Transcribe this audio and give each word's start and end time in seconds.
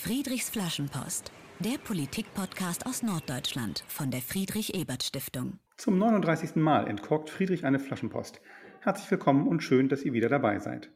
Friedrichs 0.00 0.48
Flaschenpost, 0.48 1.32
der 1.58 1.76
Politik-Podcast 1.76 2.86
aus 2.86 3.02
Norddeutschland 3.02 3.82
von 3.88 4.12
der 4.12 4.20
Friedrich-Ebert-Stiftung. 4.20 5.58
Zum 5.76 5.98
39. 5.98 6.54
Mal 6.54 6.86
entkorkt 6.86 7.30
Friedrich 7.30 7.64
eine 7.64 7.80
Flaschenpost. 7.80 8.40
Herzlich 8.80 9.10
willkommen 9.10 9.48
und 9.48 9.60
schön, 9.60 9.88
dass 9.88 10.04
ihr 10.04 10.12
wieder 10.12 10.28
dabei 10.28 10.60
seid. 10.60 10.92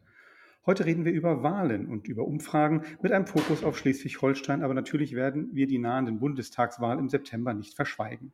Heute 0.67 0.87
reden 0.87 1.05
wir 1.05 1.13
über 1.13 1.43
Wahlen 1.43 1.89
und 1.89 2.07
über 2.07 2.25
Umfragen 2.25 2.85
mit 3.03 3.11
einem 3.11 3.27
Fokus 3.27 3.65
auf 3.65 3.77
Schleswig-Holstein, 3.77 4.63
aber 4.63 4.73
natürlich 4.73 5.15
werden 5.15 5.51
wir 5.53 5.67
die 5.67 5.79
nahenden 5.79 6.21
Bundestagswahl 6.21 7.01
im 7.01 7.09
September 7.09 7.55
nicht 7.55 7.75
verschweigen. 7.75 8.33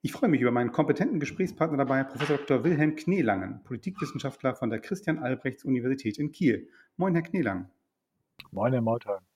Ich 0.00 0.12
freue 0.12 0.30
mich 0.30 0.40
über 0.40 0.52
meinen 0.52 0.70
kompetenten 0.70 1.18
Gesprächspartner 1.18 1.76
dabei, 1.76 2.04
Professor 2.04 2.36
Dr. 2.36 2.62
Wilhelm 2.62 2.94
Kneelangen, 2.94 3.64
Politikwissenschaftler 3.64 4.54
von 4.54 4.70
der 4.70 4.78
Christian-Albrechts-Universität 4.78 6.18
in 6.18 6.30
Kiel. 6.30 6.68
Moin, 6.96 7.14
Herr 7.14 7.24
Kneelang. 7.24 7.68
Moin, 8.52 8.72
Herr 8.72 8.80
Molthagen. 8.80 9.27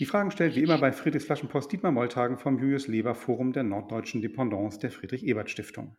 Die 0.00 0.06
Fragen 0.06 0.32
stellt 0.32 0.56
wie 0.56 0.62
immer 0.62 0.78
bei 0.78 0.90
Friedrichs 0.90 1.26
Flaschenpost 1.26 1.70
Dietmar 1.70 1.92
Molthagen 1.92 2.36
vom 2.36 2.58
Julius 2.58 2.88
Leber 2.88 3.14
Forum 3.14 3.52
der 3.52 3.62
Norddeutschen 3.62 4.20
Dependance 4.20 4.80
der 4.80 4.90
Friedrich-Ebert-Stiftung. 4.90 5.96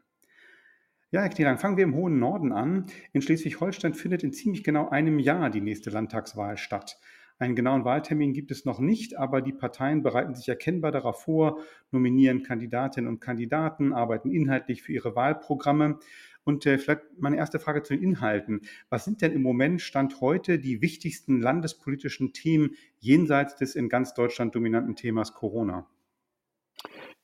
Ja, 1.12 1.21
Herr 1.21 1.30
Kneelang, 1.30 1.59
fangen 1.59 1.77
wir 1.77 1.85
im 1.85 1.95
hohen 1.95 2.20
Norden 2.20 2.52
an. 2.52 2.88
In 3.13 3.21
Schleswig-Holstein 3.21 3.94
findet 3.94 4.21
in 4.21 4.34
ziemlich 4.34 4.66
genau 4.66 4.90
einem 4.90 5.18
Jahr 5.18 5.49
die 5.49 5.62
nächste 5.62 5.91
Landtagswahl 5.91 6.58
statt. 6.58 6.99
Einen 7.40 7.55
genauen 7.55 7.85
Wahltermin 7.85 8.34
gibt 8.34 8.52
es 8.52 8.66
noch 8.66 8.80
nicht, 8.80 9.18
aber 9.18 9.41
die 9.41 9.54
Parteien 9.54 10.04
bereiten 10.04 10.35
sich 10.35 10.49
erkennbar 10.49 10.91
darauf 10.91 11.23
vor, 11.23 11.59
nominieren 11.91 12.43
Kandidatinnen 12.43 13.09
und 13.09 13.21
Kandidaten, 13.21 13.93
arbeiten 13.93 14.30
inhaltlich 14.30 14.82
für 14.82 14.91
ihre 14.91 15.16
Wahlprogramme. 15.16 15.99
Und 16.45 16.66
äh, 16.66 16.77
vielleicht 16.77 17.02
meine 17.20 17.38
erste 17.38 17.59
Frage 17.59 17.84
zu 17.84 17.94
den 17.94 18.04
Inhalten. 18.04 18.62
Was 18.90 19.04
sind 19.04 19.22
denn 19.22 19.34
im 19.34 19.41
Moment, 19.41 19.81
Stand 19.81 20.22
heute, 20.22 20.59
die 20.59 20.81
wichtigsten 20.81 21.41
landespolitischen 21.41 22.34
Themen 22.34 22.76
jenseits 22.99 23.55
des 23.55 23.76
in 23.76 23.90
ganz 23.90 24.13
Deutschland 24.13 24.55
dominanten 24.55 24.95
Themas 24.95 25.34
Corona? 25.34 25.88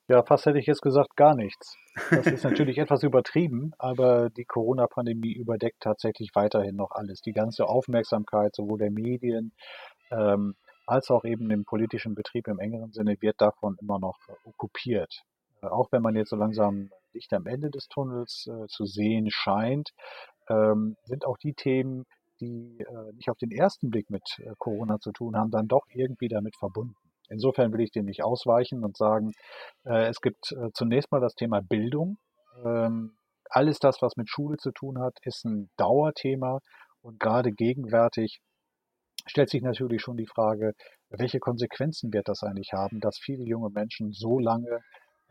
Ja, 0.08 0.24
fast 0.24 0.46
hätte 0.46 0.60
ich 0.60 0.66
jetzt 0.66 0.82
gesagt, 0.82 1.16
gar 1.16 1.36
nichts. 1.36 1.78
Das 2.10 2.26
ist 2.26 2.44
natürlich 2.44 2.78
etwas 2.80 3.04
übertrieben, 3.04 3.74
aber 3.78 4.30
die 4.30 4.44
Corona-Pandemie 4.44 5.34
überdeckt 5.34 5.82
tatsächlich 5.82 6.32
weiterhin 6.34 6.76
noch 6.76 6.92
alles. 6.92 7.22
Die 7.22 7.32
ganze 7.32 7.68
Aufmerksamkeit 7.68 8.56
sowohl 8.56 8.80
der 8.80 8.92
Medien 8.92 9.54
ähm, 10.10 10.56
als 10.88 11.12
auch 11.12 11.24
eben 11.24 11.50
im 11.52 11.64
politischen 11.64 12.16
Betrieb 12.16 12.48
im 12.48 12.60
engeren 12.60 12.92
Sinne 12.92 13.16
wird 13.22 13.40
davon 13.40 13.78
immer 13.80 14.00
noch 14.00 14.18
okkupiert. 14.44 15.24
Äh, 15.62 15.68
auch 15.68 15.92
wenn 15.92 16.02
man 16.02 16.16
jetzt 16.16 16.30
so 16.30 16.36
langsam 16.36 16.90
Licht 17.14 17.34
am 17.34 17.46
Ende 17.48 17.70
des 17.70 17.88
Tunnels 17.88 18.48
äh, 18.48 18.68
zu 18.68 18.86
sehen 18.86 19.30
scheint, 19.30 19.92
ähm, 20.50 20.96
sind 21.04 21.26
auch 21.26 21.38
die 21.38 21.54
Themen, 21.54 22.06
die 22.40 22.80
äh, 22.80 23.14
nicht 23.14 23.30
auf 23.30 23.38
den 23.38 23.52
ersten 23.52 23.90
Blick 23.90 24.10
mit 24.10 24.24
äh, 24.40 24.54
Corona 24.58 25.00
zu 25.00 25.12
tun 25.12 25.36
haben, 25.36 25.52
dann 25.52 25.68
doch 25.68 25.86
irgendwie 25.90 26.28
damit 26.28 26.56
verbunden. 26.58 26.96
Insofern 27.30 27.72
will 27.72 27.82
ich 27.82 27.92
dem 27.92 28.06
nicht 28.06 28.24
ausweichen 28.24 28.84
und 28.84 28.98
sagen, 28.98 29.32
äh, 29.86 30.08
es 30.08 30.20
gibt 30.22 30.54
zunächst 30.74 31.12
mal 31.12 31.22
das 31.22 31.34
Thema 31.36 31.62
Bildung. 31.62 32.18
Ähm, 32.66 33.16
alles 33.50 33.80
das, 33.80 34.02
was 34.02 34.18
mit 34.18 34.30
Schule 34.30 34.58
zu 34.58 34.72
tun 34.72 35.00
hat, 35.00 35.18
ist 35.24 35.46
ein 35.46 35.70
Dauerthema 35.78 36.60
und 37.02 37.20
gerade 37.20 37.52
gegenwärtig 37.54 38.42
stellt 39.26 39.50
sich 39.50 39.62
natürlich 39.62 40.02
schon 40.02 40.18
die 40.18 40.28
Frage, 40.28 40.74
welche 41.10 41.40
Konsequenzen 41.40 42.12
wird 42.14 42.28
das 42.28 42.44
eigentlich 42.44 42.74
haben, 42.74 43.00
dass 43.00 43.18
viele 43.18 43.44
junge 43.44 43.70
Menschen 43.70 44.12
so 44.12 44.40
lange 44.40 44.70
äh, 44.70 44.80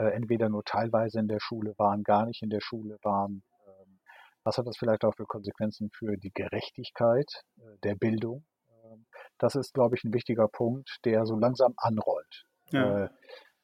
entweder 0.08 0.48
nur 0.48 0.64
teilweise 0.64 1.18
in 1.18 1.28
der 1.28 1.40
Schule 1.40 1.74
waren, 1.78 2.02
gar 2.02 2.26
nicht 2.26 2.42
in 2.42 2.50
der 2.50 2.60
Schule 2.60 2.98
waren. 3.02 3.42
Ähm, 3.66 4.00
was 4.44 4.58
hat 4.58 4.66
das 4.66 4.76
vielleicht 4.78 5.04
auch 5.04 5.14
für 5.14 5.26
Konsequenzen 5.26 5.90
für 5.90 6.16
die 6.16 6.32
Gerechtigkeit 6.32 7.30
äh, 7.58 7.78
der 7.82 7.94
Bildung? 7.94 8.44
Ähm, 8.84 9.06
das 9.38 9.54
ist, 9.54 9.74
glaube 9.74 9.96
ich, 9.96 10.04
ein 10.04 10.14
wichtiger 10.14 10.48
Punkt, 10.48 10.98
der 11.04 11.26
so 11.26 11.36
langsam 11.36 11.74
anrollt. 11.76 12.44
Ja. 12.70 13.04
Äh, 13.04 13.08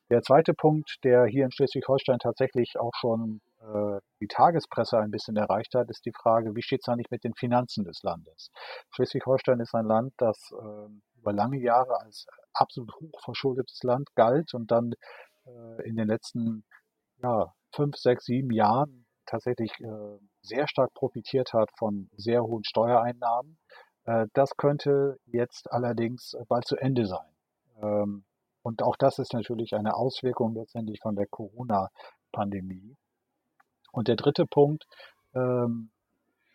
der 0.08 0.22
zweite 0.22 0.54
Punkt, 0.54 0.98
der 1.02 1.26
hier 1.26 1.44
in 1.44 1.50
Schleswig-Holstein 1.50 2.20
tatsächlich 2.20 2.78
auch 2.78 2.92
schon 2.94 3.40
äh, 3.60 3.98
die 4.20 4.28
Tagespresse 4.28 4.98
ein 4.98 5.10
bisschen 5.10 5.36
erreicht 5.36 5.74
hat, 5.74 5.90
ist 5.90 6.04
die 6.04 6.12
Frage, 6.12 6.54
wie 6.54 6.62
steht 6.62 6.82
es 6.82 6.88
eigentlich 6.88 7.10
mit 7.10 7.24
den 7.24 7.34
Finanzen 7.34 7.84
des 7.84 8.02
Landes? 8.04 8.50
Schleswig-Holstein 8.94 9.58
ist 9.58 9.74
ein 9.74 9.86
Land, 9.86 10.12
das 10.18 10.52
äh, 10.52 10.88
über 11.18 11.32
lange 11.32 11.58
Jahre 11.58 12.00
als 12.00 12.26
absolut 12.52 12.92
hochverschuldetes 12.94 13.82
Land 13.82 14.08
galt 14.14 14.54
und 14.54 14.70
dann 14.70 14.92
äh, 14.92 14.96
in 15.84 15.96
den 15.96 16.08
letzten 16.08 16.64
ja, 17.22 17.52
fünf, 17.72 17.96
sechs, 17.96 18.24
sieben 18.24 18.50
Jahren 18.50 19.06
tatsächlich 19.26 19.72
äh, 19.80 20.18
sehr 20.42 20.68
stark 20.68 20.94
profitiert 20.94 21.52
hat 21.52 21.70
von 21.76 22.08
sehr 22.16 22.42
hohen 22.42 22.64
Steuereinnahmen. 22.64 23.58
Äh, 24.04 24.26
das 24.32 24.56
könnte 24.56 25.18
jetzt 25.26 25.70
allerdings 25.72 26.36
bald 26.48 26.66
zu 26.66 26.76
Ende 26.76 27.06
sein. 27.06 27.30
Ähm, 27.82 28.24
und 28.62 28.82
auch 28.82 28.96
das 28.96 29.18
ist 29.18 29.32
natürlich 29.32 29.74
eine 29.74 29.94
Auswirkung 29.94 30.54
letztendlich 30.54 31.00
von 31.00 31.14
der 31.14 31.26
Corona-Pandemie. 31.26 32.96
Und 33.92 34.08
der 34.08 34.16
dritte 34.16 34.46
Punkt 34.46 34.86
ähm, 35.34 35.90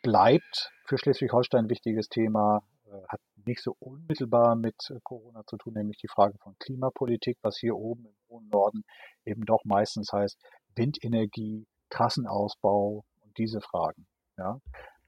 bleibt 0.01 0.71
für 0.85 0.97
Schleswig-Holstein 0.97 1.65
ein 1.65 1.69
wichtiges 1.69 2.09
Thema, 2.09 2.63
äh, 2.80 2.80
hat 3.07 3.19
nicht 3.45 3.61
so 3.61 3.75
unmittelbar 3.79 4.55
mit 4.55 4.75
äh, 4.89 4.99
Corona 5.03 5.43
zu 5.45 5.57
tun, 5.57 5.73
nämlich 5.73 5.97
die 5.97 6.07
Frage 6.07 6.37
von 6.39 6.55
Klimapolitik, 6.59 7.37
was 7.41 7.57
hier 7.57 7.75
oben 7.75 8.05
im 8.05 8.15
hohen 8.29 8.47
Norden 8.49 8.83
eben 9.25 9.45
doch 9.45 9.63
meistens 9.65 10.11
heißt 10.11 10.39
Windenergie, 10.75 11.65
Trassenausbau 11.89 13.03
und 13.21 13.37
diese 13.37 13.61
Fragen. 13.61 14.07
Ja. 14.37 14.59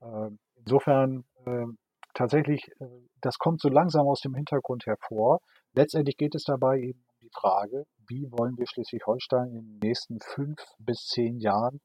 Äh, 0.01 0.31
insofern 0.55 1.25
äh, 1.45 1.65
tatsächlich, 2.13 2.67
äh, 2.79 2.85
das 3.21 3.37
kommt 3.37 3.61
so 3.61 3.69
langsam 3.69 4.07
aus 4.07 4.21
dem 4.21 4.35
Hintergrund 4.35 4.85
hervor. 4.85 5.39
Letztendlich 5.73 6.17
geht 6.17 6.35
es 6.35 6.43
dabei 6.43 6.79
eben 6.79 7.03
um 7.07 7.15
die 7.21 7.31
Frage, 7.33 7.85
wie 8.07 8.27
wollen 8.31 8.57
wir 8.57 8.67
Schleswig-Holstein 8.67 9.49
in 9.49 9.65
den 9.65 9.79
nächsten 9.79 10.19
fünf 10.19 10.61
bis 10.77 11.07
zehn 11.07 11.39
Jahren 11.39 11.79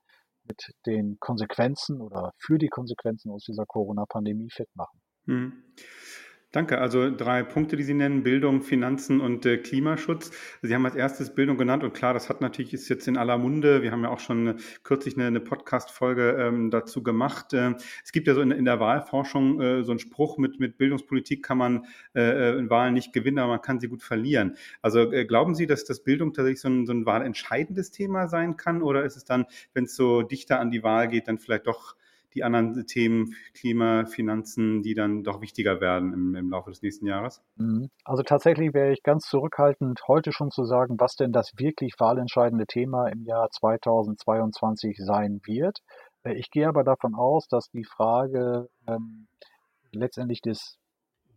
mit 0.44 0.72
den 0.86 1.18
Konsequenzen 1.20 2.00
oder 2.00 2.32
für 2.38 2.58
die 2.58 2.68
Konsequenzen 2.68 3.30
aus 3.30 3.44
dieser 3.44 3.66
Corona-Pandemie 3.66 4.50
fit 4.50 4.68
machen. 4.74 5.00
Hm. 5.28 5.52
Danke. 6.50 6.78
Also 6.78 7.10
drei 7.14 7.42
Punkte, 7.42 7.76
die 7.76 7.82
Sie 7.82 7.92
nennen, 7.92 8.22
Bildung, 8.22 8.62
Finanzen 8.62 9.20
und 9.20 9.44
äh, 9.44 9.58
Klimaschutz. 9.58 10.30
Sie 10.62 10.74
haben 10.74 10.86
als 10.86 10.94
erstes 10.94 11.34
Bildung 11.34 11.58
genannt 11.58 11.84
und 11.84 11.92
klar, 11.92 12.14
das 12.14 12.30
hat 12.30 12.40
natürlich, 12.40 12.72
ist 12.72 12.88
jetzt 12.88 13.06
in 13.06 13.18
aller 13.18 13.36
Munde. 13.36 13.82
Wir 13.82 13.92
haben 13.92 14.02
ja 14.02 14.08
auch 14.08 14.18
schon 14.18 14.48
eine, 14.48 14.56
kürzlich 14.82 15.18
eine, 15.18 15.26
eine 15.26 15.40
Podcast-Folge 15.40 16.38
ähm, 16.40 16.70
dazu 16.70 17.02
gemacht. 17.02 17.52
Äh, 17.52 17.74
es 18.02 18.12
gibt 18.12 18.26
ja 18.26 18.34
so 18.34 18.40
in, 18.40 18.50
in 18.50 18.64
der 18.64 18.80
Wahlforschung 18.80 19.60
äh, 19.60 19.84
so 19.84 19.92
einen 19.92 19.98
Spruch, 19.98 20.38
mit, 20.38 20.58
mit 20.58 20.78
Bildungspolitik 20.78 21.44
kann 21.44 21.58
man 21.58 21.84
äh, 22.14 22.22
äh, 22.22 22.58
in 22.58 22.70
Wahlen 22.70 22.94
nicht 22.94 23.12
gewinnen, 23.12 23.40
aber 23.40 23.52
man 23.52 23.62
kann 23.62 23.78
sie 23.78 23.88
gut 23.88 24.02
verlieren. 24.02 24.56
Also 24.80 25.12
äh, 25.12 25.26
glauben 25.26 25.54
Sie, 25.54 25.66
dass 25.66 25.84
das 25.84 26.02
Bildung 26.02 26.32
tatsächlich 26.32 26.62
so 26.62 26.70
ein, 26.70 26.86
so 26.86 26.94
ein 26.94 27.04
wahlentscheidendes 27.04 27.90
Thema 27.90 28.26
sein 28.26 28.56
kann 28.56 28.80
oder 28.80 29.04
ist 29.04 29.16
es 29.16 29.26
dann, 29.26 29.44
wenn 29.74 29.84
es 29.84 29.94
so 29.94 30.22
dichter 30.22 30.60
an 30.60 30.70
die 30.70 30.82
Wahl 30.82 31.08
geht, 31.08 31.28
dann 31.28 31.38
vielleicht 31.38 31.66
doch 31.66 31.94
die 32.34 32.44
anderen 32.44 32.86
Themen, 32.86 33.34
Klima, 33.54 34.06
Finanzen, 34.06 34.82
die 34.82 34.94
dann 34.94 35.22
doch 35.22 35.40
wichtiger 35.40 35.80
werden 35.80 36.12
im, 36.12 36.34
im 36.34 36.50
Laufe 36.50 36.70
des 36.70 36.82
nächsten 36.82 37.06
Jahres? 37.06 37.42
Mhm. 37.56 37.90
Also 38.04 38.22
tatsächlich 38.22 38.74
wäre 38.74 38.92
ich 38.92 39.02
ganz 39.02 39.26
zurückhaltend, 39.26 40.00
heute 40.08 40.32
schon 40.32 40.50
zu 40.50 40.64
sagen, 40.64 40.96
was 40.98 41.14
denn 41.14 41.32
das 41.32 41.52
wirklich 41.56 41.94
wahlentscheidende 41.98 42.66
Thema 42.66 43.08
im 43.08 43.22
Jahr 43.22 43.48
2022 43.50 44.98
sein 44.98 45.40
wird. 45.44 45.78
Äh, 46.22 46.34
ich 46.34 46.50
gehe 46.50 46.68
aber 46.68 46.84
davon 46.84 47.14
aus, 47.14 47.48
dass 47.48 47.70
die 47.70 47.84
Frage 47.84 48.68
ähm, 48.86 49.28
letztendlich 49.92 50.40
des 50.40 50.78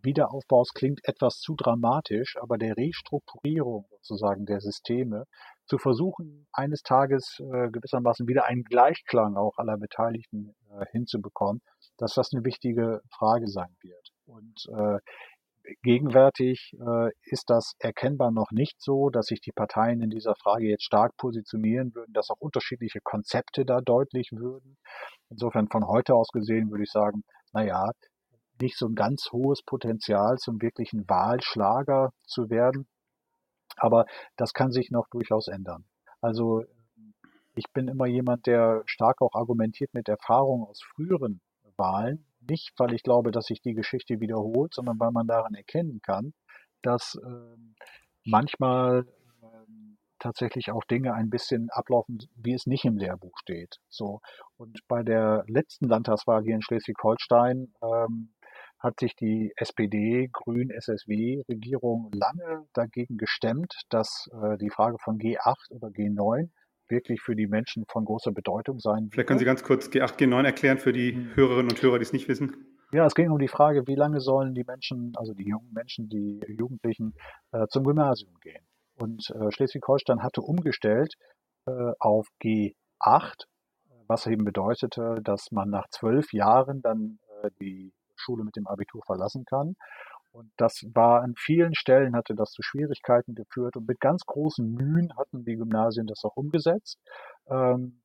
Wiederaufbaus 0.04 0.74
klingt 0.74 1.02
etwas 1.04 1.40
zu 1.40 1.56
dramatisch, 1.56 2.36
aber 2.42 2.58
der 2.58 2.76
Restrukturierung 2.76 3.86
sozusagen 3.92 4.46
der 4.46 4.60
Systeme 4.60 5.26
zu 5.72 5.78
versuchen, 5.78 6.46
eines 6.52 6.82
Tages 6.82 7.40
äh, 7.40 7.70
gewissermaßen 7.70 8.28
wieder 8.28 8.44
einen 8.44 8.66
Gleichklang 8.66 9.38
auch 9.38 9.58
aller 9.58 9.78
Beteiligten 9.78 10.54
äh, 10.70 10.86
hinzubekommen, 10.92 11.62
dass 11.98 12.14
das 12.14 12.34
eine 12.34 12.44
wichtige 12.44 13.00
Frage 13.10 13.48
sein 13.48 13.74
wird. 13.80 14.10
Und 14.26 14.66
äh, 14.78 15.00
gegenwärtig 15.82 16.74
äh, 16.78 17.12
ist 17.24 17.50
das 17.50 17.76
erkennbar 17.80 18.32
noch 18.32 18.52
nicht 18.52 18.82
so, 18.82 19.10
dass 19.10 19.28
sich 19.28 19.40
die 19.40 19.54
Parteien 19.54 20.02
in 20.02 20.10
dieser 20.10 20.36
Frage 20.36 20.68
jetzt 20.68 20.84
stark 20.84 21.16
positionieren 21.16 21.96
würden, 21.96 22.12
dass 22.12 22.30
auch 22.30 22.42
unterschiedliche 22.42 23.00
Konzepte 23.02 23.64
da 23.64 23.80
deutlich 23.80 24.34
würden. 24.34 24.76
Insofern 25.30 25.70
von 25.70 25.88
heute 25.88 26.16
aus 26.16 26.28
gesehen 26.34 26.70
würde 26.70 26.84
ich 26.84 26.92
sagen, 26.92 27.24
naja, 27.54 27.92
nicht 28.60 28.78
so 28.78 28.88
ein 28.88 28.96
ganz 28.96 29.30
hohes 29.32 29.64
Potenzial 29.64 30.36
zum 30.36 30.62
wirklichen 30.62 31.08
Wahlschlager 31.08 32.12
zu 32.28 32.50
werden. 32.50 32.88
Aber 33.78 34.06
das 34.38 34.54
kann 34.54 34.72
sich 34.72 34.92
noch 34.92 35.08
durchaus 35.10 35.48
ändern. 35.48 35.86
Also 36.22 36.64
ich 37.56 37.66
bin 37.74 37.88
immer 37.88 38.06
jemand, 38.06 38.48
der 38.48 38.84
stark 38.86 39.22
auch 39.22 39.34
argumentiert 39.34 39.94
mit 39.94 40.08
Erfahrungen 40.08 40.66
aus 40.66 40.82
früheren 40.82 41.42
Wahlen. 41.78 42.26
Nicht, 42.40 42.72
weil 42.78 42.94
ich 42.94 43.04
glaube, 43.04 43.32
dass 43.32 43.46
sich 43.46 43.62
die 43.62 43.74
Geschichte 43.74 44.20
wiederholt, 44.20 44.74
sondern 44.74 45.00
weil 45.00 45.12
man 45.12 45.28
daran 45.28 45.54
erkennen 45.54 46.00
kann, 46.02 46.34
dass 46.82 47.20
ähm, 47.24 47.76
manchmal 48.26 49.06
ähm, 49.44 49.98
tatsächlich 50.20 50.72
auch 50.72 50.84
Dinge 50.86 51.14
ein 51.14 51.30
bisschen 51.30 51.70
ablaufen, 51.72 52.20
wie 52.36 52.54
es 52.54 52.66
nicht 52.66 52.86
im 52.86 52.98
Lehrbuch 52.98 53.38
steht. 53.40 53.78
So. 53.90 54.22
Und 54.58 54.80
bei 54.88 55.04
der 55.04 55.44
letzten 55.48 55.88
Landtagswahl 55.88 56.44
hier 56.44 56.56
in 56.56 56.62
Schleswig-Holstein 56.62 57.74
ähm, 57.84 58.34
hat 58.82 59.00
sich 59.00 59.16
die 59.16 59.54
SPD, 59.56 60.30
Grün, 60.32 60.72
SSW-Regierung 60.72 62.12
lange 62.14 62.66
dagegen 62.74 63.18
gestemmt, 63.18 63.74
dass 63.90 64.30
äh, 64.34 64.58
die 64.58 64.72
Frage 64.72 64.98
von 65.00 65.20
G8 65.20 65.72
oder 65.72 65.90
G9 65.90 66.50
wirklich 66.90 67.22
für 67.22 67.36
die 67.36 67.48
Menschen 67.48 67.86
von 67.88 68.06
großer 68.06 68.32
Bedeutung 68.32 68.80
sein 68.80 69.10
Vielleicht 69.12 69.28
können 69.28 69.40
Sie 69.40 69.46
ganz 69.46 69.64
kurz 69.64 69.88
G8, 69.88 70.18
G9 70.18 70.46
erklären 70.46 70.78
für 70.78 70.92
die 70.92 71.14
hm. 71.14 71.36
Hörerinnen 71.36 71.72
und 71.72 71.82
Hörer, 71.82 72.00
die 72.00 72.04
es 72.04 72.14
nicht 72.14 72.28
wissen. 72.28 72.78
Ja, 72.92 73.06
es 73.06 73.16
ging 73.16 73.30
um 73.30 73.40
die 73.40 73.48
Frage, 73.48 73.88
wie 73.88 73.96
lange 73.96 74.20
sollen 74.20 74.54
die 74.54 74.66
Menschen, 74.66 75.14
also 75.16 75.34
die 75.34 75.48
jungen 75.48 75.72
Menschen, 75.72 76.10
die 76.10 76.42
Jugendlichen, 76.48 77.14
äh, 77.54 77.66
zum 77.68 77.86
Gymnasium 77.86 78.34
gehen. 78.42 78.66
Und 78.96 79.30
äh, 79.30 79.52
Schleswig-Holstein 79.52 80.22
hatte 80.22 80.42
umgestellt 80.42 81.14
äh, 81.68 81.72
auf 82.00 82.28
G8, 82.44 83.46
was 84.08 84.28
eben 84.28 84.44
bedeutete, 84.44 85.22
dass 85.24 85.52
man 85.52 85.70
nach 85.70 85.88
zwölf 85.90 86.34
Jahren 86.34 86.82
dann 86.82 87.20
äh, 87.44 87.50
die 87.62 87.94
Schule 88.22 88.44
mit 88.44 88.56
dem 88.56 88.68
Abitur 88.68 89.02
verlassen 89.06 89.46
kann. 89.46 89.76
Und 90.32 90.52
das 90.58 90.86
war 90.94 91.22
an 91.22 91.34
vielen 91.38 91.76
Stellen 91.76 92.16
hatte 92.16 92.36
das 92.36 92.52
zu 92.52 92.62
Schwierigkeiten 92.62 93.36
geführt 93.36 93.76
und 93.76 93.88
mit 93.88 94.00
ganz 94.00 94.26
großen 94.26 94.66
Mühen 94.74 95.16
hatten 95.18 95.44
die 95.44 95.58
Gymnasien 95.58 96.08
das 96.08 96.24
auch 96.24 96.38
umgesetzt. 96.38 97.00
Ähm, 97.50 98.02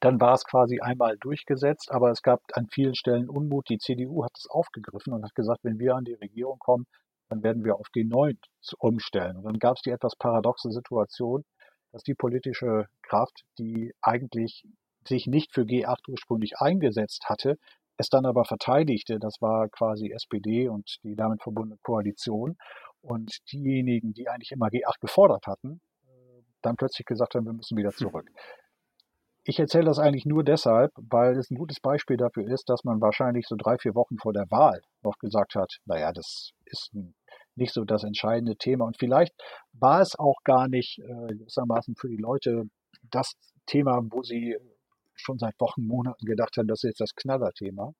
dann 0.00 0.20
war 0.20 0.34
es 0.34 0.44
quasi 0.44 0.80
einmal 0.80 1.16
durchgesetzt, 1.18 1.90
aber 1.92 2.10
es 2.10 2.22
gab 2.22 2.40
an 2.54 2.68
vielen 2.72 2.94
Stellen 2.94 3.28
Unmut. 3.28 3.68
Die 3.68 3.78
CDU 3.78 4.24
hat 4.24 4.32
es 4.36 4.48
aufgegriffen 4.50 5.12
und 5.12 5.24
hat 5.24 5.34
gesagt, 5.34 5.60
wenn 5.62 5.78
wir 5.78 5.94
an 5.94 6.04
die 6.04 6.14
Regierung 6.14 6.58
kommen, 6.58 6.86
dann 7.28 7.42
werden 7.42 7.64
wir 7.64 7.76
auf 7.76 7.86
G9 7.94 8.36
umstellen. 8.78 9.36
Und 9.36 9.44
dann 9.44 9.58
gab 9.58 9.76
es 9.76 9.82
die 9.82 9.90
etwas 9.90 10.16
paradoxe 10.16 10.70
Situation, 10.70 11.44
dass 11.92 12.02
die 12.02 12.14
politische 12.14 12.88
Kraft, 13.02 13.44
die 13.58 13.94
eigentlich 14.00 14.64
sich 15.06 15.26
nicht 15.26 15.52
für 15.52 15.62
G8 15.62 16.08
ursprünglich 16.08 16.58
eingesetzt 16.58 17.26
hatte, 17.28 17.58
es 17.96 18.08
dann 18.08 18.26
aber 18.26 18.44
verteidigte. 18.44 19.18
Das 19.18 19.36
war 19.40 19.68
quasi 19.68 20.10
SPD 20.10 20.68
und 20.68 20.98
die 21.02 21.14
damit 21.14 21.42
verbundene 21.42 21.78
Koalition. 21.82 22.56
Und 23.00 23.38
diejenigen, 23.52 24.12
die 24.12 24.28
eigentlich 24.28 24.52
immer 24.52 24.66
G8 24.66 25.00
gefordert 25.00 25.46
hatten, 25.46 25.80
äh, 26.06 26.42
dann 26.62 26.76
plötzlich 26.76 27.06
gesagt 27.06 27.34
haben, 27.34 27.46
wir 27.46 27.52
müssen 27.52 27.76
wieder 27.76 27.90
zurück. 27.90 28.30
Ich 29.44 29.58
erzähle 29.58 29.86
das 29.86 29.98
eigentlich 29.98 30.24
nur 30.24 30.44
deshalb, 30.44 30.92
weil 30.96 31.36
es 31.36 31.50
ein 31.50 31.58
gutes 31.58 31.80
Beispiel 31.80 32.16
dafür 32.16 32.46
ist, 32.46 32.68
dass 32.68 32.84
man 32.84 33.00
wahrscheinlich 33.00 33.46
so 33.48 33.56
drei, 33.56 33.76
vier 33.76 33.96
Wochen 33.96 34.16
vor 34.18 34.32
der 34.32 34.48
Wahl 34.50 34.80
noch 35.02 35.18
gesagt 35.18 35.56
hat, 35.56 35.78
naja, 35.84 36.12
das 36.12 36.52
ist 36.66 36.92
nicht 37.56 37.74
so 37.74 37.84
das 37.84 38.04
entscheidende 38.04 38.56
Thema. 38.56 38.84
Und 38.84 38.98
vielleicht 38.98 39.34
war 39.72 40.00
es 40.00 40.16
auch 40.16 40.36
gar 40.44 40.68
nicht 40.68 41.00
äh, 41.00 41.34
gewissermaßen 41.34 41.96
für 41.96 42.08
die 42.08 42.18
Leute 42.18 42.64
das 43.10 43.32
Thema, 43.66 44.00
wo 44.10 44.22
sie 44.22 44.56
schon 45.14 45.38
seit 45.38 45.58
Wochen, 45.60 45.86
Monaten 45.86 46.24
gedacht 46.26 46.56
haben, 46.56 46.68
das 46.68 46.80
ist 46.84 46.90
jetzt 46.90 47.00
das 47.00 47.14
Knallerthema. 47.14 47.92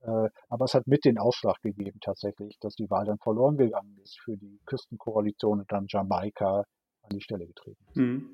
Äh, 0.00 0.28
aber 0.48 0.64
es 0.66 0.74
hat 0.74 0.86
mit 0.86 1.04
den 1.04 1.18
Ausschlag 1.18 1.60
gegeben 1.62 1.98
tatsächlich, 2.00 2.58
dass 2.60 2.74
die 2.74 2.90
Wahl 2.90 3.06
dann 3.06 3.18
verloren 3.18 3.56
gegangen 3.56 3.98
ist 4.02 4.18
für 4.20 4.36
die 4.36 4.60
Küstenkoalition 4.66 5.60
und 5.60 5.72
dann 5.72 5.86
Jamaika 5.88 6.64
an 7.02 7.10
die 7.10 7.22
Stelle 7.22 7.46
getreten 7.46 7.84
ist. 7.88 7.96
Mhm. 7.96 8.28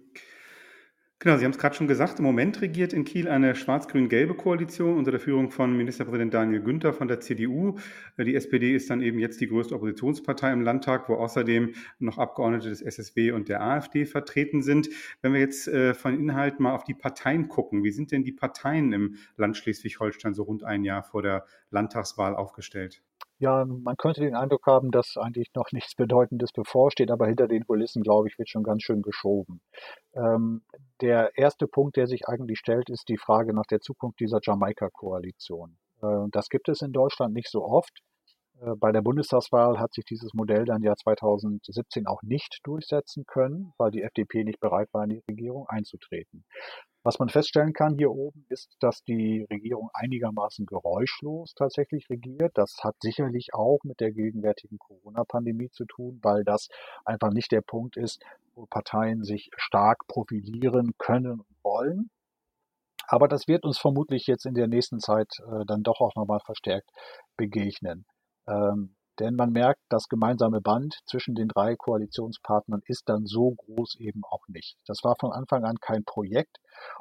Genau, 1.22 1.36
Sie 1.36 1.44
haben 1.44 1.52
es 1.52 1.58
gerade 1.58 1.74
schon 1.74 1.86
gesagt, 1.86 2.18
im 2.18 2.24
Moment 2.24 2.62
regiert 2.62 2.94
in 2.94 3.04
Kiel 3.04 3.28
eine 3.28 3.54
schwarz-grün-gelbe 3.54 4.32
Koalition 4.32 4.96
unter 4.96 5.10
der 5.10 5.20
Führung 5.20 5.50
von 5.50 5.76
Ministerpräsident 5.76 6.32
Daniel 6.32 6.62
Günther 6.62 6.94
von 6.94 7.08
der 7.08 7.20
CDU. 7.20 7.78
Die 8.16 8.34
SPD 8.34 8.74
ist 8.74 8.88
dann 8.88 9.02
eben 9.02 9.18
jetzt 9.18 9.38
die 9.42 9.46
größte 9.46 9.74
Oppositionspartei 9.74 10.50
im 10.50 10.62
Landtag, 10.62 11.10
wo 11.10 11.16
außerdem 11.16 11.74
noch 11.98 12.16
Abgeordnete 12.16 12.70
des 12.70 12.80
SSW 12.80 13.32
und 13.32 13.50
der 13.50 13.60
AfD 13.60 14.06
vertreten 14.06 14.62
sind. 14.62 14.88
Wenn 15.20 15.34
wir 15.34 15.40
jetzt 15.40 15.68
äh, 15.68 15.92
von 15.92 16.18
Inhalt 16.18 16.58
mal 16.58 16.74
auf 16.74 16.84
die 16.84 16.94
Parteien 16.94 17.48
gucken, 17.48 17.84
wie 17.84 17.90
sind 17.90 18.12
denn 18.12 18.24
die 18.24 18.32
Parteien 18.32 18.90
im 18.94 19.16
Land 19.36 19.58
Schleswig-Holstein 19.58 20.32
so 20.32 20.44
rund 20.44 20.64
ein 20.64 20.84
Jahr 20.84 21.02
vor 21.02 21.20
der 21.20 21.44
Landtagswahl 21.68 22.34
aufgestellt? 22.34 23.02
Ja, 23.40 23.64
man 23.64 23.96
könnte 23.96 24.20
den 24.20 24.34
Eindruck 24.36 24.66
haben, 24.66 24.90
dass 24.90 25.16
eigentlich 25.16 25.50
noch 25.54 25.66
nichts 25.72 25.94
Bedeutendes 25.94 26.52
bevorsteht, 26.52 27.10
aber 27.10 27.26
hinter 27.26 27.48
den 27.48 27.66
Kulissen, 27.66 28.02
glaube 28.02 28.28
ich, 28.28 28.38
wird 28.38 28.50
schon 28.50 28.62
ganz 28.62 28.82
schön 28.82 29.00
geschoben. 29.00 29.62
Ähm, 30.14 30.62
der 31.00 31.36
erste 31.36 31.66
Punkt, 31.66 31.96
der 31.96 32.06
sich 32.06 32.28
eigentlich 32.28 32.58
stellt, 32.58 32.90
ist 32.90 33.08
die 33.08 33.16
Frage 33.16 33.54
nach 33.54 33.66
der 33.66 33.80
Zukunft 33.80 34.20
dieser 34.20 34.40
Jamaika-Koalition. 34.42 35.78
Äh, 36.02 36.28
das 36.30 36.50
gibt 36.50 36.68
es 36.68 36.82
in 36.82 36.92
Deutschland 36.92 37.32
nicht 37.32 37.50
so 37.50 37.64
oft. 37.64 38.02
Äh, 38.60 38.74
bei 38.76 38.92
der 38.92 39.02
Bundestagswahl 39.02 39.78
hat 39.78 39.94
sich 39.94 40.04
dieses 40.04 40.34
Modell 40.34 40.64
dann 40.64 40.82
ja 40.82 40.94
2017 40.94 42.06
auch 42.06 42.22
nicht 42.22 42.60
durchsetzen 42.64 43.24
können, 43.26 43.72
weil 43.78 43.90
die 43.90 44.02
FDP 44.02 44.44
nicht 44.44 44.60
bereit 44.60 44.88
war, 44.92 45.04
in 45.04 45.10
die 45.10 45.22
Regierung 45.28 45.66
einzutreten. 45.68 46.44
Was 47.02 47.18
man 47.18 47.30
feststellen 47.30 47.72
kann 47.72 47.96
hier 47.96 48.10
oben 48.10 48.44
ist, 48.50 48.76
dass 48.80 49.02
die 49.02 49.46
Regierung 49.50 49.88
einigermaßen 49.94 50.66
geräuschlos 50.66 51.54
tatsächlich 51.54 52.10
regiert. 52.10 52.52
Das 52.54 52.76
hat 52.82 52.94
sicherlich 53.00 53.54
auch 53.54 53.78
mit 53.84 54.00
der 54.00 54.12
gegenwärtigen 54.12 54.78
Corona-Pandemie 54.78 55.70
zu 55.70 55.86
tun, 55.86 56.20
weil 56.22 56.44
das 56.44 56.68
einfach 57.06 57.30
nicht 57.30 57.52
der 57.52 57.62
Punkt 57.62 57.96
ist, 57.96 58.22
wo 58.54 58.66
Parteien 58.66 59.24
sich 59.24 59.48
stark 59.56 60.06
profilieren 60.08 60.92
können 60.98 61.40
und 61.40 61.56
wollen. 61.64 62.10
Aber 63.08 63.28
das 63.28 63.48
wird 63.48 63.64
uns 63.64 63.78
vermutlich 63.78 64.26
jetzt 64.26 64.44
in 64.44 64.54
der 64.54 64.68
nächsten 64.68 65.00
Zeit 65.00 65.32
äh, 65.40 65.64
dann 65.66 65.82
doch 65.82 66.00
auch 66.00 66.14
nochmal 66.14 66.40
verstärkt 66.44 66.90
begegnen. 67.36 68.04
Ähm, 68.50 68.96
denn 69.20 69.36
man 69.36 69.52
merkt, 69.52 69.80
das 69.90 70.08
gemeinsame 70.08 70.62
Band 70.62 70.98
zwischen 71.04 71.34
den 71.34 71.48
drei 71.48 71.76
Koalitionspartnern 71.76 72.80
ist 72.86 73.06
dann 73.06 73.26
so 73.26 73.50
groß 73.50 73.96
eben 73.96 74.22
auch 74.24 74.48
nicht. 74.48 74.78
Das 74.86 75.04
war 75.04 75.14
von 75.20 75.30
Anfang 75.30 75.64
an 75.64 75.76
kein 75.78 76.04
Projekt. 76.04 76.56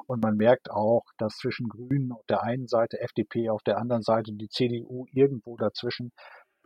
Und 0.06 0.22
man 0.22 0.36
merkt 0.36 0.70
auch, 0.70 1.04
dass 1.16 1.38
zwischen 1.38 1.70
Grünen 1.70 2.12
auf 2.12 2.24
der 2.28 2.42
einen 2.42 2.68
Seite, 2.68 3.00
FDP 3.00 3.48
auf 3.48 3.62
der 3.62 3.78
anderen 3.78 4.02
Seite, 4.02 4.32
die 4.34 4.48
CDU 4.48 5.06
irgendwo 5.10 5.56
dazwischen, 5.56 6.12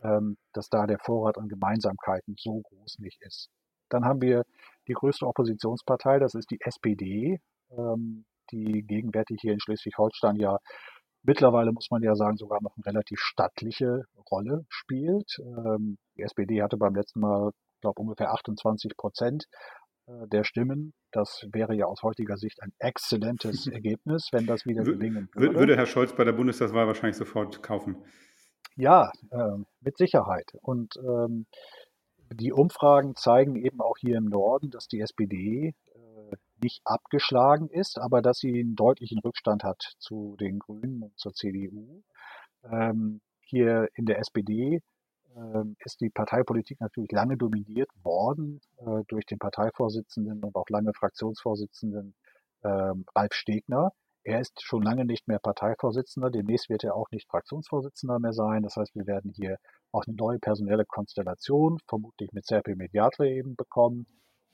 ähm, 0.03 0.37
dass 0.51 0.67
da 0.67 0.85
der 0.87 0.99
Vorrat 0.99 1.37
an 1.37 1.47
Gemeinsamkeiten 1.47 2.35
so 2.37 2.61
groß 2.61 2.99
nicht 2.99 3.21
ist. 3.21 3.49
Dann 3.87 4.03
haben 4.03 4.21
wir 4.21 4.43
die 4.89 4.93
größte 4.93 5.25
Oppositionspartei, 5.25 6.19
das 6.19 6.33
ist 6.33 6.51
die 6.51 6.59
SPD, 6.59 7.39
ähm, 7.71 8.25
die 8.51 8.83
gegenwärtig 8.83 9.39
hier 9.39 9.53
in 9.53 9.61
Schleswig-Holstein 9.61 10.35
ja 10.35 10.57
mittlerweile 11.25 11.71
muss 11.71 11.89
man 11.91 12.03
ja 12.03 12.15
sagen, 12.15 12.37
sogar 12.37 12.61
noch 12.61 12.75
eine 12.75 12.85
relativ 12.85 13.19
stattliche 13.19 14.03
Rolle 14.31 14.65
spielt. 14.69 15.37
Ähm, 15.39 15.97
die 16.17 16.21
SPD 16.21 16.61
hatte 16.61 16.77
beim 16.77 16.95
letzten 16.95 17.19
Mal, 17.19 17.51
glaube 17.81 18.01
ungefähr 18.01 18.31
28 18.31 18.95
Prozent 18.95 19.45
äh, 20.07 20.27
der 20.27 20.43
Stimmen. 20.43 20.93
Das 21.11 21.45
wäre 21.51 21.75
ja 21.75 21.85
aus 21.85 22.03
heutiger 22.03 22.37
Sicht 22.37 22.61
ein 22.61 22.71
exzellentes 22.79 23.67
Ergebnis, 23.71 24.29
wenn 24.31 24.45
das 24.45 24.65
wieder 24.65 24.83
gelingen 24.83 25.29
würde. 25.33 25.59
Würde 25.59 25.75
Herr 25.75 25.85
Scholz 25.85 26.13
bei 26.13 26.23
der 26.23 26.33
Bundestagswahl 26.33 26.87
wahrscheinlich 26.87 27.17
sofort 27.17 27.61
kaufen? 27.63 27.97
Ja, 28.77 29.11
äh, 29.31 29.57
mit 29.81 29.97
Sicherheit. 29.97 30.51
Und 30.61 30.95
ähm, 30.97 31.45
die 32.33 32.51
Umfragen 32.51 33.15
zeigen 33.15 33.55
eben 33.55 33.81
auch 33.81 33.97
hier 33.97 34.17
im 34.17 34.25
Norden, 34.25 34.69
dass 34.69 34.87
die 34.87 34.99
SPD 34.99 35.73
nicht 36.61 36.81
abgeschlagen 36.85 37.69
ist, 37.69 37.99
aber 37.99 38.21
dass 38.21 38.37
sie 38.39 38.59
einen 38.59 38.75
deutlichen 38.75 39.19
Rückstand 39.19 39.63
hat 39.63 39.95
zu 39.99 40.35
den 40.39 40.59
Grünen 40.59 41.03
und 41.03 41.17
zur 41.17 41.33
CDU. 41.33 42.03
Ähm, 42.63 43.21
hier 43.41 43.87
in 43.93 44.05
der 44.05 44.19
SPD 44.19 44.81
ähm, 45.35 45.75
ist 45.79 46.01
die 46.01 46.09
Parteipolitik 46.09 46.79
natürlich 46.79 47.11
lange 47.11 47.37
dominiert 47.37 47.89
worden 48.03 48.61
äh, 48.77 49.03
durch 49.07 49.25
den 49.25 49.39
Parteivorsitzenden 49.39 50.43
und 50.43 50.55
auch 50.55 50.69
lange 50.69 50.93
Fraktionsvorsitzenden 50.93 52.15
ähm, 52.63 53.05
Ralf 53.15 53.33
Stegner. 53.33 53.91
Er 54.23 54.39
ist 54.39 54.63
schon 54.63 54.81
lange 54.81 55.05
nicht 55.05 55.27
mehr 55.27 55.37
Parteivorsitzender, 55.37 56.31
demnächst 56.31 56.69
wird 56.69 56.83
er 56.83 56.95
auch 56.95 57.11
nicht 57.11 57.29
Fraktionsvorsitzender 57.29 58.17
mehr 58.19 58.33
sein. 58.33 58.63
Das 58.63 58.75
heißt, 58.75 58.95
wir 58.95 59.05
werden 59.05 59.31
hier 59.35 59.57
auch 59.91 60.05
eine 60.07 60.15
neue 60.15 60.39
personelle 60.39 60.85
Konstellation, 60.85 61.77
vermutlich 61.87 62.31
mit 62.31 62.45
Serpil 62.45 62.75
Mediatre 62.75 63.29
eben 63.29 63.55
bekommen 63.55 64.07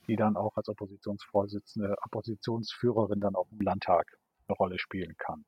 die 0.07 0.15
dann 0.15 0.35
auch 0.35 0.55
als 0.55 0.69
Oppositionsvorsitzende, 0.69 1.95
Oppositionsführerin 2.05 3.19
dann 3.19 3.35
auch 3.35 3.47
im 3.51 3.61
Landtag 3.61 4.05
eine 4.47 4.55
Rolle 4.55 4.79
spielen 4.79 5.15
kann. 5.17 5.45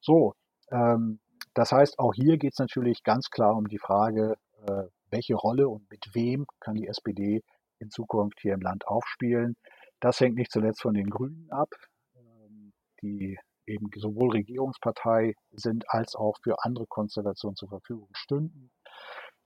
So, 0.00 0.34
ähm, 0.70 1.20
das 1.54 1.72
heißt, 1.72 1.98
auch 1.98 2.14
hier 2.14 2.38
geht 2.38 2.52
es 2.54 2.58
natürlich 2.58 3.02
ganz 3.02 3.30
klar 3.30 3.56
um 3.56 3.68
die 3.68 3.78
Frage, 3.78 4.36
äh, 4.66 4.84
welche 5.10 5.34
Rolle 5.34 5.68
und 5.68 5.90
mit 5.90 6.14
wem 6.14 6.46
kann 6.60 6.74
die 6.74 6.86
SPD 6.86 7.42
in 7.78 7.90
Zukunft 7.90 8.40
hier 8.40 8.54
im 8.54 8.60
Land 8.60 8.86
aufspielen. 8.86 9.56
Das 10.00 10.20
hängt 10.20 10.36
nicht 10.36 10.50
zuletzt 10.50 10.82
von 10.82 10.94
den 10.94 11.10
Grünen 11.10 11.50
ab, 11.50 11.68
ähm, 12.16 12.72
die 13.02 13.38
eben 13.66 13.90
sowohl 13.94 14.30
Regierungspartei 14.30 15.34
sind 15.52 15.84
als 15.88 16.14
auch 16.16 16.36
für 16.42 16.64
andere 16.64 16.86
Konstellationen 16.86 17.56
zur 17.56 17.68
Verfügung 17.68 18.08
stünden. 18.14 18.70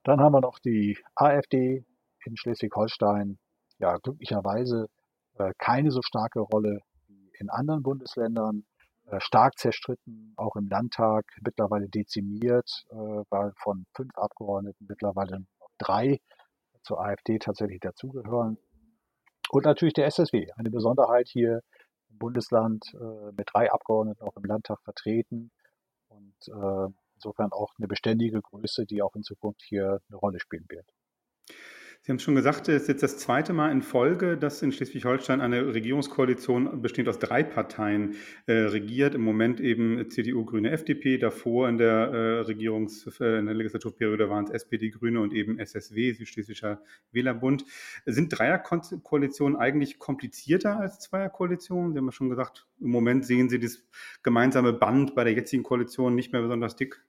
Dann 0.05 0.21
haben 0.21 0.33
wir 0.33 0.41
noch 0.41 0.59
die 0.61 0.97
AfD 1.15 1.85
in 2.25 2.37
Schleswig-Holstein, 2.37 3.39
ja 3.79 3.97
glücklicherweise 3.99 4.87
äh, 5.39 5.53
keine 5.59 5.91
so 5.91 6.01
starke 6.03 6.41
Rolle 6.41 6.81
wie 7.09 7.31
in 7.39 7.51
anderen 7.51 7.83
Bundesländern, 7.83 8.65
äh, 9.07 9.21
stark 9.21 9.59
zerstritten, 9.59 10.35
auch 10.37 10.57
im 10.57 10.69
Landtag, 10.69 11.25
mittlerweile 11.43 11.89
dezimiert, 11.89 12.69
äh, 12.91 12.95
weil 12.95 13.53
von 13.63 13.87
fünf 13.95 14.17
Abgeordneten 14.17 14.87
mittlerweile 14.89 15.45
drei 15.79 16.19
zur 16.83 17.01
AfD 17.01 17.39
tatsächlich 17.39 17.81
dazugehören. 17.81 18.59
Und 19.51 19.65
natürlich 19.65 19.95
der 19.95 20.07
SSW, 20.07 20.49
eine 20.57 20.71
Besonderheit 20.71 21.29
hier 21.29 21.61
im 22.11 22.19
Bundesland 22.19 22.85
äh, 22.95 23.33
mit 23.37 23.49
drei 23.53 23.71
Abgeordneten 23.71 24.23
auch 24.23 24.37
im 24.37 24.45
Landtag 24.45 24.81
vertreten. 24.83 25.53
Und 26.09 26.37
äh, 26.49 26.93
insofern 27.15 27.53
auch 27.53 27.73
eine 27.79 27.89
beständige 27.89 28.41
Größe, 28.41 28.87
die 28.87 29.03
auch 29.03 29.15
in 29.15 29.23
Zukunft 29.23 29.63
hier 29.63 30.01
eine 30.09 30.17
Rolle 30.17 30.41
spielen 30.41 30.67
wird. 30.69 30.87
Sie 32.07 32.13
haben 32.13 32.21
schon 32.21 32.37
gesagt, 32.37 32.69
es 32.69 32.83
ist 32.83 32.89
jetzt 32.89 33.03
das 33.03 33.19
zweite 33.19 33.53
Mal 33.53 33.73
in 33.73 33.83
Folge, 33.83 34.37
dass 34.37 34.63
in 34.63 34.71
Schleswig-Holstein 34.71 35.41
eine 35.41 35.75
Regierungskoalition 35.75 36.81
bestehend 36.81 37.09
aus 37.09 37.19
drei 37.19 37.43
Parteien 37.43 38.15
äh, 38.47 38.53
regiert. 38.53 39.17
Im 39.17 39.23
Moment 39.23 39.61
eben 39.61 40.09
CDU, 40.09 40.45
Grüne, 40.45 40.71
FDP. 40.71 41.19
Davor 41.19 41.69
in 41.69 41.79
der 41.79 42.13
äh, 42.13 42.41
Regierungs-, 42.43 43.09
äh, 43.21 43.41
in 43.41 43.47
der 43.47 43.57
Legislaturperiode 43.57 44.31
waren 44.31 44.45
es 44.45 44.51
SPD, 44.51 44.91
Grüne 44.91 45.21
und 45.21 45.35
eben 45.35 45.59
SSW, 45.59 46.13
Südschleswischer 46.13 46.81
Wählerbund. 47.11 47.65
Sind 48.05 48.29
Dreierkoalitionen 48.39 49.59
eigentlich 49.59 49.99
komplizierter 49.99 50.79
als 50.79 51.01
Zweierkoalitionen? 51.01 51.93
Sie 51.93 51.99
haben 51.99 52.07
ja 52.07 52.13
schon 52.13 52.31
gesagt, 52.31 52.69
im 52.79 52.91
Moment 52.91 53.27
sehen 53.27 53.49
Sie 53.49 53.59
das 53.59 53.83
gemeinsame 54.23 54.73
Band 54.73 55.17
bei 55.17 55.25
der 55.25 55.33
jetzigen 55.33 55.65
Koalition 55.65 56.15
nicht 56.15 56.33
mehr 56.33 56.43
besonders 56.43 56.77
dick. 56.77 57.05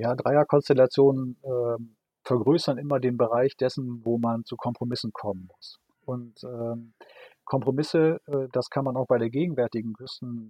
Ja, 0.00 0.16
Dreierkonstellationen 0.16 1.36
ähm, 1.44 1.94
vergrößern 2.24 2.78
immer 2.78 3.00
den 3.00 3.16
Bereich 3.16 3.56
dessen, 3.56 4.04
wo 4.04 4.18
man 4.18 4.44
zu 4.44 4.56
Kompromissen 4.56 5.12
kommen 5.12 5.48
muss. 5.52 5.78
Und 6.04 6.42
ähm, 6.44 6.94
Kompromisse, 7.44 8.20
äh, 8.26 8.48
das 8.52 8.70
kann 8.70 8.84
man 8.84 8.96
auch 8.96 9.06
bei 9.06 9.18
der 9.18 9.30
gegenwärtigen 9.30 9.94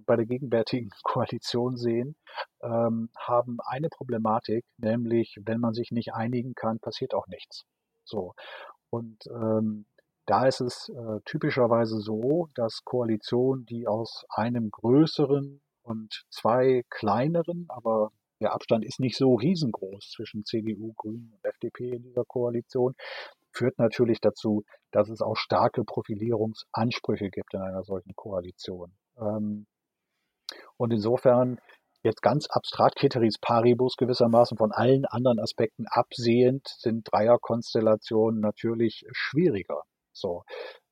bei 0.05 0.15
der 0.15 0.25
gegenwärtigen 0.25 0.89
Koalition 1.03 1.77
sehen, 1.77 2.15
ähm, 2.61 3.09
haben 3.17 3.57
eine 3.65 3.89
Problematik, 3.89 4.65
nämlich 4.77 5.37
wenn 5.43 5.59
man 5.59 5.73
sich 5.73 5.91
nicht 5.91 6.13
einigen 6.13 6.55
kann, 6.55 6.79
passiert 6.79 7.13
auch 7.13 7.27
nichts. 7.27 7.65
So. 8.05 8.33
Und 8.89 9.25
ähm, 9.27 9.85
da 10.25 10.47
ist 10.47 10.61
es 10.61 10.89
äh, 10.89 11.19
typischerweise 11.25 11.99
so, 11.99 12.49
dass 12.55 12.83
Koalitionen, 12.83 13.65
die 13.65 13.87
aus 13.87 14.25
einem 14.29 14.71
größeren 14.71 15.61
und 15.83 16.25
zwei 16.29 16.83
kleineren, 16.89 17.65
aber 17.69 18.11
der 18.41 18.53
Abstand 18.53 18.85
ist 18.85 18.99
nicht 18.99 19.17
so 19.17 19.35
riesengroß 19.35 20.11
zwischen 20.11 20.43
CDU, 20.43 20.93
Grünen 20.93 21.31
und 21.33 21.45
FDP 21.45 21.91
in 21.91 22.03
dieser 22.03 22.25
Koalition, 22.25 22.95
führt 23.51 23.79
natürlich 23.79 24.19
dazu, 24.19 24.63
dass 24.91 25.09
es 25.09 25.21
auch 25.21 25.37
starke 25.37 25.83
Profilierungsansprüche 25.83 27.29
gibt 27.29 27.53
in 27.53 27.61
einer 27.61 27.83
solchen 27.83 28.13
Koalition. 28.15 28.93
Ähm, 29.17 29.65
und 30.77 30.91
insofern 30.91 31.59
jetzt 32.03 32.21
ganz 32.21 32.47
abstrakt 32.49 32.97
Keteris 32.97 33.37
Paribus 33.39 33.95
gewissermaßen 33.97 34.57
von 34.57 34.71
allen 34.71 35.05
anderen 35.05 35.39
Aspekten 35.39 35.85
absehend 35.87 36.67
sind 36.67 37.11
Dreierkonstellationen 37.11 38.39
natürlich 38.41 39.05
schwieriger. 39.11 39.81
So, 40.13 40.43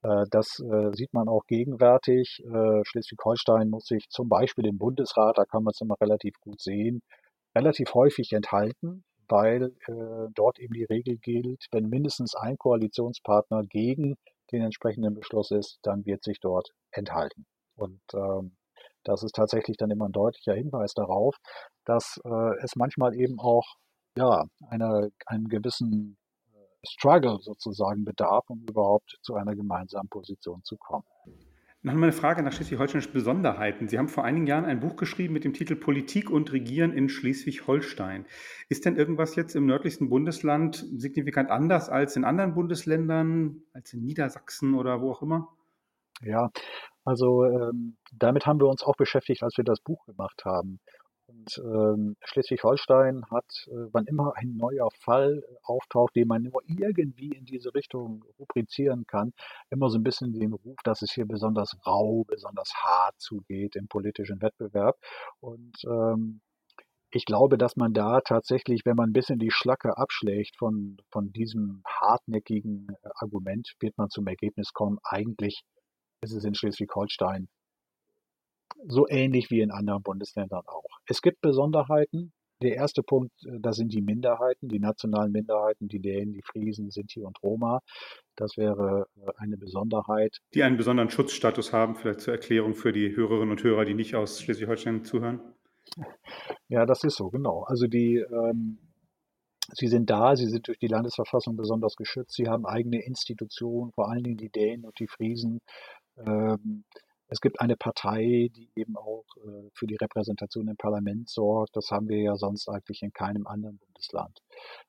äh, 0.02 0.26
das 0.32 0.60
äh, 0.60 0.92
sieht 0.94 1.14
man 1.14 1.30
auch 1.30 1.46
gegenwärtig. 1.48 2.44
Äh, 2.46 2.84
Schleswig-Holstein 2.84 3.70
muss 3.70 3.86
sich 3.86 4.10
zum 4.10 4.28
Beispiel 4.28 4.66
im 4.66 4.78
Bundesrat, 4.78 5.38
da 5.38 5.46
kann 5.46 5.64
man 5.64 5.72
es 5.72 5.82
immer 5.82 5.96
relativ 6.02 6.34
gut 6.42 6.60
sehen, 6.60 7.02
relativ 7.56 7.94
häufig 7.94 8.34
enthalten, 8.34 9.04
weil 9.28 9.76
äh, 9.88 10.30
dort 10.34 10.60
eben 10.60 10.74
die 10.74 10.84
Regel 10.84 11.18
gilt, 11.18 11.68
wenn 11.72 11.90
mindestens 11.90 12.36
ein 12.36 12.58
Koalitionspartner 12.58 13.64
gegen 13.64 14.16
den 14.52 14.62
entsprechenden 14.62 15.14
Beschluss 15.14 15.52
ist, 15.52 15.80
dann 15.84 16.06
wird 16.06 16.24
sich 16.24 16.40
dort 16.40 16.70
enthalten. 16.92 17.46
Und 17.76 18.02
ähm, 18.14 18.56
das 19.04 19.24
ist 19.24 19.36
tatsächlich 19.36 19.78
dann 19.78 19.92
immer 19.92 20.08
ein 20.08 20.12
deutlicher 20.12 20.54
Hinweis 20.54 20.94
darauf, 20.94 21.36
dass 21.86 22.20
äh, 22.24 22.64
es 22.64 22.76
manchmal 22.76 23.16
eben 23.16 23.40
auch 23.40 23.76
ja, 24.18 24.46
einer, 24.70 25.10
einen 25.26 25.48
gewissen 25.48 26.18
äh, 26.54 26.88
Struggle 26.88 27.40
sozusagen 27.42 28.06
bedarf, 28.06 28.46
um 28.50 28.64
überhaupt 28.70 29.18
zu 29.22 29.36
einer 29.36 29.56
gemeinsamen 29.56 30.10
Position 30.10 30.64
zu 30.64 30.78
kommen. 30.78 31.06
Noch 31.86 31.94
mal 31.96 32.04
eine 32.04 32.14
Frage 32.14 32.44
nach 32.44 32.54
schleswig-holsteinischen 32.54 33.12
Besonderheiten. 33.12 33.90
Sie 33.90 34.00
haben 34.00 34.08
vor 34.08 34.24
einigen 34.24 34.48
Jahren 34.48 34.64
ein 34.64 34.80
Buch 34.80 34.96
geschrieben 34.96 35.34
mit 35.34 35.44
dem 35.44 35.52
Titel 35.52 35.76
Politik 35.76 36.30
und 36.30 36.54
Regieren 36.54 36.94
in 36.94 37.10
Schleswig-Holstein. 37.10 38.26
Ist 38.70 38.86
denn 38.86 38.96
irgendwas 38.96 39.36
jetzt 39.36 39.54
im 39.54 39.66
nördlichsten 39.66 40.08
Bundesland 40.08 40.86
signifikant 40.96 41.52
anders 41.52 41.90
als 41.90 42.16
in 42.16 42.24
anderen 42.24 42.54
Bundesländern, 42.54 43.64
als 43.74 43.92
in 43.92 44.06
Niedersachsen 44.06 44.76
oder 44.76 45.02
wo 45.02 45.12
auch 45.12 45.22
immer? 45.22 45.50
Ja, 46.22 46.52
also 47.04 47.44
ähm, 47.44 47.98
damit 48.18 48.46
haben 48.46 48.62
wir 48.62 48.68
uns 48.68 48.82
auch 48.84 48.96
beschäftigt, 48.96 49.44
als 49.44 49.58
wir 49.58 49.66
das 49.66 49.82
Buch 49.82 50.06
gemacht 50.06 50.44
haben. 50.46 50.80
Und 51.34 51.58
ähm, 51.58 52.16
Schleswig-Holstein 52.24 53.26
hat, 53.32 53.46
äh, 53.68 53.88
wann 53.92 54.06
immer 54.06 54.34
ein 54.36 54.56
neuer 54.56 54.90
Fall 55.00 55.44
äh, 55.44 55.56
auftaucht, 55.64 56.16
den 56.16 56.28
man 56.28 56.44
nur 56.44 56.62
irgendwie 56.68 57.30
in 57.30 57.46
diese 57.46 57.74
Richtung 57.74 58.24
rubrizieren 58.40 59.06
kann, 59.08 59.34
immer 59.70 59.90
so 59.90 59.98
ein 59.98 60.04
bisschen 60.04 60.34
den 60.34 60.54
Ruf, 60.54 60.78
dass 60.84 61.02
es 61.02 61.12
hier 61.12 61.26
besonders 61.26 61.76
rau, 61.86 62.24
besonders 62.28 62.72
hart 62.76 63.20
zugeht 63.20 63.76
im 63.76 63.88
politischen 63.88 64.42
Wettbewerb. 64.42 64.98
Und 65.40 65.76
ähm, 65.86 66.42
ich 67.12 67.26
glaube, 67.26 67.58
dass 67.58 67.76
man 67.76 67.94
da 67.94 68.22
tatsächlich, 68.22 68.82
wenn 68.86 68.96
man 68.96 69.10
ein 69.10 69.14
bisschen 69.14 69.40
die 69.40 69.52
Schlacke 69.52 69.98
abschlägt 69.98 70.56
von, 70.58 70.98
von 71.12 71.32
diesem 71.32 71.82
hartnäckigen 71.86 72.88
äh, 72.90 73.10
Argument, 73.16 73.74
wird 73.80 73.98
man 73.98 74.10
zum 74.10 74.28
Ergebnis 74.28 74.72
kommen, 74.74 75.00
eigentlich 75.04 75.64
ist 76.22 76.34
es 76.34 76.44
in 76.44 76.56
Schleswig-Holstein 76.56 77.48
so 78.88 79.08
ähnlich 79.08 79.50
wie 79.52 79.62
in 79.62 79.72
anderen 79.72 80.04
Bundesländern 80.04 80.64
auch. 80.66 81.00
Es 81.08 81.22
gibt 81.22 81.42
Besonderheiten. 81.42 82.34
Der 82.62 82.76
erste 82.76 83.04
Punkt, 83.04 83.34
äh, 83.46 83.60
das 83.60 83.76
sind 83.76 83.94
die 83.94 84.02
Minderheiten, 84.02 84.70
die 84.70 84.80
nationalen 84.80 85.32
Minderheiten, 85.32 85.88
die 85.88 86.00
Dänen, 86.00 86.34
die 86.34 86.44
Friesen, 86.44 86.92
Sinti 86.92 87.22
und 87.22 87.42
Roma. 87.44 87.82
Das 88.36 88.58
wäre 88.58 89.08
äh, 89.18 89.32
eine 89.38 89.58
Besonderheit. 89.58 90.38
Die 90.54 90.64
einen 90.64 90.78
besonderen 90.78 91.10
Schutzstatus 91.10 91.74
haben, 91.74 91.96
vielleicht 91.96 92.22
zur 92.22 92.34
Erklärung 92.34 92.74
für 92.74 92.94
die 92.94 93.16
Hörerinnen 93.16 93.52
und 93.52 93.64
Hörer, 93.64 93.86
die 93.86 93.96
nicht 93.96 94.16
aus 94.16 94.42
Schleswig-Holstein 94.42 95.04
zuhören. 95.04 95.42
Ja, 96.70 96.86
das 96.86 97.04
ist 97.04 97.18
so, 97.18 97.30
genau. 97.30 97.64
Also 97.64 97.88
die, 97.88 98.16
ähm, 98.16 98.80
sie 99.74 99.88
sind 99.88 100.10
da, 100.10 100.36
sie 100.36 100.48
sind 100.48 100.68
durch 100.68 100.80
die 100.80 100.88
Landesverfassung 100.88 101.56
besonders 101.56 101.96
geschützt, 101.96 102.36
sie 102.36 102.48
haben 102.48 102.66
eigene 102.66 103.04
Institutionen, 103.04 103.92
vor 103.92 104.10
allen 104.10 104.24
Dingen 104.24 104.38
die 104.38 104.50
Dänen 104.50 104.86
und 104.86 104.98
die 105.00 105.08
Friesen. 105.08 105.60
Ähm, 106.18 106.86
es 107.34 107.42
gibt 107.42 107.60
eine 107.60 107.76
Partei, 107.76 108.52
die 108.56 108.70
eben 108.76 108.96
auch 108.96 109.26
äh, 109.38 109.70
für 109.74 109.88
die 109.88 109.96
Repräsentation 109.96 110.68
im 110.68 110.78
Parlament 110.78 111.28
sorgt. 111.30 111.76
Das 111.76 111.90
haben 111.90 112.08
wir 112.08 112.22
ja 112.22 112.36
sonst 112.36 112.70
eigentlich 112.70 113.02
in 113.02 113.12
keinem 113.12 113.48
anderen 113.48 113.80
Bundesland. 113.80 114.40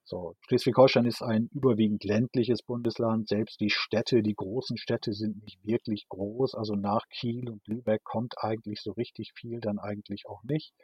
So, 0.04 0.34
Schleswig-Holstein 0.46 1.06
ist 1.06 1.22
ein 1.22 1.48
überwiegend 1.54 2.04
ländliches 2.04 2.62
Bundesland. 2.62 3.28
Selbst 3.28 3.60
die 3.60 3.70
Städte, 3.70 4.22
die 4.22 4.34
großen 4.34 4.76
Städte 4.76 5.14
sind 5.14 5.42
nicht 5.42 5.64
wirklich 5.64 6.06
groß. 6.10 6.54
Also 6.54 6.74
nach 6.74 7.08
Kiel 7.08 7.48
und 7.48 7.66
Lübeck 7.66 8.04
kommt 8.04 8.34
eigentlich 8.36 8.82
so 8.82 8.92
richtig 8.92 9.32
viel 9.34 9.60
dann 9.60 9.78
eigentlich 9.78 10.26
auch 10.26 10.42
nicht. 10.42 10.74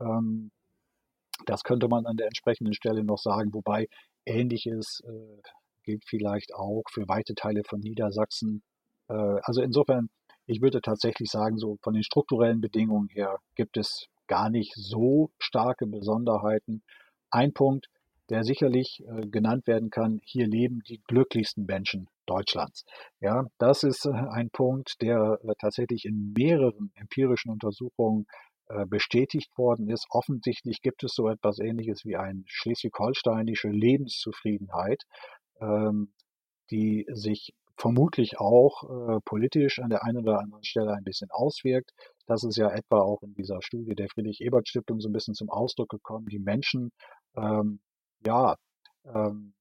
Ähm, 0.00 0.52
das 1.44 1.64
könnte 1.64 1.88
man 1.88 2.06
an 2.06 2.18
der 2.18 2.26
entsprechenden 2.26 2.74
Stelle 2.74 3.02
noch 3.02 3.18
sagen, 3.18 3.52
wobei 3.52 3.88
Ähnliches 4.26 5.02
äh, 5.04 5.42
gilt 5.82 6.04
vielleicht 6.06 6.54
auch 6.54 6.84
für 6.88 7.08
weite 7.08 7.34
Teile 7.34 7.62
von 7.64 7.80
Niedersachsen. 7.80 8.62
Äh, 9.08 9.40
also 9.42 9.60
insofern 9.60 10.08
ich 10.50 10.60
würde 10.60 10.80
tatsächlich 10.80 11.30
sagen, 11.30 11.58
so 11.58 11.76
von 11.82 11.94
den 11.94 12.02
strukturellen 12.02 12.60
Bedingungen 12.60 13.08
her 13.08 13.38
gibt 13.54 13.76
es 13.76 14.06
gar 14.26 14.50
nicht 14.50 14.72
so 14.74 15.30
starke 15.38 15.86
Besonderheiten. 15.86 16.82
Ein 17.30 17.52
Punkt, 17.52 17.86
der 18.30 18.42
sicherlich 18.42 19.02
äh, 19.06 19.26
genannt 19.28 19.66
werden 19.68 19.90
kann, 19.90 20.20
hier 20.24 20.48
leben 20.48 20.80
die 20.88 21.00
glücklichsten 21.06 21.66
Menschen 21.66 22.08
Deutschlands. 22.26 22.84
Ja, 23.20 23.44
das 23.58 23.84
ist 23.84 24.06
äh, 24.06 24.10
ein 24.10 24.50
Punkt, 24.50 25.00
der 25.00 25.38
äh, 25.42 25.52
tatsächlich 25.60 26.04
in 26.04 26.32
mehreren 26.36 26.90
empirischen 26.96 27.52
Untersuchungen 27.52 28.26
äh, 28.68 28.86
bestätigt 28.86 29.56
worden 29.56 29.88
ist. 29.88 30.06
Offensichtlich 30.10 30.82
gibt 30.82 31.04
es 31.04 31.12
so 31.14 31.28
etwas 31.28 31.60
Ähnliches 31.60 32.04
wie 32.04 32.16
eine 32.16 32.42
schleswig-holsteinische 32.46 33.68
Lebenszufriedenheit, 33.68 35.02
ähm, 35.60 36.12
die 36.70 37.06
sich 37.12 37.52
vermutlich 37.80 38.38
auch 38.38 38.84
äh, 38.84 39.20
politisch 39.24 39.78
an 39.78 39.88
der 39.88 40.04
einen 40.04 40.18
oder 40.18 40.38
anderen 40.38 40.64
Stelle 40.64 40.92
ein 40.92 41.02
bisschen 41.02 41.30
auswirkt. 41.30 41.92
Das 42.26 42.44
ist 42.44 42.56
ja 42.56 42.70
etwa 42.70 43.00
auch 43.00 43.22
in 43.22 43.32
dieser 43.32 43.62
Studie 43.62 43.94
der 43.94 44.08
Friedrich-Ebert-Stiftung 44.08 45.00
so 45.00 45.08
ein 45.08 45.12
bisschen 45.12 45.34
zum 45.34 45.48
Ausdruck 45.48 45.88
gekommen. 45.88 46.26
Die 46.26 46.38
Menschen, 46.38 46.92
ähm, 47.36 47.80
ja, 48.26 48.56
ähm, 49.06 49.54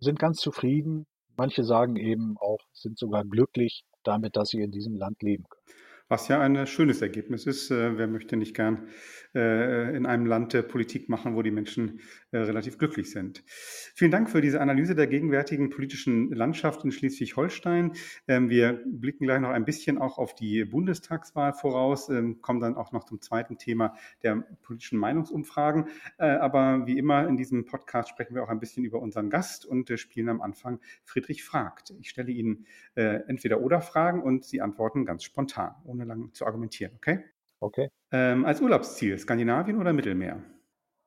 sind 0.00 0.18
ganz 0.18 0.38
zufrieden. 0.38 1.06
Manche 1.36 1.62
sagen 1.62 1.96
eben 1.96 2.36
auch, 2.38 2.58
sind 2.72 2.98
sogar 2.98 3.24
glücklich 3.24 3.84
damit, 4.02 4.36
dass 4.36 4.48
sie 4.48 4.60
in 4.60 4.72
diesem 4.72 4.96
Land 4.96 5.22
leben 5.22 5.44
können. 5.48 5.76
Was 6.10 6.26
ja 6.26 6.40
ein 6.40 6.66
schönes 6.66 7.02
Ergebnis 7.02 7.46
ist. 7.46 7.70
Äh, 7.70 7.96
wer 7.96 8.08
möchte 8.08 8.36
nicht 8.36 8.56
gern 8.56 8.88
äh, 9.32 9.96
in 9.96 10.06
einem 10.06 10.26
Land 10.26 10.66
Politik 10.66 11.08
machen, 11.08 11.36
wo 11.36 11.42
die 11.42 11.52
Menschen 11.52 12.00
äh, 12.32 12.38
relativ 12.38 12.78
glücklich 12.78 13.12
sind? 13.12 13.44
Vielen 13.46 14.10
Dank 14.10 14.28
für 14.28 14.40
diese 14.40 14.60
Analyse 14.60 14.96
der 14.96 15.06
gegenwärtigen 15.06 15.70
politischen 15.70 16.32
Landschaft 16.32 16.84
in 16.84 16.90
Schleswig-Holstein. 16.90 17.92
Ähm, 18.26 18.50
wir 18.50 18.82
blicken 18.86 19.26
gleich 19.26 19.38
noch 19.40 19.50
ein 19.50 19.64
bisschen 19.64 19.98
auch 19.98 20.18
auf 20.18 20.34
die 20.34 20.64
Bundestagswahl 20.64 21.52
voraus, 21.52 22.08
ähm, 22.08 22.40
kommen 22.40 22.58
dann 22.58 22.74
auch 22.74 22.90
noch 22.90 23.04
zum 23.04 23.20
zweiten 23.20 23.56
Thema 23.56 23.94
der 24.24 24.44
politischen 24.62 24.98
Meinungsumfragen. 24.98 25.86
Aber 26.18 26.86
wie 26.86 26.98
immer 26.98 27.28
in 27.28 27.36
diesem 27.36 27.66
Podcast 27.66 28.08
sprechen 28.08 28.34
wir 28.34 28.42
auch 28.42 28.48
ein 28.48 28.58
bisschen 28.58 28.84
über 28.84 29.00
unseren 29.00 29.30
Gast 29.30 29.64
und 29.64 29.96
spielen 29.98 30.28
am 30.28 30.40
Anfang 30.40 30.80
Friedrich 31.04 31.44
fragt. 31.44 31.92
Ich 32.00 32.10
stelle 32.10 32.32
Ihnen 32.32 32.66
entweder 32.94 33.60
oder 33.60 33.80
Fragen 33.80 34.22
und 34.22 34.44
Sie 34.44 34.60
antworten 34.60 35.04
ganz 35.04 35.24
spontan, 35.24 35.74
ohne 35.84 35.99
ohne 36.00 36.08
lang 36.08 36.32
zu 36.32 36.46
argumentieren, 36.46 36.94
okay? 36.96 37.24
Okay. 37.60 37.90
Ähm, 38.10 38.44
als 38.44 38.60
Urlaubsziel, 38.60 39.18
Skandinavien 39.18 39.78
oder 39.78 39.92
Mittelmeer? 39.92 40.42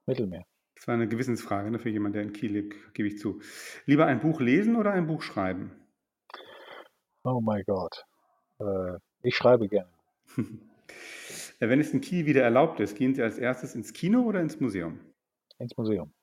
Mittelmeer. 0.05 0.45
Das 0.75 0.88
war 0.88 0.95
eine 0.95 1.07
Gewissensfrage 1.07 1.71
ne, 1.71 1.79
für 1.79 1.89
jemanden, 1.89 2.13
der 2.13 2.23
in 2.23 2.33
Kiel 2.33 2.51
lebt, 2.51 2.93
gebe 2.93 3.07
ich 3.07 3.17
zu. 3.17 3.41
Lieber 3.85 4.05
ein 4.05 4.19
Buch 4.19 4.39
lesen 4.39 4.75
oder 4.75 4.91
ein 4.91 5.07
Buch 5.07 5.21
schreiben? 5.21 5.71
Oh 7.23 7.41
mein 7.41 7.63
Gott. 7.65 8.05
Äh, 8.59 8.97
ich 9.23 9.35
schreibe 9.35 9.67
gerne. 9.67 9.89
Wenn 11.59 11.79
es 11.79 11.93
in 11.93 12.01
Kiel 12.01 12.25
wieder 12.25 12.43
erlaubt 12.43 12.79
ist, 12.79 12.97
gehen 12.97 13.15
Sie 13.15 13.23
als 13.23 13.38
erstes 13.38 13.75
ins 13.75 13.93
Kino 13.93 14.21
oder 14.23 14.41
ins 14.41 14.59
Museum? 14.59 15.00
Ins 15.59 15.75
Museum. 15.77 16.13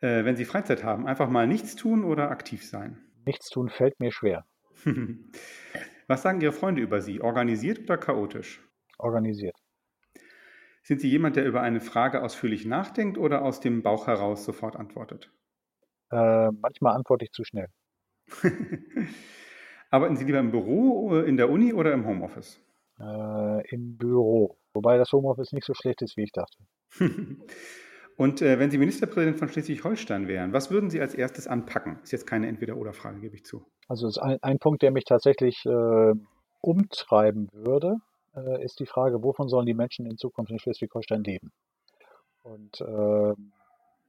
Äh, 0.00 0.24
wenn 0.24 0.36
Sie 0.36 0.44
Freizeit 0.44 0.82
haben, 0.82 1.06
einfach 1.06 1.28
mal 1.28 1.46
nichts 1.46 1.76
tun 1.76 2.04
oder 2.04 2.30
aktiv 2.30 2.66
sein? 2.66 2.98
Nichts 3.24 3.48
tun 3.48 3.68
fällt 3.68 4.00
mir 4.00 4.10
schwer. 4.10 4.44
Was 6.08 6.22
sagen 6.22 6.40
Ihre 6.40 6.50
Freunde 6.50 6.82
über 6.82 7.00
Sie? 7.00 7.20
Organisiert 7.20 7.78
oder 7.80 7.98
chaotisch? 7.98 8.66
Organisiert. 8.98 9.56
Sind 10.82 11.00
Sie 11.00 11.08
jemand, 11.08 11.36
der 11.36 11.46
über 11.46 11.60
eine 11.60 11.80
Frage 11.80 12.20
ausführlich 12.20 12.64
nachdenkt 12.66 13.16
oder 13.16 13.42
aus 13.42 13.60
dem 13.60 13.84
Bauch 13.84 14.08
heraus 14.08 14.44
sofort 14.44 14.74
antwortet? 14.74 15.30
Äh, 16.10 16.50
manchmal 16.52 16.94
antworte 16.96 17.24
ich 17.24 17.32
zu 17.32 17.44
schnell. 17.44 17.68
Arbeiten 19.90 20.16
Sie 20.16 20.24
lieber 20.24 20.38
im 20.38 20.50
Büro, 20.50 21.18
in 21.20 21.36
der 21.36 21.50
Uni 21.50 21.72
oder 21.72 21.92
im 21.92 22.06
Homeoffice? 22.06 22.60
Äh, 23.00 23.74
Im 23.74 23.96
Büro. 23.96 24.56
Wobei 24.72 24.98
das 24.98 25.10
Homeoffice 25.12 25.52
nicht 25.52 25.64
so 25.66 25.74
schlecht 25.74 26.00
ist, 26.02 26.16
wie 26.16 26.22
ich 26.22 26.32
dachte. 26.32 26.58
Und 28.18 28.42
äh, 28.42 28.58
wenn 28.58 28.68
Sie 28.68 28.78
Ministerpräsident 28.78 29.38
von 29.38 29.48
Schleswig-Holstein 29.48 30.26
wären, 30.26 30.52
was 30.52 30.72
würden 30.72 30.90
Sie 30.90 31.00
als 31.00 31.14
erstes 31.14 31.46
anpacken? 31.46 32.00
Ist 32.02 32.10
jetzt 32.10 32.26
keine 32.26 32.48
Entweder-Oder-Frage, 32.48 33.20
gebe 33.20 33.36
ich 33.36 33.44
zu. 33.44 33.64
Also 33.86 34.08
ein, 34.20 34.38
ein 34.42 34.58
Punkt, 34.58 34.82
der 34.82 34.90
mich 34.90 35.04
tatsächlich 35.04 35.64
äh, 35.64 36.12
umtreiben 36.60 37.48
würde, 37.52 37.98
äh, 38.34 38.64
ist 38.64 38.80
die 38.80 38.86
Frage, 38.86 39.22
wovon 39.22 39.48
sollen 39.48 39.66
die 39.66 39.74
Menschen 39.74 40.04
in 40.04 40.16
Zukunft 40.16 40.50
in 40.50 40.58
Schleswig-Holstein 40.58 41.22
leben? 41.22 41.52
Und 42.42 42.80
äh, 42.80 43.34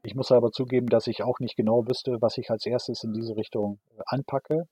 ich 0.01 0.15
muss 0.15 0.31
aber 0.31 0.51
zugeben, 0.51 0.87
dass 0.87 1.05
ich 1.05 1.21
auch 1.21 1.39
nicht 1.39 1.55
genau 1.55 1.87
wüsste, 1.87 2.17
was 2.19 2.39
ich 2.39 2.49
als 2.49 2.65
erstes 2.65 3.03
in 3.03 3.13
diese 3.13 3.37
Richtung 3.37 3.77
äh, 3.95 4.01
anpacke. 4.07 4.63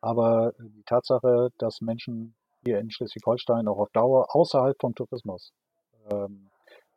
Aber 0.00 0.54
die 0.58 0.84
Tatsache, 0.84 1.50
dass 1.58 1.82
Menschen 1.82 2.34
hier 2.64 2.78
in 2.78 2.90
Schleswig-Holstein 2.90 3.68
auch 3.68 3.78
auf 3.78 3.90
Dauer 3.90 4.34
außerhalb 4.34 4.76
vom 4.80 4.94
Tourismus 4.94 5.52
ähm, 6.10 6.48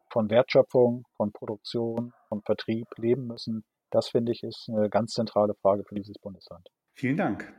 von 0.10 0.30
Wertschöpfung, 0.30 1.06
von 1.16 1.32
Produktion, 1.32 2.13
von 2.28 2.42
Vertrieb 2.42 2.88
leben 2.98 3.28
müssen, 3.28 3.63
das 3.92 4.10
finde 4.10 4.32
ich 4.32 4.44
ist 4.44 4.70
eine 4.70 4.89
ganz 4.89 5.13
zentrale 5.13 5.54
Frage 5.56 5.84
für 5.84 5.96
dieses 5.96 6.18
Bundesland. 6.20 6.68
Vielen 6.94 7.18
Dank. 7.18 7.51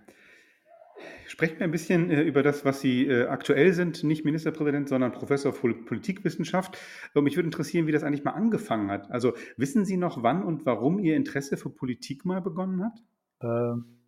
Sprechen 1.27 1.59
wir 1.59 1.65
ein 1.65 1.71
bisschen 1.71 2.11
äh, 2.11 2.21
über 2.21 2.43
das, 2.43 2.65
was 2.65 2.81
Sie 2.81 3.07
äh, 3.07 3.27
aktuell 3.27 3.73
sind, 3.73 4.05
nicht 4.05 4.25
Ministerpräsident, 4.25 4.89
sondern 4.89 5.13
Professor 5.13 5.53
für 5.53 5.73
Politikwissenschaft. 5.73 6.77
Und 7.15 7.25
mich 7.25 7.37
würde 7.37 7.47
interessieren, 7.47 7.87
wie 7.87 7.93
das 7.93 8.05
eigentlich 8.05 8.25
mal 8.25 8.33
angefangen 8.33 8.91
hat. 8.91 9.11
Also 9.11 9.33
wissen 9.57 9.87
Sie 9.87 9.97
noch, 9.97 10.23
wann 10.23 10.43
und 10.43 10.67
warum 10.67 10.99
Ihr 10.99 11.17
Interesse 11.17 11.57
für 11.57 11.71
Politik 11.71 12.27
mal 12.27 12.43
begonnen 12.43 12.85
hat? 12.85 13.03
Ähm, 13.43 14.01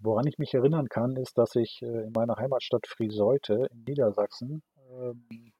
woran 0.00 0.26
ich 0.26 0.36
mich 0.36 0.52
erinnern 0.52 0.88
kann, 0.88 1.16
ist, 1.16 1.38
dass 1.38 1.54
ich 1.54 1.80
äh, 1.82 1.86
in 1.86 2.12
meiner 2.14 2.36
Heimatstadt 2.36 2.86
Frieseute 2.86 3.68
in 3.72 3.84
Niedersachsen 3.84 4.62
ähm, 4.90 5.52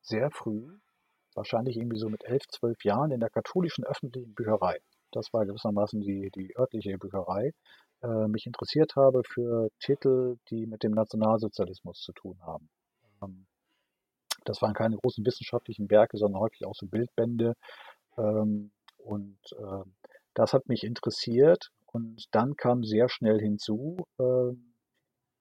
sehr 0.00 0.30
früh, 0.30 0.78
wahrscheinlich 1.40 1.76
irgendwie 1.78 1.98
so 1.98 2.10
mit 2.10 2.24
elf, 2.24 2.46
zwölf 2.48 2.84
Jahren, 2.84 3.10
in 3.10 3.20
der 3.20 3.30
katholischen 3.30 3.84
öffentlichen 3.84 4.34
Bücherei, 4.34 4.78
das 5.10 5.32
war 5.32 5.46
gewissermaßen 5.46 6.00
die, 6.02 6.30
die 6.34 6.54
örtliche 6.56 6.98
Bücherei, 6.98 7.52
äh, 8.02 8.28
mich 8.28 8.46
interessiert 8.46 8.94
habe 8.94 9.22
für 9.24 9.70
Titel, 9.80 10.36
die 10.50 10.66
mit 10.66 10.82
dem 10.82 10.92
Nationalsozialismus 10.92 12.00
zu 12.02 12.12
tun 12.12 12.38
haben. 12.42 12.68
Ähm, 13.22 13.46
das 14.44 14.60
waren 14.60 14.74
keine 14.74 14.96
großen 14.96 15.24
wissenschaftlichen 15.24 15.90
Werke, 15.90 16.18
sondern 16.18 16.40
häufig 16.40 16.66
auch 16.66 16.74
so 16.74 16.86
Bildbände. 16.86 17.54
Ähm, 18.18 18.70
und 18.98 19.38
äh, 19.58 19.84
das 20.34 20.52
hat 20.52 20.68
mich 20.68 20.84
interessiert. 20.84 21.70
Und 21.86 22.26
dann 22.32 22.56
kam 22.56 22.84
sehr 22.84 23.08
schnell 23.08 23.40
hinzu 23.40 23.96
äh, 24.18 24.52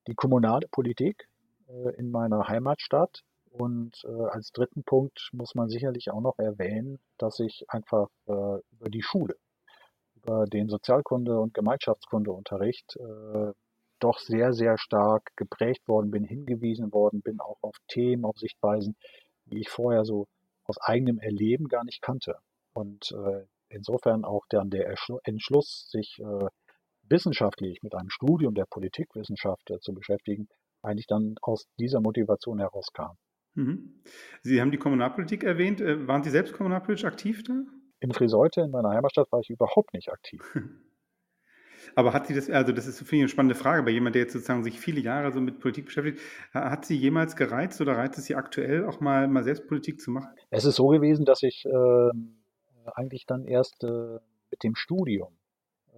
die 0.07 0.15
kommunale 0.15 0.67
Politik 0.71 1.27
äh, 1.67 1.95
in 1.97 2.09
meiner 2.09 2.47
Heimatstadt. 2.47 3.21
Und 3.51 4.03
äh, 4.05 4.29
als 4.29 4.51
dritten 4.51 4.83
Punkt 4.83 5.29
muss 5.33 5.55
man 5.55 5.69
sicherlich 5.69 6.11
auch 6.11 6.21
noch 6.21 6.37
erwähnen, 6.37 6.99
dass 7.17 7.39
ich 7.39 7.65
einfach 7.67 8.07
äh, 8.27 8.31
über 8.31 8.89
die 8.89 9.01
Schule 9.01 9.35
über 10.23 10.45
den 10.45 10.69
Sozialkunde- 10.69 11.39
und 11.39 11.53
Gemeinschaftskundeunterricht 11.53 12.97
äh, 12.97 13.53
doch 13.99 14.19
sehr, 14.19 14.53
sehr 14.53 14.77
stark 14.77 15.31
geprägt 15.35 15.87
worden 15.87 16.11
bin, 16.11 16.23
hingewiesen 16.23 16.93
worden 16.93 17.21
bin, 17.21 17.39
auch 17.39 17.57
auf 17.61 17.75
Themen, 17.87 18.25
auf 18.25 18.37
Sichtweisen, 18.37 18.95
die 19.45 19.59
ich 19.59 19.69
vorher 19.69 20.05
so 20.05 20.27
aus 20.65 20.77
eigenem 20.81 21.19
Erleben 21.19 21.67
gar 21.67 21.83
nicht 21.83 22.01
kannte. 22.01 22.37
Und 22.73 23.11
äh, 23.11 23.45
insofern 23.69 24.23
auch 24.23 24.45
dann 24.49 24.69
der 24.69 24.95
Entschluss, 25.23 25.89
sich 25.91 26.19
äh, 26.19 26.47
wissenschaftlich 27.03 27.81
mit 27.81 27.95
einem 27.95 28.09
Studium 28.09 28.53
der 28.53 28.65
Politikwissenschaft 28.65 29.69
äh, 29.71 29.79
zu 29.79 29.93
beschäftigen, 29.93 30.47
eigentlich 30.81 31.07
dann 31.07 31.35
aus 31.41 31.65
dieser 31.77 31.99
Motivation 31.99 32.59
herauskam. 32.59 33.17
Mhm. 33.59 34.01
Sie 34.41 34.61
haben 34.61 34.71
die 34.71 34.77
Kommunalpolitik 34.77 35.43
erwähnt. 35.43 35.81
Äh, 35.81 36.07
waren 36.07 36.23
Sie 36.23 36.29
selbst 36.29 36.53
kommunalpolitisch 36.53 37.05
aktiv 37.05 37.43
da? 37.43 37.53
In 37.99 38.13
Friseute, 38.13 38.61
in 38.61 38.71
meiner 38.71 38.91
Heimatstadt, 38.91 39.29
war 39.31 39.41
ich 39.41 39.49
überhaupt 39.49 39.93
nicht 39.93 40.09
aktiv. 40.09 40.41
Aber 41.95 42.13
hat 42.13 42.27
sie 42.27 42.33
das, 42.33 42.49
also 42.49 42.71
das 42.71 42.87
ist 42.87 42.99
für 42.99 43.15
mich 43.15 43.21
eine 43.21 43.29
spannende 43.29 43.55
Frage, 43.55 43.83
bei 43.83 43.91
jemand, 43.91 44.15
der 44.15 44.23
jetzt 44.23 44.33
sozusagen 44.33 44.63
sich 44.63 44.79
viele 44.79 44.99
Jahre 45.01 45.31
so 45.31 45.41
mit 45.41 45.59
Politik 45.59 45.85
beschäftigt, 45.85 46.19
hat 46.53 46.85
sie 46.85 46.95
jemals 46.95 47.35
gereizt 47.35 47.81
oder 47.81 47.93
reizt 47.93 48.17
es 48.17 48.25
sie 48.25 48.35
aktuell 48.35 48.85
auch 48.85 48.99
mal, 48.99 49.27
mal 49.27 49.43
selbst 49.43 49.67
Politik 49.67 49.99
zu 49.99 50.11
machen? 50.11 50.29
Es 50.49 50.65
ist 50.65 50.75
so 50.75 50.87
gewesen, 50.87 51.25
dass 51.25 51.41
ich 51.41 51.65
äh, 51.65 52.09
eigentlich 52.93 53.25
dann 53.25 53.45
erst 53.45 53.83
äh, 53.83 54.19
mit 54.51 54.63
dem 54.63 54.75
Studium 54.75 55.37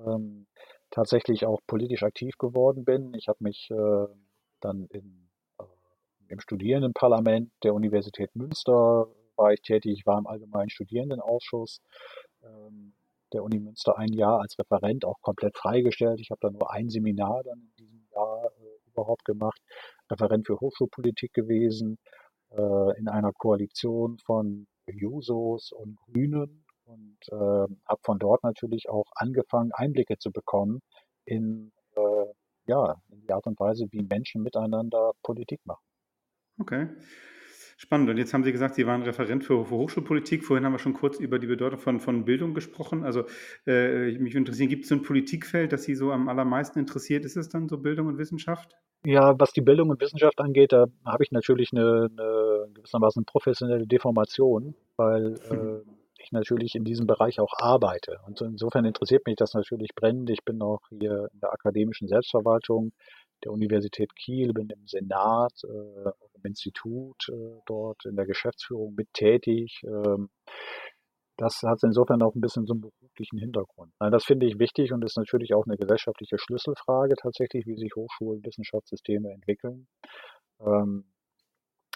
ähm, 0.06 0.46
tatsächlich 0.92 1.46
auch 1.46 1.60
politisch 1.68 2.04
aktiv 2.04 2.38
geworden 2.38 2.86
bin. 2.86 3.14
Ich 3.16 3.28
habe 3.28 3.44
mich 3.44 3.70
äh, 3.72 4.06
dann 4.60 4.86
in, 4.92 5.21
im 6.32 6.40
Studierendenparlament 6.40 7.52
der 7.64 7.74
Universität 7.74 8.36
Münster 8.36 9.08
war 9.36 9.54
ich 9.54 9.62
tätig. 9.62 10.06
War 10.06 10.18
im 10.18 10.28
Allgemeinen 10.28 10.70
Studierendenausschuss 10.70 11.82
ähm, 12.44 12.94
der 13.34 13.44
Uni 13.44 13.60
Münster 13.60 13.98
ein 13.98 14.14
Jahr 14.14 14.42
als 14.42 14.58
Referent, 14.58 15.06
auch 15.06 15.22
komplett 15.22 15.58
freigestellt. 15.58 16.20
Ich 16.20 16.32
habe 16.32 16.40
da 16.42 16.50
nur 16.50 16.72
ein 16.72 16.90
Seminar 16.90 17.44
dann 17.44 17.60
in 17.60 17.86
diesem 17.86 18.08
Jahr 18.14 18.46
äh, 18.46 18.90
überhaupt 18.90 19.26
gemacht. 19.26 19.62
Referent 20.10 20.48
für 20.48 20.60
Hochschulpolitik 20.60 21.34
gewesen, 21.34 21.98
äh, 22.52 22.98
in 22.98 23.08
einer 23.08 23.32
Koalition 23.34 24.18
von 24.26 24.68
Jusos 24.88 25.72
und 25.72 25.98
Grünen 25.98 26.66
und 26.86 27.18
äh, 27.30 27.36
habe 27.36 28.02
von 28.04 28.20
dort 28.20 28.44
natürlich 28.44 28.90
auch 28.90 29.06
angefangen, 29.16 29.72
Einblicke 29.74 30.18
zu 30.18 30.32
bekommen 30.32 30.82
in, 31.26 31.72
äh, 31.96 32.26
ja, 32.68 32.96
in 33.10 33.22
die 33.22 33.32
Art 33.32 33.48
und 33.48 33.60
Weise, 33.60 33.88
wie 33.92 34.04
Menschen 34.04 34.44
miteinander 34.44 35.12
Politik 35.24 35.62
machen. 35.66 35.91
Okay. 36.62 36.88
Spannend. 37.78 38.12
Und 38.12 38.18
jetzt 38.18 38.32
haben 38.36 38.44
Sie 38.44 38.52
gesagt, 38.52 38.76
Sie 38.76 38.86
waren 38.86 39.02
Referent 39.02 39.44
für, 39.44 39.68
Hochschulpolitik. 39.72 40.46
Vorhin 40.46 40.64
haben 40.64 40.74
wir 40.74 40.78
schon 40.78 40.94
kurz 40.94 41.20
über 41.20 41.40
die 41.40 41.48
Bedeutung 41.48 41.80
von, 41.80 42.00
von 42.00 42.26
Bildung 42.26 42.54
gesprochen. 42.54 43.04
Also 43.04 43.24
äh, 43.66 44.12
mich 44.20 44.36
interessieren, 44.36 44.70
gibt 44.70 44.84
es 44.84 44.90
so 44.90 44.96
ein 44.96 45.02
Politikfeld, 45.02 45.74
das 45.74 45.84
Sie 45.84 45.96
so 45.96 46.12
am 46.12 46.30
allermeisten 46.30 46.78
interessiert? 46.78 47.26
Ist 47.26 47.38
es 47.38 47.50
dann 47.50 47.68
so 47.68 47.80
Bildung 47.80 48.06
und 48.06 48.20
Wissenschaft? 48.20 48.78
Ja, 49.04 49.34
was 49.40 49.52
die 49.52 49.62
Bildung 49.62 49.90
und 49.90 50.00
Wissenschaft 50.00 50.40
angeht, 50.40 50.74
da 50.74 50.86
habe 51.04 51.24
ich 51.24 51.32
natürlich 51.32 51.70
eine, 51.72 52.08
eine 52.12 52.68
gewissermaßen 52.76 53.26
professionelle 53.26 53.88
Deformation, 53.88 54.76
weil 54.96 55.34
äh, 55.50 55.90
ich 56.20 56.32
natürlich 56.32 56.76
in 56.76 56.84
diesem 56.84 57.08
Bereich 57.08 57.40
auch 57.40 57.54
arbeite. 57.58 58.20
Und 58.28 58.40
insofern 58.42 58.86
interessiert 58.86 59.26
mich 59.26 59.38
das 59.38 59.56
natürlich 59.56 59.96
brennend. 59.96 60.30
Ich 60.30 60.46
bin 60.46 60.62
auch 60.62 60.82
hier 60.90 61.30
in 61.34 61.40
der 61.40 61.52
akademischen 61.52 62.08
Selbstverwaltung 62.08 62.92
der 63.44 63.52
Universität 63.52 64.16
Kiel, 64.16 64.54
bin 64.54 64.70
im 64.70 64.88
Senat, 64.88 65.54
äh, 65.64 66.10
im 66.36 66.44
Institut 66.44 67.28
äh, 67.30 67.60
dort 67.66 68.06
in 68.06 68.16
der 68.16 68.26
Geschäftsführung 68.26 68.96
mit 68.96 69.12
tätig. 69.14 69.82
Ähm, 69.86 70.30
das 71.38 71.62
hat 71.64 71.80
insofern 71.84 72.22
auch 72.22 72.36
ein 72.36 72.42
bisschen 72.42 72.68
so 72.68 72.74
einen 72.74 72.82
beruflichen 72.82 73.40
Hintergrund. 73.40 73.92
Nein, 74.00 74.12
das 74.12 74.26
finde 74.26 74.46
ich 74.46 74.60
wichtig 74.60 74.94
und 74.94 75.04
ist 75.04 75.18
natürlich 75.18 75.54
auch 75.56 75.66
eine 75.66 75.78
gesellschaftliche 75.78 76.38
Schlüsselfrage 76.38 77.16
tatsächlich, 77.16 77.66
wie 77.66 77.78
sich 77.78 77.96
Hochschulen, 77.96 78.46
Wissenschaftssysteme 78.46 79.32
entwickeln. 79.32 79.88
Ähm, 80.60 81.06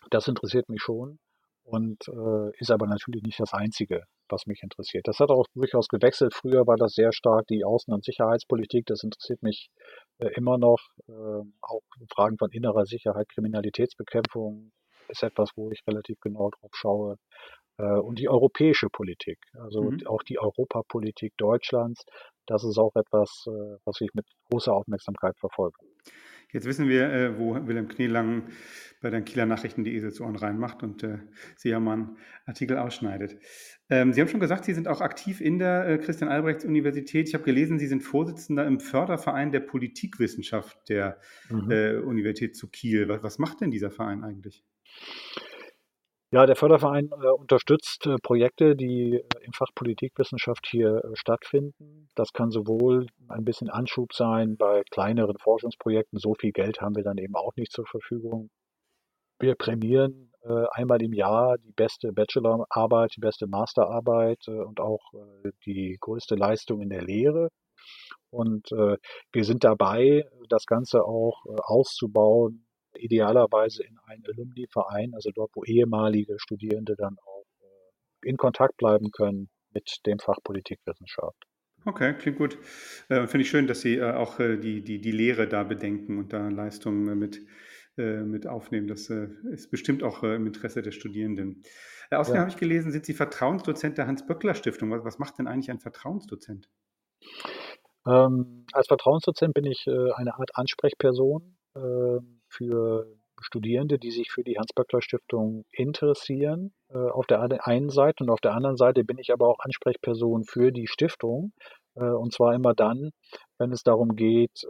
das 0.10 0.27
interessiert 0.27 0.69
mich 0.69 0.81
schon 0.81 1.19
und 1.63 2.08
äh, 2.08 2.58
ist 2.58 2.71
aber 2.71 2.88
natürlich 2.88 3.23
nicht 3.23 3.39
das 3.39 3.53
Einzige, 3.53 4.03
was 4.29 4.45
mich 4.45 4.61
interessiert. 4.63 5.07
Das 5.07 5.19
hat 5.19 5.29
auch 5.29 5.45
durchaus 5.53 5.88
gewechselt. 5.88 6.33
Früher 6.33 6.65
war 6.67 6.77
das 6.77 6.93
sehr 6.93 7.11
stark 7.11 7.47
die 7.47 7.65
Außen- 7.65 7.93
und 7.93 8.03
Sicherheitspolitik. 8.03 8.85
Das 8.85 9.03
interessiert 9.03 9.43
mich 9.43 9.69
äh, 10.19 10.29
immer 10.35 10.57
noch. 10.57 10.79
Äh, 11.07 11.11
auch 11.61 11.81
Fragen 12.13 12.38
von 12.38 12.51
innerer 12.51 12.85
Sicherheit, 12.85 13.29
Kriminalitätsbekämpfung 13.29 14.71
ist 15.09 15.23
etwas, 15.23 15.51
wo 15.55 15.71
ich 15.71 15.81
relativ 15.88 16.19
genau 16.21 16.49
drauf 16.49 16.71
schaue. 16.73 17.17
Äh, 17.77 17.83
und 17.83 18.19
die 18.19 18.29
europäische 18.29 18.88
Politik, 18.89 19.39
also 19.53 19.83
mhm. 19.83 20.07
auch 20.07 20.23
die 20.23 20.39
Europapolitik 20.39 21.33
Deutschlands, 21.38 22.05
das 22.45 22.63
ist 22.63 22.77
auch 22.77 22.95
etwas, 22.95 23.45
äh, 23.47 23.77
was 23.85 23.99
ich 24.01 24.13
mit 24.13 24.25
großer 24.49 24.73
Aufmerksamkeit 24.73 25.38
verfolge. 25.38 25.77
Jetzt 26.56 26.68
wissen 26.68 26.88
wir, 26.88 27.12
äh, 27.12 27.38
wo 27.38 27.56
Wilhelm 27.68 27.89
Knielang 27.89 28.44
bei 29.02 29.10
den 29.10 29.26
Kieler 29.26 29.46
Nachrichten 29.46 29.84
die 29.84 29.94
Eselsohren 29.94 30.38
reinmacht 30.38 30.84
und 30.84 31.04
äh, 31.04 31.18
Seemann 31.58 32.15
Artikel 32.46 32.78
ausschneidet. 32.78 33.38
Ähm, 33.89 34.13
Sie 34.13 34.22
haben 34.22 34.30
schon 34.30 34.39
gesagt, 34.39 34.63
Sie 34.63 34.74
sind 34.74 34.88
auch 34.88 35.02
aktiv 35.02 35.41
in 35.41 35.60
der 35.60 35.86
äh, 35.86 35.98
Christian 35.98 36.32
Albrechts 36.32 36.63
Universität. 36.63 37.28
Ich 37.28 37.34
habe 37.34 37.44
gelesen, 37.44 37.78
Sie 37.78 37.88
sind 37.88 38.04
Vorsitzender 38.04 38.65
im 38.65 38.80
Förderverein 38.80 39.52
der 39.52 39.60
Politikwissenschaft 39.60 40.88
der 40.88 41.20
mhm. 41.50 41.72
äh, 41.72 41.98
Universität 41.98 42.56
zu 42.56 42.70
Kiel. 42.70 43.10
Was, 43.10 43.22
was, 43.22 43.38
macht 43.38 43.60
denn 43.60 43.70
dieser 43.70 43.91
Verein 43.91 44.24
eigentlich? 44.24 44.63
Ja, 46.31 46.45
der 46.45 46.55
Förderverein 46.55 47.11
äh, 47.11 47.27
unterstützt 47.29 48.07
äh, 48.07 48.17
Projekte, 48.21 48.75
die 48.75 49.15
äh, 49.15 49.45
im 49.45 49.53
Fach 49.53 49.69
Politikwissenschaft 49.75 50.67
hier 50.67 51.01
stattfinden. 51.13 52.09
Das 52.15 52.33
kann 52.33 52.49
sowohl 52.51 53.07
ein 53.29 53.45
bisschen 53.45 53.69
Anschub 53.69 54.13
sein 54.13 54.57
bei 54.57 54.83
kleineren 54.91 55.38
Forschungsprojekten. 55.38 56.19
So 56.19 56.33
viel 56.33 56.51
Geld 56.51 56.81
haben 56.81 56.95
wir 56.95 57.03
dann 57.03 57.17
eben 57.17 57.35
auch 57.35 57.55
nicht 57.55 57.71
zur 57.71 57.85
Verfügung. 57.85 58.49
Wir 59.39 59.55
prämieren 59.55 60.31
äh, 60.43 60.65
einmal 60.71 61.01
im 61.01 61.13
Jahr 61.13 61.57
die 61.57 61.73
beste 61.73 62.13
Bachelorarbeit, 62.13 63.15
die 63.15 63.19
beste 63.19 63.47
Masterarbeit 63.47 64.47
äh, 64.47 64.51
und 64.51 64.79
auch 64.79 65.01
äh, 65.13 65.51
die 65.65 65.97
größte 65.99 66.35
Leistung 66.35 66.81
in 66.81 66.89
der 66.89 67.03
Lehre. 67.03 67.49
Und 68.29 68.69
wir 68.71 69.45
sind 69.45 69.63
dabei, 69.63 70.25
das 70.49 70.65
Ganze 70.65 71.05
auch 71.05 71.45
auszubauen, 71.45 72.64
idealerweise 72.97 73.84
in 73.84 73.97
einen 74.05 74.25
Alumni-Verein, 74.25 75.13
also 75.13 75.31
dort, 75.34 75.51
wo 75.55 75.63
ehemalige 75.63 76.39
Studierende 76.39 76.95
dann 76.95 77.17
auch 77.19 77.45
in 78.23 78.38
Kontakt 78.38 78.77
bleiben 78.77 79.12
können 79.12 79.49
mit 79.73 79.99
dem 80.05 80.19
Fach 80.19 80.38
Politikwissenschaft. 80.43 81.45
Okay, 81.86 82.15
klingt 82.15 82.38
gut. 82.38 82.58
Äh, 83.10 83.27
Finde 83.27 83.43
ich 83.43 83.49
schön, 83.49 83.67
dass 83.67 83.81
Sie 83.81 83.97
äh, 83.97 84.13
auch 84.13 84.39
äh, 84.39 84.58
die, 84.58 84.81
die, 84.84 84.99
die 84.99 85.12
Lehre 85.12 85.47
da 85.47 85.63
bedenken 85.63 86.17
und 86.17 86.34
da 86.34 86.49
Leistungen 86.49 87.17
mit 87.19 87.45
äh, 87.97 88.23
mit 88.23 88.45
aufnehmen. 88.45 88.88
Das 88.88 89.10
äh, 89.10 89.29
ist 89.51 89.71
bestimmt 89.71 90.03
auch 90.03 90.21
äh, 90.21 90.36
im 90.36 90.45
Interesse 90.47 90.81
der 90.81 90.91
Studierenden. 90.91 91.63
außerdem 92.12 92.36
ja. 92.36 92.41
habe 92.41 92.51
ich 92.51 92.58
gelesen, 92.58 92.91
sind 92.91 93.05
Sie 93.05 93.13
Vertrauensdozent 93.13 93.97
der 93.97 94.05
Hans-Böckler-Stiftung. 94.05 94.91
Was, 94.91 95.05
was, 95.05 95.17
macht 95.17 95.39
denn 95.39 95.47
eigentlich 95.47 95.71
ein 95.71 95.79
Vertrauensdozent? 95.79 96.67
Ähm, 98.05 98.65
als 98.73 98.88
Vertrauensdozent 98.88 99.53
bin 99.53 99.63
ich 99.63 99.88
äh, 99.88 100.12
eine 100.12 100.36
Art 100.38 100.51
Ansprechperson 100.55 101.55
äh, 101.75 102.19
für 102.56 103.06
Studierende, 103.41 104.00
die 104.00 104.12
sich 104.12 104.32
für 104.32 104.44
die 104.44 104.58
Hans-Böckler-Stiftung 104.58 105.65
interessieren, 105.72 106.74
äh, 106.89 106.98
auf 106.98 107.28
der 107.28 107.41
einen 107.68 107.89
Seite 107.89 108.24
und 108.24 108.30
auf 108.30 108.41
der 108.41 108.54
anderen 108.54 108.78
Seite 108.78 109.04
bin 109.04 109.18
ich 109.18 109.34
aber 109.34 109.48
auch 109.48 109.60
Ansprechperson 109.60 110.46
für 110.46 110.72
die 110.72 110.88
Stiftung. 110.88 111.54
Und 111.98 112.34
zwar 112.34 112.54
immer 112.54 112.74
dann, 112.74 113.12
wenn 113.58 113.72
es 113.72 113.82
darum 113.82 114.18
geht, 114.18 114.68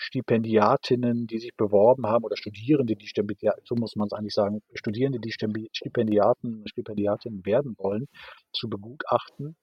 Stipendiatinnen, 0.00 1.26
die 1.26 1.38
sich 1.38 1.54
beworben 1.56 2.06
haben 2.06 2.24
oder 2.24 2.36
Studierende, 2.36 2.96
die 2.96 3.06
Stipendiaten, 3.06 3.62
so 3.66 3.74
muss 3.74 3.96
man 3.96 4.06
es 4.06 4.14
eigentlich 4.14 4.34
sagen, 4.34 4.62
Studierende, 4.72 5.20
die 5.20 5.30
Stipendiaten, 5.30 6.66
Stipendiatinnen 6.66 7.44
werden 7.44 7.74
wollen, 7.78 8.08
zu 8.50 8.70
begutachten. 8.70 9.56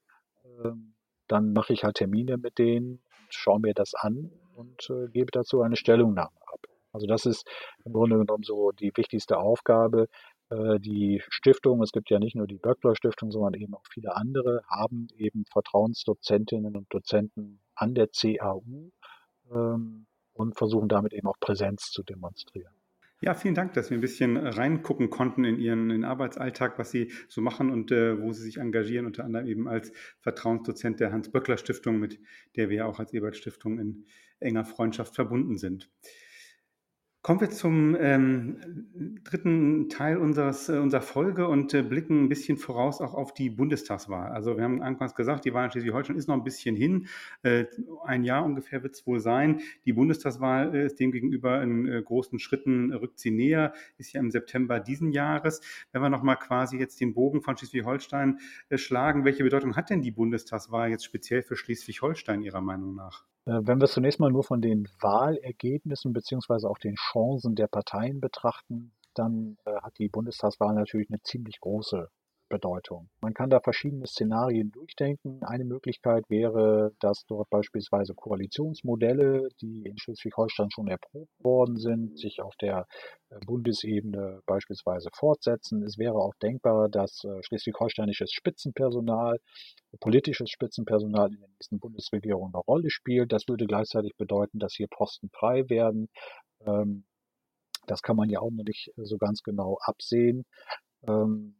Ähm, 0.64 0.94
dann 1.28 1.54
mache 1.54 1.74
ich 1.74 1.84
halt 1.84 1.96
Termine 1.96 2.38
mit 2.38 2.60
denen, 2.60 3.02
schaue 3.30 3.60
mir 3.60 3.74
das 3.74 3.96
an 3.96 4.32
und 4.56 4.90
äh, 4.92 5.08
gebe 5.10 5.32
dazu 5.32 5.62
eine 5.62 5.76
Stellungnahme 5.76 6.38
ab. 6.46 6.60
Also 6.98 7.06
das 7.06 7.28
ist 7.28 7.48
im 7.86 7.94
Grunde 7.94 8.18
genommen 8.18 8.44
so 8.44 8.72
die 8.72 8.92
wichtigste 8.96 9.38
Aufgabe. 9.38 10.08
Äh, 10.50 10.80
die 10.80 11.22
Stiftung, 11.30 11.84
es 11.84 11.92
gibt 11.92 12.10
ja 12.10 12.18
nicht 12.18 12.36
nur 12.36 12.48
die 12.48 12.58
Böckler 12.58 12.96
Stiftung, 12.96 13.30
sondern 13.32 13.54
eben 13.54 13.76
auch 13.76 13.86
viele 13.94 14.16
andere, 14.16 14.64
haben 14.68 15.08
eben 15.16 15.46
Vertrauensdozentinnen 15.52 16.76
und 16.76 16.92
Dozenten 16.92 17.60
an 17.76 17.94
der 17.94 18.08
CAU. 18.08 18.90
Ähm, 19.54 20.08
und 20.34 20.58
versuchen 20.58 20.88
damit 20.88 21.14
eben 21.14 21.28
auch 21.28 21.40
Präsenz 21.40 21.92
zu 21.92 22.04
demonstrieren. 22.04 22.74
Ja, 23.20 23.34
vielen 23.34 23.56
Dank, 23.56 23.74
dass 23.74 23.90
wir 23.90 23.98
ein 23.98 24.02
bisschen 24.02 24.38
reingucken 24.38 25.10
konnten 25.10 25.44
in 25.44 25.60
Ihren 25.60 25.90
in 25.90 26.04
Arbeitsalltag, 26.04 26.78
was 26.78 26.92
Sie 26.92 27.12
so 27.28 27.42
machen 27.42 27.72
und 27.72 27.92
äh, 27.92 28.22
wo 28.22 28.32
Sie 28.32 28.44
sich 28.44 28.58
engagieren, 28.58 29.08
unter 29.08 29.26
anderem 29.26 29.48
eben 29.48 29.68
als 29.68 29.92
Vertrauensdozent 30.20 31.00
der 31.00 31.12
Hans-Böckler-Stiftung, 31.12 32.00
mit 32.00 32.20
der 32.56 32.70
wir 32.70 32.88
auch 32.88 33.00
als 33.00 33.14
Ebert-Stiftung 33.14 33.80
in 33.80 34.06
enger 34.40 34.66
Freundschaft 34.66 35.16
verbunden 35.16 35.58
sind. 35.58 35.90
Kommen 37.28 37.42
wir 37.42 37.50
zum 37.50 37.94
ähm, 38.00 39.20
dritten 39.26 39.90
Teil 39.90 40.16
unseres, 40.16 40.70
äh, 40.70 40.78
unserer 40.78 41.02
Folge 41.02 41.50
und 41.50 41.74
äh, 41.74 41.84
blicken 41.84 42.24
ein 42.24 42.30
bisschen 42.30 42.56
voraus 42.56 43.02
auch 43.02 43.14
auf 43.14 43.34
die 43.34 43.50
Bundestagswahl. 43.50 44.32
Also 44.32 44.56
wir 44.56 44.64
haben 44.64 44.82
anfangs 44.82 45.14
gesagt, 45.14 45.44
die 45.44 45.54
Wahl 45.54 45.66
in 45.66 45.72
Schleswig-Holstein 45.72 46.16
ist 46.16 46.30
noch 46.30 46.36
ein 46.36 46.46
bisschen 46.46 46.78
hin. 46.78 47.08
Äh, 47.44 47.66
ein 48.06 48.24
Jahr 48.24 48.46
ungefähr 48.46 48.82
wird 48.82 48.96
es 48.96 49.06
wohl 49.06 49.20
sein. 49.20 49.60
Die 49.84 49.92
Bundestagswahl 49.92 50.74
äh, 50.74 50.86
ist 50.86 51.02
demgegenüber 51.02 51.62
in 51.62 51.86
äh, 51.86 52.02
großen 52.02 52.40
Schritten 52.40 52.94
rückt 52.94 53.20
sie 53.20 53.32
näher, 53.32 53.74
ist 53.98 54.14
ja 54.14 54.22
im 54.22 54.32
September 54.32 54.80
diesen 54.80 55.12
Jahres. 55.12 55.60
Wenn 55.92 56.02
wir 56.02 56.10
nochmal 56.10 56.38
quasi 56.38 56.78
jetzt 56.78 57.02
den 57.02 57.14
Bogen 57.14 57.42
von 57.42 57.58
Schleswig-Holstein 57.58 58.40
äh, 58.70 58.78
schlagen, 58.78 59.26
welche 59.26 59.44
Bedeutung 59.44 59.76
hat 59.76 59.90
denn 59.90 60.02
die 60.02 60.12
Bundestagswahl 60.12 60.92
jetzt 60.92 61.04
speziell 61.04 61.44
für 61.44 61.58
Schleswig-Holstein 61.58 62.42
Ihrer 62.42 62.62
Meinung 62.62 62.96
nach? 62.96 63.26
Äh, 63.48 63.62
wenn 63.66 63.80
wir 63.80 63.88
zunächst 63.88 64.20
mal 64.20 64.32
nur 64.32 64.44
von 64.44 64.62
den 64.62 64.88
Wahlergebnissen 65.00 66.12
beziehungsweise 66.12 66.70
auch 66.70 66.78
den 66.78 66.96
Chancen 66.96 67.56
der 67.56 67.68
Parteien 67.68 68.20
betrachten, 68.20 68.92
dann 69.14 69.58
äh, 69.66 69.82
hat 69.82 69.98
die 70.00 70.10
Bundestagswahl 70.10 70.76
natürlich 70.76 71.10
eine 71.10 71.22
ziemlich 71.22 71.60
große 71.62 72.10
Bedeutung. 72.48 73.10
Man 73.22 73.34
kann 73.34 73.50
da 73.50 73.60
verschiedene 73.60 74.08
Szenarien 74.08 74.72
durchdenken. 74.72 75.44
Eine 75.44 75.66
Möglichkeit 75.66 76.24
wäre, 76.30 76.94
dass 77.00 77.26
dort 77.28 77.50
beispielsweise 77.50 78.14
Koalitionsmodelle, 78.14 79.50
die 79.62 79.84
in 79.86 79.98
Schleswig-Holstein 79.98 80.70
schon 80.72 80.88
erprobt 80.88 81.32
worden 81.44 81.78
sind, 81.78 82.18
sich 82.18 82.42
auf 82.42 82.56
der 82.56 82.88
äh, 83.30 83.40
Bundesebene 83.46 84.42
beispielsweise 84.46 85.10
fortsetzen. 85.14 85.84
Es 85.84 85.98
wäre 85.98 86.16
auch 86.16 86.36
denkbar, 86.42 86.90
dass 86.90 87.24
äh, 87.24 87.44
schleswig-holsteinisches 87.44 88.32
Spitzenpersonal, 88.32 89.40
politisches 90.00 90.50
Spitzenpersonal 90.50 91.34
in 91.34 91.40
der 91.40 91.50
nächsten 91.50 91.80
Bundesregierung 91.80 92.52
eine 92.54 92.64
Rolle 92.64 92.90
spielt. 92.90 93.32
Das 93.32 93.48
würde 93.48 93.66
gleichzeitig 93.66 94.16
bedeuten, 94.18 94.60
dass 94.60 94.74
hier 94.74 94.88
Posten 94.88 95.30
frei 95.30 95.70
werden. 95.70 96.10
Ähm, 96.66 97.06
das 97.88 98.02
kann 98.02 98.18
man 98.18 98.30
ja 98.30 98.40
auch 98.40 98.52
noch 98.52 98.66
nicht 98.66 98.92
so 98.98 99.18
ganz 99.18 99.44
genau 99.44 99.78
absehen. 99.82 100.46
Ähm, 101.08 101.57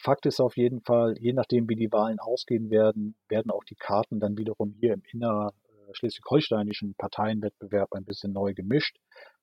Fakt 0.00 0.26
ist 0.26 0.40
auf 0.40 0.56
jeden 0.56 0.80
Fall, 0.82 1.16
je 1.18 1.32
nachdem, 1.32 1.68
wie 1.68 1.74
die 1.74 1.90
Wahlen 1.90 2.20
ausgehen 2.20 2.70
werden, 2.70 3.16
werden 3.28 3.50
auch 3.50 3.64
die 3.64 3.74
Karten 3.74 4.20
dann 4.20 4.38
wiederum 4.38 4.72
hier 4.78 4.94
im 4.94 5.02
inner 5.12 5.52
äh, 5.68 5.94
schleswig-holsteinischen 5.94 6.94
Parteienwettbewerb 6.94 7.92
ein 7.92 8.04
bisschen 8.04 8.32
neu 8.32 8.54
gemischt. 8.54 8.96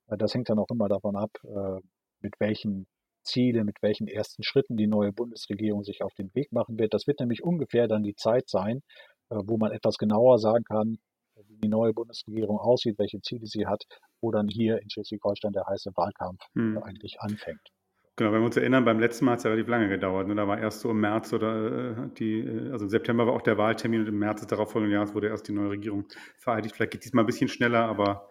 Äh, 0.08 0.18
das 0.18 0.34
hängt 0.34 0.50
dann 0.50 0.60
auch 0.60 0.70
immer 0.70 0.88
davon 0.88 1.18
ab, 1.18 1.32
äh, 1.44 1.82
mit 2.22 2.36
welchen 2.40 2.88
Zielen, 3.24 3.66
mit 3.66 3.82
welchen 3.82 4.08
ersten 4.08 4.44
Schritten 4.44 4.78
die 4.78 4.88
neue 4.88 5.12
Bundesregierung 5.12 5.84
sich 5.84 6.02
auf 6.04 6.14
den 6.14 6.34
Weg 6.36 6.52
machen 6.54 6.80
wird. 6.80 6.94
Das 6.94 7.08
wird 7.08 7.20
nämlich 7.20 7.44
ungefähr 7.44 7.88
dann 7.88 8.04
die 8.04 8.16
Zeit 8.16 8.48
sein, 8.48 8.82
wo 9.30 9.58
man 9.58 9.72
etwas 9.72 9.98
genauer 9.98 10.38
sagen 10.38 10.64
kann, 10.64 11.00
wie 11.48 11.58
die 11.58 11.68
neue 11.68 11.92
Bundesregierung 11.94 12.60
aussieht, 12.60 13.00
welche 13.00 13.20
Ziele 13.22 13.48
sie 13.48 13.66
hat, 13.66 13.84
wo 14.22 14.32
dann 14.32 14.48
hier 14.48 14.80
in 14.80 14.92
Schleswig-Holstein 14.92 15.54
der 15.54 15.66
heiße 15.66 15.92
Wahlkampf 15.96 16.44
hm. 16.54 16.78
eigentlich 16.84 17.20
anfängt. 17.20 17.72
Genau, 18.18 18.32
wenn 18.32 18.40
wir 18.40 18.46
uns 18.46 18.56
erinnern, 18.56 18.86
beim 18.86 19.00
letzten 19.00 19.26
Mal 19.26 19.34
hat 19.34 19.40
es 19.40 19.44
ja 19.44 19.50
relativ 19.50 19.70
lange 19.70 19.90
gedauert. 19.90 20.28
Ne? 20.28 20.36
Da 20.36 20.48
war 20.48 20.58
erst 20.58 20.80
so 20.80 20.92
im 20.92 21.02
März 21.02 21.34
oder 21.34 21.92
äh, 21.92 22.10
die, 22.18 22.40
äh, 22.40 22.72
also 22.72 22.86
im 22.86 22.90
September 22.90 23.28
war 23.28 23.34
auch 23.34 23.42
der 23.42 23.58
Wahltermin 23.58 24.02
und 24.02 24.08
im 24.08 24.20
März 24.20 24.40
des 24.40 24.48
darauffolgenden 24.48 24.94
Jahres 24.94 25.14
wurde 25.14 25.28
erst 25.28 25.50
die 25.50 25.52
neue 25.52 25.72
Regierung 25.72 26.06
vereidigt. 26.38 26.76
Vielleicht 26.76 26.94
geht 26.94 27.02
es 27.02 27.06
diesmal 27.06 27.24
ein 27.24 27.28
bisschen 27.28 27.50
schneller, 27.50 27.86
aber 27.86 28.30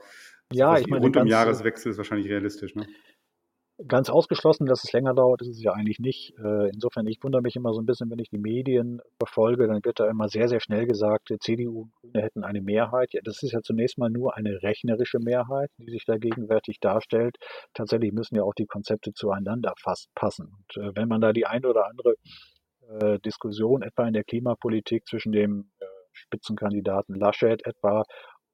ja, 0.53 0.79
ich 0.79 0.87
meine, 0.87 1.03
rund 1.03 1.17
um 1.17 1.27
Jahreswechsel 1.27 1.93
ist 1.93 1.99
wahrscheinlich 1.99 2.29
realistisch. 2.29 2.75
Ne? 2.75 2.87
Ganz 3.89 4.09
ausgeschlossen, 4.09 4.67
dass 4.67 4.85
es 4.85 4.93
länger 4.93 5.15
dauert, 5.15 5.43
ist 5.43 5.49
es 5.49 5.63
ja 5.63 5.73
eigentlich 5.73 5.99
nicht. 5.99 6.33
Äh, 6.39 6.69
insofern, 6.69 7.09
ich 7.09 7.19
wundere 7.23 7.43
mich 7.43 7.57
immer 7.57 7.73
so 7.73 7.81
ein 7.81 7.87
bisschen, 7.87 8.09
wenn 8.09 8.21
ich 8.21 8.31
die 8.31 8.39
Medien 8.39 9.01
verfolge, 9.19 9.67
dann 9.67 9.85
wird 9.85 9.99
da 9.99 10.09
immer 10.09 10.29
sehr, 10.29 10.49
sehr 10.49 10.61
schnell 10.61 10.87
gesagt, 10.87 11.33
CDU 11.41 11.83
und 11.83 11.93
Grüne 11.97 12.23
hätten 12.23 12.45
eine 12.45 12.61
Mehrheit. 12.61 13.13
Ja, 13.15 13.21
das 13.25 13.43
ist 13.43 13.51
ja 13.51 13.63
zunächst 13.63 13.99
mal 13.99 14.11
nur 14.11 14.37
eine 14.37 14.63
rechnerische 14.63 15.19
Mehrheit, 15.19 15.71
die 15.79 15.91
sich 15.91 16.05
da 16.05 16.19
gegenwärtig 16.19 16.79
darstellt. 16.79 17.37
Tatsächlich 17.75 18.13
müssen 18.13 18.37
ja 18.37 18.45
auch 18.45 18.55
die 18.55 18.67
Konzepte 18.67 19.13
zueinander 19.13 19.75
fast 19.83 20.09
passen. 20.15 20.53
Und 20.57 20.83
äh, 20.83 20.93
wenn 20.95 21.09
man 21.09 21.21
da 21.21 21.33
die 21.33 21.47
eine 21.47 21.67
oder 21.69 21.89
andere 21.89 22.15
äh, 23.01 23.19
Diskussion 23.19 23.83
etwa 23.83 24.07
in 24.07 24.13
der 24.13 24.23
Klimapolitik 24.23 25.05
zwischen 25.09 25.33
dem 25.33 25.73
Spitzenkandidaten 26.15 27.15
Laschet 27.15 27.67
etwa 27.67 28.05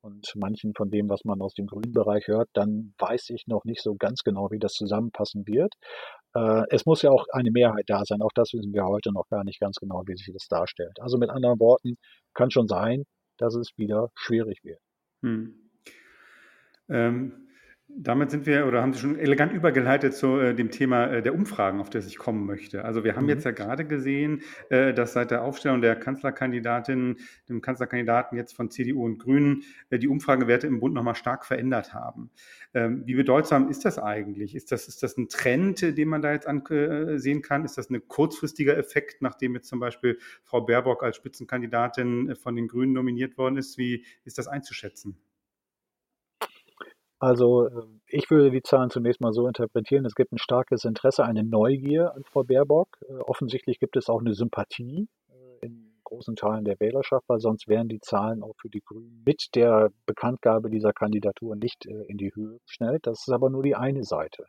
und 0.03 0.27
manchen 0.35 0.75
von 0.75 0.91
dem, 0.91 1.09
was 1.09 1.25
man 1.25 1.41
aus 1.41 1.55
dem 1.55 1.67
grünen 1.67 1.93
Bereich 1.93 2.27
hört, 2.29 2.49
dann 2.55 2.95
weiß 2.99 3.31
ich 3.31 3.47
noch 3.47 3.65
nicht 3.65 3.83
so 3.83 3.95
ganz 3.95 4.23
genau, 4.23 4.51
wie 4.51 4.59
das 4.59 4.73
zusammenpassen 4.73 5.47
wird. 5.47 5.75
Äh, 6.35 6.63
es 6.71 6.87
muss 6.87 7.03
ja 7.03 7.11
auch 7.11 7.27
eine 7.33 7.51
Mehrheit 7.51 7.85
da 7.89 8.05
sein. 8.05 8.23
Auch 8.23 8.33
das 8.35 8.53
wissen 8.53 8.73
wir 8.73 8.85
heute 8.85 9.13
noch 9.13 9.29
gar 9.29 9.45
nicht 9.45 9.61
ganz 9.61 9.77
genau, 9.77 10.03
wie 10.07 10.17
sich 10.17 10.31
das 10.33 10.47
darstellt. 10.49 10.99
Also 11.01 11.19
mit 11.19 11.31
anderen 11.31 11.61
Worten, 11.61 11.97
kann 12.35 12.51
schon 12.51 12.69
sein, 12.69 13.05
dass 13.39 13.55
es 13.55 13.71
wieder 13.77 14.09
schwierig 14.15 14.63
wird. 14.63 14.81
Hm. 15.23 15.71
Ähm, 16.89 17.50
Damit 17.97 18.31
sind 18.31 18.47
wir 18.47 18.67
oder 18.67 18.83
haben 18.83 18.93
Sie 18.93 19.01
schon 19.01 19.19
elegant 19.19 19.53
übergeleitet 19.53 20.15
zu 20.15 20.39
äh, 20.39 20.55
dem 20.55 20.71
Thema 20.71 21.07
äh, 21.07 21.23
der 21.23 21.35
Umfragen, 21.35 21.81
auf 21.81 21.91
das 21.91 22.07
ich 22.07 22.19
kommen 22.19 22.47
möchte. 22.47 22.85
Also 22.85 23.05
wir 23.05 23.17
haben 23.17 23.25
mhm. 23.25 23.31
jetzt 23.31 23.45
ja 23.45 23.51
gerade 23.51 23.85
gesehen, 23.85 24.43
äh, 24.69 24.95
dass 24.95 25.13
seit 25.13 25.31
der 25.31 25.43
Aufstellung 25.43 25.81
der 25.81 25.97
Kanzlerkandidatin, 25.97 27.17
dem 27.49 27.61
Kanzlerkandidaten 27.61 28.39
jetzt 28.39 28.55
von 28.55 28.71
CDU 28.71 29.05
und 29.05 29.19
Grünen, 29.19 29.65
äh, 29.91 29.99
die 29.99 30.09
Umfragewerte 30.09 30.67
im 30.67 30.79
Bund 30.81 30.95
nochmal 30.95 31.15
stark 31.15 31.45
verändert 31.45 31.93
haben. 31.93 32.31
Ähm, 32.75 33.03
wie 33.07 33.15
bedeutsam 33.15 33.69
ist 33.69 33.85
das 33.85 33.99
eigentlich? 33.99 34.55
Ist 34.55 34.73
das, 34.73 34.87
ist 34.87 35.03
das 35.03 35.17
ein 35.17 35.29
Trend, 35.29 35.81
den 35.81 36.09
man 36.09 36.23
da 36.23 36.33
jetzt 36.33 36.47
ansehen 36.47 37.39
äh, 37.39 37.43
kann? 37.43 37.65
Ist 37.65 37.77
das 37.77 37.91
ein 37.91 38.07
kurzfristiger 38.07 38.79
Effekt, 38.79 39.21
nachdem 39.21 39.55
jetzt 39.55 39.69
zum 39.69 39.81
Beispiel 39.81 40.19
Frau 40.45 40.61
Baerbock 40.61 41.03
als 41.03 41.17
Spitzenkandidatin 41.17 42.37
von 42.37 42.55
den 42.55 42.69
Grünen 42.69 42.93
nominiert 42.93 43.37
worden 43.37 43.57
ist? 43.57 43.79
Wie 43.79 44.05
ist 44.25 44.39
das 44.39 44.47
einzuschätzen? 44.47 45.17
Also 47.21 47.69
ähm, 47.69 48.01
ich 48.07 48.31
würde 48.31 48.51
die 48.51 48.63
Zahlen 48.63 48.89
zunächst 48.89 49.21
mal 49.21 49.35
so 49.35 49.47
interpretieren, 49.47 50.07
es 50.07 50.15
gibt 50.15 50.33
ein 50.33 50.39
starkes 50.39 50.85
Interesse, 50.85 51.23
eine 51.23 51.45
Neugier 51.45 52.15
an 52.15 52.25
Frau 52.25 52.43
Baerbock. 52.45 52.97
Äh, 53.03 53.13
offensichtlich 53.27 53.79
gibt 53.79 53.97
es 53.97 54.09
auch 54.09 54.21
eine 54.21 54.33
Sympathie 54.33 55.07
äh, 55.29 55.67
in 55.67 55.93
großen 56.05 56.35
Teilen 56.35 56.65
der 56.65 56.81
Wählerschaft, 56.81 57.29
weil 57.29 57.39
sonst 57.39 57.69
wären 57.69 57.89
die 57.89 58.01
Zahlen 58.01 58.43
auch 58.43 58.55
für 58.59 58.71
die 58.71 58.81
Grünen 58.81 59.23
mit 59.25 59.51
der 59.55 59.91
Bekanntgabe 60.07 60.71
dieser 60.71 60.95
Kandidatur 60.95 61.57
nicht 61.57 61.85
äh, 61.87 62.05
in 62.09 62.17
die 62.17 62.35
Höhe 62.35 62.59
geschnellt. 62.67 63.07
Das 63.07 63.21
ist 63.21 63.33
aber 63.33 63.51
nur 63.51 63.63
die 63.63 63.77
eine 63.77 64.03
Seite. 64.03 64.47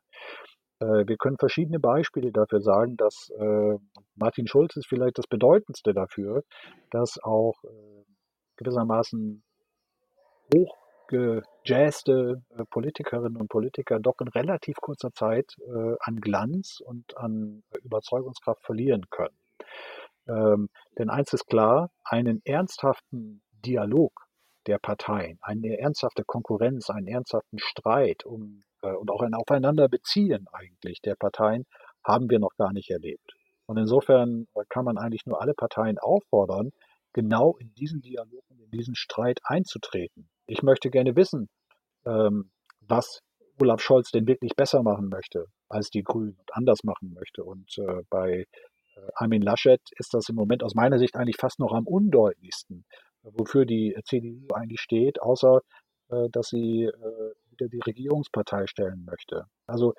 Wir 0.84 1.16
können 1.18 1.38
verschiedene 1.38 1.80
Beispiele 1.80 2.32
dafür 2.32 2.60
sagen, 2.60 2.98
dass 2.98 3.32
Martin 4.16 4.48
Schulz 4.48 4.76
ist 4.78 4.88
vielleicht 4.88 5.20
das 5.20 5.28
bedeutendste 5.28 5.94
dafür, 5.94 6.42
dass 6.90 7.20
auch 7.22 7.54
gewissermaßen 8.56 9.44
hoch 10.56 10.81
gejazzte 11.12 12.41
äh, 12.58 12.63
Politikerinnen 12.65 13.38
und 13.38 13.50
Politiker 13.50 14.00
doch 14.00 14.19
in 14.19 14.30
relativ 14.30 14.78
kurzer 14.78 15.13
Zeit 15.13 15.56
äh, 15.60 15.95
an 16.00 16.21
Glanz 16.21 16.80
und 16.80 17.17
an 17.17 17.63
Überzeugungskraft 17.84 18.63
verlieren 18.63 19.06
können. 19.10 19.36
Ähm, 20.28 20.69
denn 20.97 21.10
eins 21.10 21.34
ist 21.34 21.47
klar, 21.47 21.89
einen 22.04 22.41
ernsthaften 22.45 23.41
Dialog 23.65 24.12
der 24.67 24.80
Parteien, 24.80 25.39
eine 25.41 25.80
ernsthafte 25.80 26.24
Konkurrenz, 26.24 26.89
einen 26.89 27.08
ernsthaften 27.08 27.60
Streit 27.60 28.26
um, 28.26 28.63
äh, 28.82 28.93
und 28.93 29.12
auch 29.12 29.21
ein 29.21 29.34
Aufeinanderbeziehen 29.34 30.47
eigentlich 30.52 31.02
der 31.02 31.15
Parteien 31.15 31.65
haben 32.04 32.30
wir 32.30 32.39
noch 32.39 32.56
gar 32.58 32.74
nicht 32.74 32.89
erlebt. 32.89 33.34
Und 33.65 33.78
insofern 33.78 34.47
kann 34.69 34.86
man 34.86 34.97
eigentlich 34.97 35.26
nur 35.26 35.41
alle 35.41 35.54
Parteien 35.54 35.97
auffordern, 35.97 36.71
genau 37.13 37.56
in 37.58 37.74
diesen 37.76 38.02
Dialog 38.02 38.43
und 38.50 38.60
in 38.60 38.71
diesen 38.71 38.95
Streit 38.95 39.39
einzutreten. 39.43 40.30
Ich 40.47 40.63
möchte 40.63 40.89
gerne 40.89 41.15
wissen, 41.15 41.50
ähm, 42.06 42.52
was 42.82 43.21
Olaf 43.60 43.82
Scholz 43.82 44.12
denn 44.12 44.28
wirklich 44.28 44.56
besser 44.56 44.84
machen 44.84 45.10
möchte 45.10 45.45
als 45.69 45.89
die 45.89 46.04
Grünen 46.04 46.36
und 46.38 46.54
anders 46.54 46.84
machen 46.84 47.13
möchte. 47.13 47.43
Und 47.43 47.78
äh, 47.78 48.04
bei 48.10 48.45
äh, 48.95 49.02
Armin 49.15 49.41
Laschet 49.41 49.82
ist 49.97 50.13
das 50.13 50.30
im 50.30 50.36
Moment 50.36 50.63
aus 50.63 50.76
meiner 50.76 51.00
Sicht 51.00 51.15
eigentlich 51.15 51.38
fast 51.38 51.60
noch 51.60 51.74
am 51.74 51.88
undeutlichsten, 51.88 52.86
wofür 53.24 53.65
die 53.65 53.95
CDU 54.06 54.47
eigentlich 54.54 54.82
steht, 54.82 55.21
außer 55.21 55.62
äh, 56.10 56.30
dass 56.30 56.47
sie 56.47 56.86
äh, 56.86 57.32
wieder 57.52 57.69
die 57.69 57.82
Regierungspartei 57.86 58.67
stellen 58.67 59.06
möchte. 59.06 59.45
Also 59.67 59.93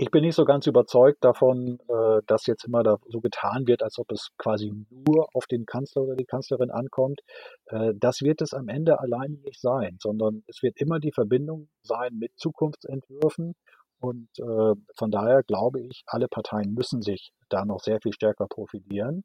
ich 0.00 0.10
bin 0.10 0.24
nicht 0.24 0.34
so 0.34 0.46
ganz 0.46 0.66
überzeugt 0.66 1.22
davon, 1.22 1.78
äh, 1.88 2.22
dass 2.26 2.46
jetzt 2.46 2.64
immer 2.64 2.82
da 2.82 2.96
so 3.08 3.20
getan 3.20 3.66
wird, 3.66 3.82
als 3.82 3.98
ob 3.98 4.10
es 4.12 4.30
quasi 4.38 4.72
nur 4.88 5.28
auf 5.34 5.46
den 5.46 5.66
Kanzler 5.66 6.02
oder 6.02 6.16
die 6.16 6.24
Kanzlerin 6.24 6.70
ankommt. 6.70 7.20
Äh, 7.66 7.92
das 7.96 8.22
wird 8.22 8.40
es 8.40 8.54
am 8.54 8.68
Ende 8.68 8.98
allein 8.98 9.42
nicht 9.44 9.60
sein, 9.60 9.98
sondern 10.00 10.42
es 10.46 10.62
wird 10.62 10.78
immer 10.80 11.00
die 11.00 11.12
Verbindung 11.12 11.68
sein 11.82 12.16
mit 12.16 12.32
Zukunftsentwürfen. 12.36 13.54
Und 14.00 14.30
äh, 14.38 14.74
von 14.96 15.10
daher 15.10 15.42
glaube 15.42 15.82
ich, 15.82 16.02
alle 16.06 16.28
Parteien 16.28 16.72
müssen 16.72 17.02
sich 17.02 17.32
da 17.50 17.66
noch 17.66 17.80
sehr 17.80 18.00
viel 18.00 18.14
stärker 18.14 18.46
profilieren. 18.46 19.24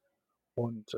Und 0.56 0.96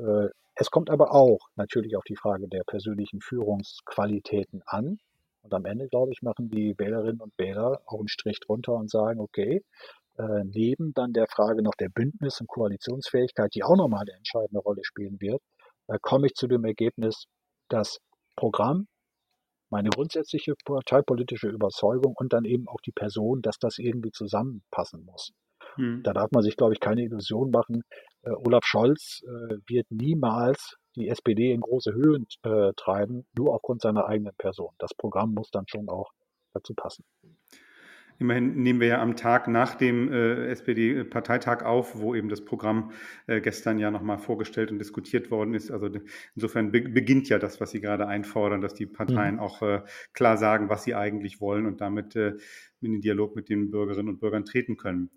es 0.53 0.69
kommt 0.69 0.91
aber 0.91 1.15
auch 1.15 1.39
natürlich 1.55 1.97
auf 1.97 2.03
die 2.03 2.15
Frage 2.15 2.47
der 2.47 2.63
persönlichen 2.63 3.21
Führungsqualitäten 3.21 4.61
an. 4.67 4.99
Und 5.47 5.53
am 5.53 5.65
Ende, 5.65 5.87
glaube 5.87 6.11
ich, 6.11 6.21
machen 6.21 6.49
die 6.49 6.75
Wählerinnen 6.77 7.21
und 7.21 7.31
Wähler 7.37 7.81
auch 7.85 7.99
einen 7.99 8.09
Strich 8.09 8.39
drunter 8.41 8.73
und 8.73 8.91
sagen, 8.91 9.21
okay, 9.21 9.63
äh, 10.17 10.43
neben 10.43 10.93
dann 10.93 11.13
der 11.13 11.27
Frage 11.27 11.63
noch 11.63 11.75
der 11.75 11.87
Bündnis- 11.87 12.41
und 12.41 12.47
Koalitionsfähigkeit, 12.47 13.55
die 13.55 13.63
auch 13.63 13.77
nochmal 13.77 14.01
eine 14.01 14.17
entscheidende 14.17 14.59
Rolle 14.59 14.83
spielen 14.83 15.21
wird, 15.21 15.41
äh, 15.87 15.97
komme 16.01 16.27
ich 16.27 16.33
zu 16.33 16.47
dem 16.47 16.65
Ergebnis, 16.65 17.27
dass 17.69 17.99
Programm, 18.35 18.87
meine 19.69 19.89
grundsätzliche 19.89 20.53
parteipolitische 20.65 21.47
Überzeugung 21.47 22.13
und 22.17 22.33
dann 22.33 22.43
eben 22.43 22.67
auch 22.67 22.81
die 22.85 22.91
Person, 22.91 23.41
dass 23.41 23.57
das 23.57 23.77
irgendwie 23.77 24.11
zusammenpassen 24.11 25.05
muss. 25.05 25.31
Hm. 25.75 26.03
Da 26.03 26.11
darf 26.11 26.31
man 26.31 26.43
sich, 26.43 26.57
glaube 26.57 26.73
ich, 26.73 26.81
keine 26.81 27.03
Illusion 27.03 27.51
machen. 27.51 27.83
Äh, 28.23 28.31
Olaf 28.31 28.65
Scholz 28.65 29.21
äh, 29.23 29.55
wird 29.65 29.85
niemals 29.91 30.75
die 30.99 31.09
SPD 31.09 31.51
in 31.51 31.61
große 31.61 31.93
Höhen 31.93 32.27
äh, 32.43 32.73
treiben, 32.75 33.25
nur 33.37 33.53
aufgrund 33.53 33.81
seiner 33.81 34.05
eigenen 34.05 34.35
Person. 34.37 34.73
Das 34.77 34.93
Programm 34.93 35.33
muss 35.33 35.51
dann 35.51 35.67
schon 35.67 35.89
auch 35.89 36.11
dazu 36.53 36.73
passen. 36.73 37.03
Immerhin 38.19 38.55
nehmen 38.63 38.79
wir 38.79 38.87
ja 38.87 39.01
am 39.01 39.15
Tag 39.15 39.47
nach 39.47 39.75
dem 39.75 40.11
äh, 40.11 40.47
SPD-Parteitag 40.47 41.63
auf, 41.63 41.99
wo 41.99 42.15
eben 42.15 42.29
das 42.29 42.43
Programm 42.43 42.91
äh, 43.27 43.41
gestern 43.41 43.77
ja 43.77 43.91
nochmal 43.91 44.17
vorgestellt 44.17 44.71
und 44.71 44.79
diskutiert 44.79 45.29
worden 45.29 45.53
ist. 45.53 45.69
Also 45.69 45.89
insofern 46.35 46.71
be 46.71 46.81
beginnt 46.81 47.29
ja 47.29 47.37
das, 47.37 47.61
was 47.61 47.71
Sie 47.71 47.79
gerade 47.79 48.07
einfordern, 48.07 48.61
dass 48.61 48.73
die 48.73 48.87
Parteien 48.87 49.35
mhm. 49.35 49.41
auch 49.41 49.61
äh, 49.61 49.81
klar 50.13 50.37
sagen, 50.37 50.67
was 50.69 50.83
sie 50.83 50.95
eigentlich 50.95 51.39
wollen 51.41 51.67
und 51.67 51.79
damit 51.79 52.15
äh, 52.15 52.37
in 52.81 52.91
den 52.93 53.01
Dialog 53.01 53.35
mit 53.35 53.49
den 53.49 53.71
Bürgerinnen 53.71 54.09
und 54.09 54.19
Bürgern 54.19 54.45
treten 54.45 54.77
können. 54.77 55.09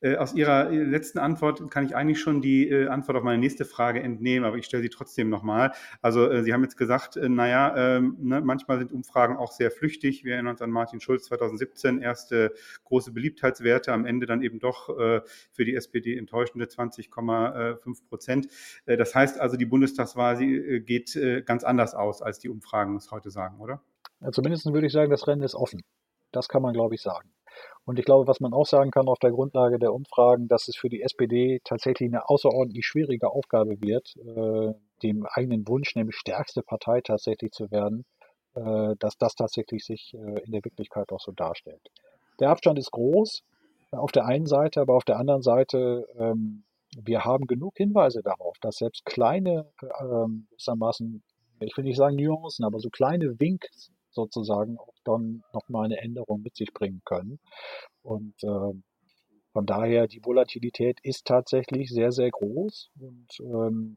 Äh, 0.00 0.16
aus 0.16 0.34
Ihrer 0.34 0.70
äh, 0.70 0.82
letzten 0.82 1.18
Antwort 1.18 1.70
kann 1.70 1.84
ich 1.84 1.94
eigentlich 1.94 2.20
schon 2.20 2.40
die 2.40 2.68
äh, 2.68 2.88
Antwort 2.88 3.18
auf 3.18 3.24
meine 3.24 3.38
nächste 3.38 3.64
Frage 3.64 4.02
entnehmen, 4.02 4.44
aber 4.44 4.56
ich 4.56 4.64
stelle 4.64 4.82
sie 4.82 4.88
trotzdem 4.88 5.28
nochmal. 5.28 5.72
Also 6.02 6.42
Sie 6.42 6.52
haben 6.52 6.62
jetzt 6.62 6.76
gesagt, 6.76 7.16
naja, 7.16 7.74
ähm, 7.76 8.16
ne, 8.20 8.40
manchmal 8.40 8.78
sind 8.78 8.92
Umfragen 8.92 9.36
auch 9.36 9.52
sehr 9.52 9.70
flüchtig. 9.70 10.24
Wir 10.24 10.34
erinnern 10.34 10.52
uns 10.52 10.62
an 10.62 10.70
Martin 10.70 11.00
Schulz 11.00 11.24
2017, 11.24 12.00
erste 12.00 12.54
große 12.84 13.12
Beliebtheitswerte, 13.12 13.92
am 13.92 14.06
Ende 14.06 14.26
dann 14.26 14.42
eben 14.42 14.58
doch 14.58 14.86
für 14.86 15.64
die 15.64 15.74
SPD 15.74 16.16
enttäuschende 16.16 16.66
20,5 16.66 18.08
Prozent. 18.08 18.48
Das 18.86 19.14
heißt 19.14 19.40
also, 19.40 19.56
die 19.56 19.66
Bundestagswahl 19.66 20.36
geht 20.80 21.18
ganz 21.46 21.64
anders 21.64 21.94
aus, 21.94 22.22
als 22.22 22.38
die 22.38 22.48
Umfragen 22.48 22.96
es 22.96 23.10
heute 23.10 23.30
sagen, 23.30 23.60
oder? 23.60 23.82
Ja, 24.20 24.30
zumindest 24.32 24.66
würde 24.66 24.86
ich 24.86 24.92
sagen, 24.92 25.10
das 25.10 25.26
Rennen 25.26 25.42
ist 25.42 25.54
offen. 25.54 25.82
Das 26.32 26.48
kann 26.48 26.62
man, 26.62 26.72
glaube 26.72 26.94
ich, 26.94 27.02
sagen. 27.02 27.30
Und 27.84 27.98
ich 27.98 28.04
glaube, 28.04 28.28
was 28.28 28.40
man 28.40 28.52
auch 28.52 28.66
sagen 28.66 28.90
kann 28.90 29.08
auf 29.08 29.18
der 29.18 29.32
Grundlage 29.32 29.78
der 29.78 29.92
Umfragen, 29.92 30.48
dass 30.48 30.68
es 30.68 30.76
für 30.76 30.88
die 30.88 31.02
SPD 31.02 31.60
tatsächlich 31.64 32.08
eine 32.08 32.28
außerordentlich 32.28 32.86
schwierige 32.86 33.30
Aufgabe 33.30 33.80
wird, 33.80 34.14
äh, 34.16 34.74
dem 35.02 35.26
eigenen 35.26 35.66
Wunsch, 35.66 35.94
nämlich 35.96 36.16
stärkste 36.16 36.62
Partei 36.62 37.00
tatsächlich 37.00 37.52
zu 37.52 37.70
werden, 37.70 38.04
äh, 38.54 38.94
dass 38.98 39.16
das 39.18 39.34
tatsächlich 39.34 39.84
sich 39.84 40.14
äh, 40.14 40.44
in 40.44 40.52
der 40.52 40.64
Wirklichkeit 40.64 41.10
auch 41.12 41.20
so 41.20 41.32
darstellt. 41.32 41.90
Der 42.38 42.50
Abstand 42.50 42.78
ist 42.78 42.90
groß 42.90 43.42
auf 43.92 44.12
der 44.12 44.26
einen 44.26 44.46
Seite, 44.46 44.80
aber 44.80 44.94
auf 44.94 45.04
der 45.04 45.18
anderen 45.18 45.42
Seite, 45.42 46.06
ähm, 46.18 46.64
wir 46.96 47.24
haben 47.24 47.46
genug 47.46 47.76
Hinweise 47.76 48.22
darauf, 48.22 48.56
dass 48.60 48.76
selbst 48.76 49.04
kleine, 49.04 49.70
äh, 49.82 50.04
ähm, 50.04 50.46
ich 51.60 51.76
will 51.76 51.84
nicht 51.84 51.96
sagen 51.96 52.16
Nuancen, 52.16 52.64
aber 52.64 52.78
so 52.78 52.90
kleine 52.90 53.38
Winks 53.38 53.90
sozusagen 54.10 54.78
auch 54.78 54.94
dann 55.04 55.42
nochmal 55.52 55.86
eine 55.86 55.98
Änderung 55.98 56.42
mit 56.42 56.56
sich 56.56 56.72
bringen 56.72 57.02
können. 57.04 57.38
Und 58.02 58.42
äh, 58.42 58.72
von 59.52 59.66
daher, 59.66 60.06
die 60.06 60.24
Volatilität 60.24 61.00
ist 61.02 61.26
tatsächlich 61.26 61.90
sehr, 61.90 62.12
sehr 62.12 62.30
groß. 62.30 62.90
Und 63.00 63.40
ähm, 63.40 63.96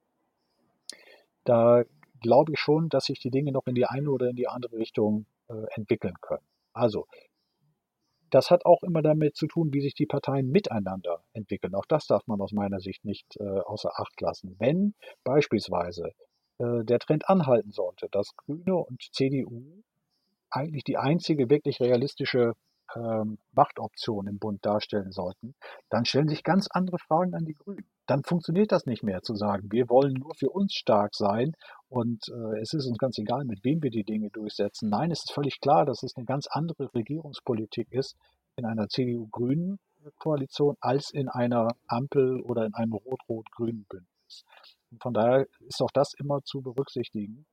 da 1.43 1.83
glaube 2.21 2.53
ich 2.53 2.59
schon, 2.59 2.89
dass 2.89 3.05
sich 3.05 3.19
die 3.19 3.29
Dinge 3.29 3.51
noch 3.51 3.67
in 3.67 3.75
die 3.75 3.85
eine 3.85 4.09
oder 4.09 4.29
in 4.29 4.35
die 4.35 4.47
andere 4.47 4.77
Richtung 4.77 5.25
äh, 5.49 5.65
entwickeln 5.75 6.15
können. 6.21 6.45
Also, 6.73 7.05
das 8.31 8.49
hat 8.49 8.65
auch 8.65 8.81
immer 8.81 9.03
damit 9.03 9.35
zu 9.35 9.45
tun, 9.45 9.73
wie 9.73 9.81
sich 9.81 9.93
die 9.93 10.07
Parteien 10.07 10.49
miteinander 10.49 11.23
entwickeln. 11.33 11.75
Auch 11.75 11.85
das 11.85 12.07
darf 12.07 12.25
man 12.25 12.41
aus 12.41 12.51
meiner 12.51 12.79
Sicht 12.79 13.05
nicht 13.05 13.37
äh, 13.39 13.43
außer 13.43 13.91
Acht 13.95 14.19
lassen. 14.21 14.55
Wenn 14.57 14.95
beispielsweise 15.23 16.13
äh, 16.57 16.83
der 16.83 16.97
Trend 16.97 17.29
anhalten 17.29 17.71
sollte, 17.71 18.07
dass 18.09 18.35
Grüne 18.35 18.75
und 18.75 19.03
CDU 19.11 19.83
eigentlich 20.53 20.83
die 20.83 20.97
einzige 20.97 21.49
wirklich 21.49 21.79
realistische 21.79 22.53
ähm, 22.95 23.37
Machtoption 23.53 24.27
im 24.27 24.39
Bund 24.39 24.65
darstellen 24.65 25.11
sollten, 25.11 25.55
dann 25.89 26.05
stellen 26.05 26.27
sich 26.27 26.43
ganz 26.43 26.67
andere 26.69 26.97
Fragen 26.99 27.33
an 27.33 27.45
die 27.45 27.55
Grünen. 27.55 27.87
Dann 28.05 28.23
funktioniert 28.23 28.71
das 28.71 28.85
nicht 28.85 29.03
mehr 29.03 29.21
zu 29.21 29.35
sagen, 29.35 29.71
wir 29.71 29.89
wollen 29.89 30.13
nur 30.13 30.35
für 30.35 30.49
uns 30.49 30.73
stark 30.73 31.15
sein 31.15 31.53
und 31.89 32.27
äh, 32.29 32.59
es 32.61 32.73
ist 32.73 32.85
uns 32.85 32.97
ganz 32.97 33.17
egal, 33.17 33.45
mit 33.45 33.63
wem 33.63 33.81
wir 33.81 33.89
die 33.89 34.03
Dinge 34.03 34.29
durchsetzen. 34.29 34.89
Nein, 34.89 35.11
es 35.11 35.23
ist 35.25 35.31
völlig 35.31 35.59
klar, 35.59 35.85
dass 35.85 36.03
es 36.03 36.15
eine 36.15 36.25
ganz 36.25 36.47
andere 36.47 36.93
Regierungspolitik 36.93 37.91
ist 37.91 38.15
in 38.55 38.65
einer 38.65 38.87
CDU-Grünen 38.87 39.79
Koalition 40.19 40.75
als 40.81 41.11
in 41.11 41.29
einer 41.29 41.69
Ampel 41.87 42.41
oder 42.41 42.65
in 42.65 42.73
einem 42.73 42.93
rot-rot-grünen 42.93 43.85
Bündnis. 43.85 44.43
Von 45.01 45.13
daher 45.13 45.47
ist 45.61 45.81
auch 45.81 45.91
das 45.93 46.13
immer 46.19 46.41
zu 46.43 46.61
berücksichtigen. 46.61 47.45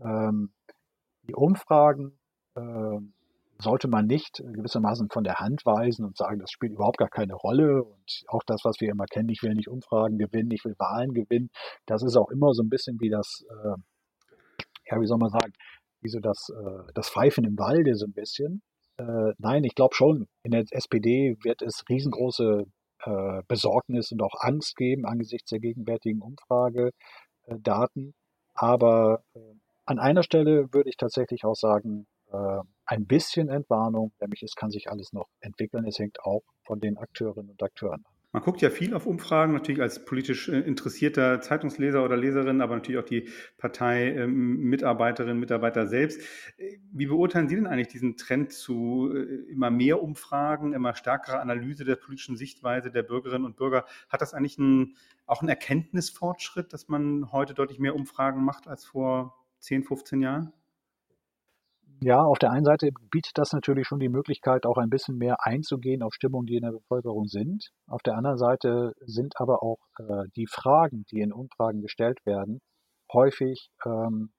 Ähm, 0.00 0.52
die 1.22 1.34
Umfragen 1.34 2.18
sollte 3.58 3.88
man 3.88 4.06
nicht 4.06 4.42
gewissermaßen 4.52 5.08
von 5.10 5.24
der 5.24 5.36
Hand 5.36 5.64
weisen 5.64 6.04
und 6.04 6.16
sagen, 6.16 6.38
das 6.40 6.50
spielt 6.50 6.72
überhaupt 6.72 6.98
gar 6.98 7.08
keine 7.08 7.34
Rolle. 7.34 7.84
Und 7.84 8.24
auch 8.28 8.42
das, 8.46 8.64
was 8.64 8.80
wir 8.80 8.90
immer 8.90 9.06
kennen, 9.06 9.28
ich 9.28 9.42
will 9.42 9.54
nicht 9.54 9.68
Umfragen 9.68 10.18
gewinnen, 10.18 10.50
ich 10.50 10.64
will 10.64 10.74
Wahlen 10.78 11.14
gewinnen, 11.14 11.50
das 11.86 12.02
ist 12.02 12.16
auch 12.16 12.30
immer 12.30 12.52
so 12.52 12.62
ein 12.62 12.68
bisschen 12.68 13.00
wie 13.00 13.08
das, 13.08 13.44
äh, 13.50 13.76
ja, 14.90 15.00
wie 15.00 15.06
soll 15.06 15.18
man 15.18 15.30
sagen, 15.30 15.52
wie 16.00 16.08
so 16.08 16.20
das, 16.20 16.48
äh, 16.50 16.92
das 16.94 17.08
Pfeifen 17.08 17.44
im 17.44 17.58
Walde 17.58 17.94
so 17.94 18.06
ein 18.06 18.12
bisschen. 18.12 18.62
Äh, 18.98 19.32
nein, 19.38 19.64
ich 19.64 19.74
glaube 19.74 19.94
schon, 19.94 20.26
in 20.42 20.50
der 20.52 20.64
SPD 20.70 21.36
wird 21.42 21.62
es 21.62 21.84
riesengroße 21.88 22.64
äh, 23.04 23.42
Besorgnis 23.48 24.12
und 24.12 24.22
auch 24.22 24.34
Angst 24.40 24.76
geben 24.76 25.06
angesichts 25.06 25.50
der 25.50 25.60
gegenwärtigen 25.60 26.20
Umfragedaten. 26.20 28.14
Aber 28.54 29.22
äh, 29.34 29.40
an 29.84 29.98
einer 29.98 30.22
Stelle 30.22 30.72
würde 30.72 30.88
ich 30.88 30.96
tatsächlich 30.96 31.44
auch 31.44 31.54
sagen, 31.54 32.06
äh, 32.36 32.62
ein 32.86 33.06
bisschen 33.06 33.48
Entwarnung, 33.48 34.12
nämlich 34.20 34.42
es 34.42 34.54
kann 34.54 34.70
sich 34.70 34.90
alles 34.90 35.12
noch 35.12 35.28
entwickeln. 35.40 35.86
Es 35.86 35.98
hängt 35.98 36.20
auch 36.20 36.42
von 36.64 36.80
den 36.80 36.98
Akteurinnen 36.98 37.50
und 37.50 37.62
Akteuren 37.62 38.04
ab. 38.04 38.12
Man 38.32 38.42
guckt 38.42 38.60
ja 38.60 38.68
viel 38.68 38.92
auf 38.92 39.06
Umfragen, 39.06 39.54
natürlich 39.54 39.80
als 39.80 40.04
politisch 40.04 40.50
äh, 40.50 40.60
interessierter 40.60 41.40
Zeitungsleser 41.40 42.04
oder 42.04 42.18
Leserin, 42.18 42.60
aber 42.60 42.74
natürlich 42.74 43.00
auch 43.00 43.08
die 43.08 43.30
Partei-Mitarbeiterinnen, 43.56 45.36
ähm, 45.36 45.40
Mitarbeiter 45.40 45.86
selbst. 45.86 46.20
Äh, 46.58 46.76
wie 46.92 47.06
beurteilen 47.06 47.48
Sie 47.48 47.54
denn 47.54 47.66
eigentlich 47.66 47.88
diesen 47.88 48.18
Trend 48.18 48.52
zu 48.52 49.10
immer 49.48 49.70
mehr 49.70 50.02
Umfragen, 50.02 50.74
immer 50.74 50.94
stärkerer 50.94 51.40
Analyse 51.40 51.84
der 51.84 51.96
politischen 51.96 52.36
Sichtweise 52.36 52.90
der 52.90 53.04
Bürgerinnen 53.04 53.46
und 53.46 53.56
Bürger? 53.56 53.86
Hat 54.10 54.20
das 54.20 54.34
eigentlich 54.34 54.58
ein, 54.58 54.96
auch 55.24 55.40
einen 55.40 55.48
Erkenntnisfortschritt, 55.48 56.74
dass 56.74 56.88
man 56.88 57.32
heute 57.32 57.54
deutlich 57.54 57.78
mehr 57.78 57.94
Umfragen 57.94 58.44
macht 58.44 58.68
als 58.68 58.84
vor 58.84 59.34
10, 59.60 59.84
15 59.84 60.20
Jahren? 60.20 60.52
Ja, 62.00 62.22
auf 62.22 62.38
der 62.38 62.50
einen 62.50 62.64
Seite 62.64 62.90
bietet 63.10 63.38
das 63.38 63.52
natürlich 63.52 63.86
schon 63.86 64.00
die 64.00 64.10
Möglichkeit, 64.10 64.66
auch 64.66 64.76
ein 64.76 64.90
bisschen 64.90 65.16
mehr 65.16 65.46
einzugehen 65.46 66.02
auf 66.02 66.12
Stimmungen, 66.14 66.46
die 66.46 66.56
in 66.56 66.62
der 66.62 66.72
Bevölkerung 66.72 67.26
sind. 67.26 67.70
Auf 67.86 68.02
der 68.02 68.16
anderen 68.16 68.36
Seite 68.36 68.92
sind 69.00 69.40
aber 69.40 69.62
auch 69.62 69.78
äh, 69.98 70.24
die 70.36 70.46
Fragen, 70.46 71.04
die 71.10 71.20
in 71.20 71.32
Umfragen 71.32 71.80
gestellt 71.80 72.24
werden, 72.26 72.60
häufig 73.12 73.70
ähm, 73.86 74.30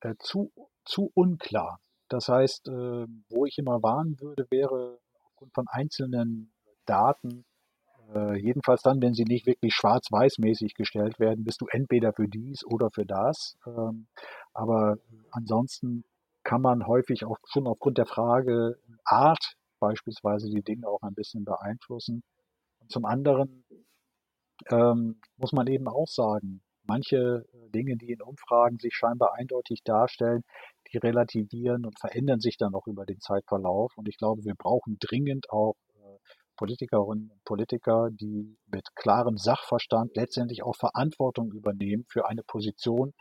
äh, 0.00 0.14
zu, 0.18 0.52
zu 0.84 1.10
unklar. 1.14 1.78
Das 2.08 2.28
heißt, 2.28 2.68
äh, 2.68 3.06
wo 3.30 3.46
ich 3.46 3.58
immer 3.58 3.82
warnen 3.82 4.20
würde, 4.20 4.46
wäre 4.50 4.98
aufgrund 5.24 5.54
von 5.54 5.66
einzelnen 5.68 6.52
Daten, 6.84 7.44
äh, 8.14 8.36
jedenfalls 8.38 8.82
dann, 8.82 9.00
wenn 9.02 9.14
sie 9.14 9.24
nicht 9.24 9.46
wirklich 9.46 9.74
schwarz-weiß-mäßig 9.74 10.74
gestellt 10.74 11.18
werden, 11.18 11.44
bist 11.44 11.60
du 11.60 11.66
entweder 11.70 12.12
für 12.12 12.28
dies 12.28 12.64
oder 12.64 12.90
für 12.90 13.04
das. 13.04 13.56
Ähm, 13.66 14.06
aber 14.52 14.96
ansonsten 15.30 16.04
kann 16.46 16.62
man 16.62 16.86
häufig 16.86 17.24
auch 17.24 17.38
schon 17.48 17.66
aufgrund 17.66 17.98
der 17.98 18.06
Frage 18.06 18.78
Art 19.04 19.56
beispielsweise 19.80 20.48
die 20.48 20.62
Dinge 20.62 20.86
auch 20.86 21.02
ein 21.02 21.14
bisschen 21.14 21.44
beeinflussen. 21.44 22.22
Und 22.78 22.90
zum 22.92 23.04
anderen 23.04 23.64
ähm, 24.70 25.20
muss 25.36 25.52
man 25.52 25.66
eben 25.66 25.88
auch 25.88 26.06
sagen, 26.06 26.62
manche 26.84 27.44
äh, 27.52 27.70
Dinge, 27.70 27.96
die 27.96 28.12
in 28.12 28.22
Umfragen 28.22 28.78
sich 28.78 28.94
scheinbar 28.94 29.34
eindeutig 29.34 29.82
darstellen, 29.82 30.42
die 30.92 30.98
relativieren 30.98 31.84
und 31.84 31.98
verändern 31.98 32.38
sich 32.38 32.56
dann 32.56 32.76
auch 32.76 32.86
über 32.86 33.06
den 33.06 33.18
Zeitverlauf. 33.18 33.92
Und 33.96 34.08
ich 34.08 34.16
glaube, 34.16 34.44
wir 34.44 34.54
brauchen 34.54 34.98
dringend 35.00 35.50
auch 35.50 35.74
äh, 35.96 36.18
Politikerinnen 36.56 37.32
und 37.32 37.44
Politiker, 37.44 38.08
die 38.12 38.56
mit 38.66 38.86
klarem 38.94 39.36
Sachverstand 39.36 40.14
letztendlich 40.14 40.62
auch 40.62 40.76
Verantwortung 40.76 41.50
übernehmen 41.50 42.04
für 42.08 42.28
eine 42.28 42.44
Position, 42.44 43.14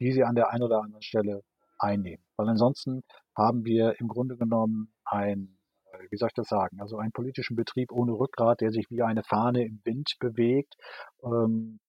die 0.00 0.12
sie 0.12 0.24
an 0.24 0.34
der 0.34 0.48
einen 0.48 0.62
oder 0.62 0.80
anderen 0.80 1.02
Stelle 1.02 1.42
einnehmen. 1.78 2.24
Weil 2.40 2.48
ansonsten 2.48 3.02
haben 3.36 3.66
wir 3.66 4.00
im 4.00 4.08
Grunde 4.08 4.38
genommen 4.38 4.94
ein, 5.04 5.58
äh, 5.92 5.98
wie 6.08 6.16
soll 6.16 6.28
ich 6.28 6.34
das 6.34 6.48
sagen, 6.48 6.80
also 6.80 6.96
einen 6.96 7.12
politischen 7.12 7.54
Betrieb 7.54 7.92
ohne 7.92 8.12
Rückgrat, 8.12 8.62
der 8.62 8.70
sich 8.70 8.86
wie 8.88 9.02
eine 9.02 9.22
Fahne 9.22 9.62
im 9.66 9.82
Wind 9.84 10.14
bewegt. 10.20 10.74
Ähm, 11.22 11.80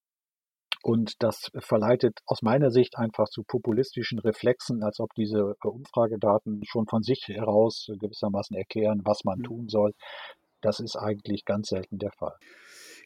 und 0.82 1.22
das 1.22 1.50
verleitet 1.58 2.20
aus 2.26 2.42
meiner 2.42 2.70
Sicht 2.70 2.98
einfach 2.98 3.30
zu 3.30 3.44
populistischen 3.44 4.18
Reflexen, 4.18 4.82
als 4.82 5.00
ob 5.00 5.14
diese 5.14 5.56
äh, 5.64 5.68
Umfragedaten 5.68 6.60
schon 6.66 6.86
von 6.86 7.02
sich 7.02 7.28
heraus 7.28 7.86
gewissermaßen 7.98 8.54
erklären, 8.54 9.00
was 9.04 9.24
man 9.24 9.38
mhm. 9.38 9.44
tun 9.44 9.68
soll. 9.68 9.94
Das 10.60 10.80
ist 10.80 10.96
eigentlich 10.96 11.46
ganz 11.46 11.68
selten 11.68 11.98
der 11.98 12.12
Fall. 12.12 12.36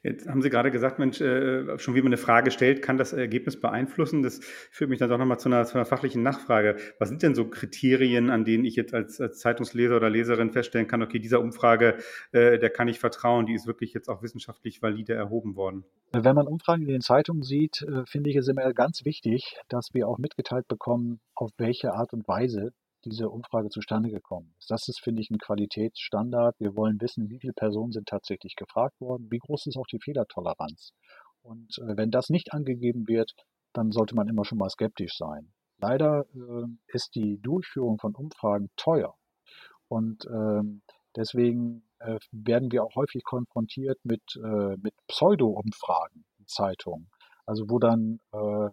Jetzt 0.03 0.29
haben 0.29 0.43
Sie 0.43 0.51
gerade 0.51 0.71
gesagt, 0.71 0.99
Mensch, 0.99 1.21
äh, 1.21 1.79
schon 1.79 1.95
wie 1.95 2.01
man 2.03 2.09
eine 2.09 2.17
Frage 2.17 2.51
stellt, 2.51 2.83
kann 2.83 2.97
das 2.97 3.13
Ergebnis 3.13 3.61
beeinflussen. 3.61 4.23
Das 4.23 4.41
führt 4.71 4.91
mich 4.91 4.99
dann 4.99 5.09
doch 5.09 5.19
nochmal 5.19 5.39
zu 5.39 5.49
einer, 5.49 5.65
zu 5.65 5.75
einer 5.75 5.85
fachlichen 5.85 6.23
Nachfrage. 6.23 6.77
Was 6.99 7.09
sind 7.09 7.23
denn 7.23 7.35
so 7.35 7.49
Kriterien, 7.49 8.31
an 8.31 8.45
denen 8.45 8.65
ich 8.65 8.77
jetzt 8.77 8.95
als, 8.95 9.21
als 9.21 9.39
Zeitungsleser 9.39 9.97
oder 9.97 10.11
Leserin 10.11 10.51
feststellen 10.51 10.87
kann, 10.87 11.03
okay, 11.03 11.19
dieser 11.19 11.41
Umfrage, 11.41 11.97
äh, 12.33 12.59
der 12.59 12.71
kann 12.71 12.89
ich 12.89 12.99
vertrauen, 12.99 13.47
die 13.47 13.55
ist 13.55 13.67
wirklich 13.67 13.95
jetzt 13.95 14.09
auch 14.09 14.23
wissenschaftlich 14.23 14.83
valide 14.83 15.15
erhoben 15.15 15.57
worden? 15.57 15.85
Wenn 16.13 16.35
man 16.35 16.47
Umfragen 16.47 16.83
in 16.83 16.89
den 16.89 17.01
Zeitungen 17.01 17.43
sieht, 17.43 17.83
äh, 17.83 18.05
finde 18.07 18.31
ich 18.31 18.37
es 18.37 18.49
immer 18.49 18.73
ganz 18.73 19.05
wichtig, 19.05 19.57
dass 19.69 19.91
wir 19.93 20.09
auch 20.09 20.19
mitgeteilt 20.19 20.69
bekommen, 20.69 21.21
auf 21.35 21.51
welche 21.59 21.93
Art 21.93 22.13
und 22.13 22.27
Weise 22.29 22.73
diese 23.07 23.31
Umfrage 23.31 23.69
zustande 23.69 24.11
gekommen 24.11 24.53
ist. 24.59 24.71
Das 24.71 24.89
ist, 24.89 25.01
finde 25.01 25.23
ich, 25.23 25.31
ein 25.31 25.39
Qualitätsstandard. 25.39 26.57
Wir 26.59 26.77
wollen 26.77 27.01
wissen, 27.01 27.31
wie 27.31 27.39
viele 27.39 27.53
Personen 27.53 27.93
sind 27.93 28.09
tatsächlich 28.09 28.57
gefragt 28.57 29.01
worden, 29.01 29.29
wie 29.31 29.39
groß 29.39 29.67
ist 29.67 29.77
auch 29.77 29.87
die 29.87 30.01
Fehlertoleranz. 30.01 30.93
Und 31.43 31.79
äh, 31.79 31.97
wenn 31.97 32.11
das 32.11 32.29
nicht 32.29 32.53
angegeben 32.53 33.07
wird, 33.07 33.33
dann 33.73 33.93
sollte 33.93 34.15
man 34.15 34.29
immer 34.29 34.45
schon 34.45 34.59
mal 34.59 34.71
skeptisch 34.71 35.17
sein. 35.17 35.53
Leider 35.79 36.27
äh, 36.35 36.67
ist 36.89 37.15
die 37.15 37.39
Durchführung 37.41 37.99
von 37.99 38.15
Umfragen 38.15 38.71
teuer. 38.77 39.15
Und 39.89 40.27
ähm, 40.27 40.83
deswegen 41.15 41.85
äh, 41.99 42.19
werden 42.33 42.73
wir 42.73 42.83
auch 42.83 42.97
häufig 42.97 43.23
konfrontiert 43.25 43.99
mit, 44.03 44.23
äh, 44.37 44.77
mit 44.77 44.95
Pseudo-Umfragen 45.07 46.25
in 46.39 46.47
Zeitungen. 46.47 47.09
Also 47.45 47.71
wo 47.71 47.79
dann 47.79 48.19
äh, 48.33 48.71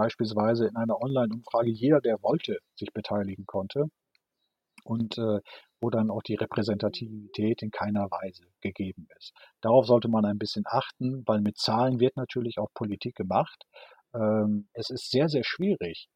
beispielsweise 0.00 0.66
in 0.66 0.76
einer 0.76 1.02
Online-Umfrage 1.02 1.70
jeder, 1.70 2.00
der 2.00 2.22
wollte, 2.22 2.58
sich 2.74 2.90
beteiligen 2.94 3.44
konnte 3.44 3.84
und 4.84 5.18
äh, 5.18 5.40
wo 5.78 5.90
dann 5.90 6.10
auch 6.10 6.22
die 6.22 6.36
Repräsentativität 6.36 7.60
in 7.62 7.70
keiner 7.70 8.10
Weise 8.10 8.44
gegeben 8.62 9.08
ist. 9.18 9.34
Darauf 9.60 9.86
sollte 9.86 10.08
man 10.08 10.24
ein 10.24 10.38
bisschen 10.38 10.64
achten, 10.66 11.22
weil 11.26 11.42
mit 11.42 11.58
Zahlen 11.58 12.00
wird 12.00 12.16
natürlich 12.16 12.58
auch 12.58 12.72
Politik 12.72 13.14
gemacht. 13.14 13.62
Ähm, 14.14 14.68
es 14.72 14.88
ist 14.88 15.10
sehr, 15.10 15.28
sehr 15.28 15.44
schwierig, 15.44 16.08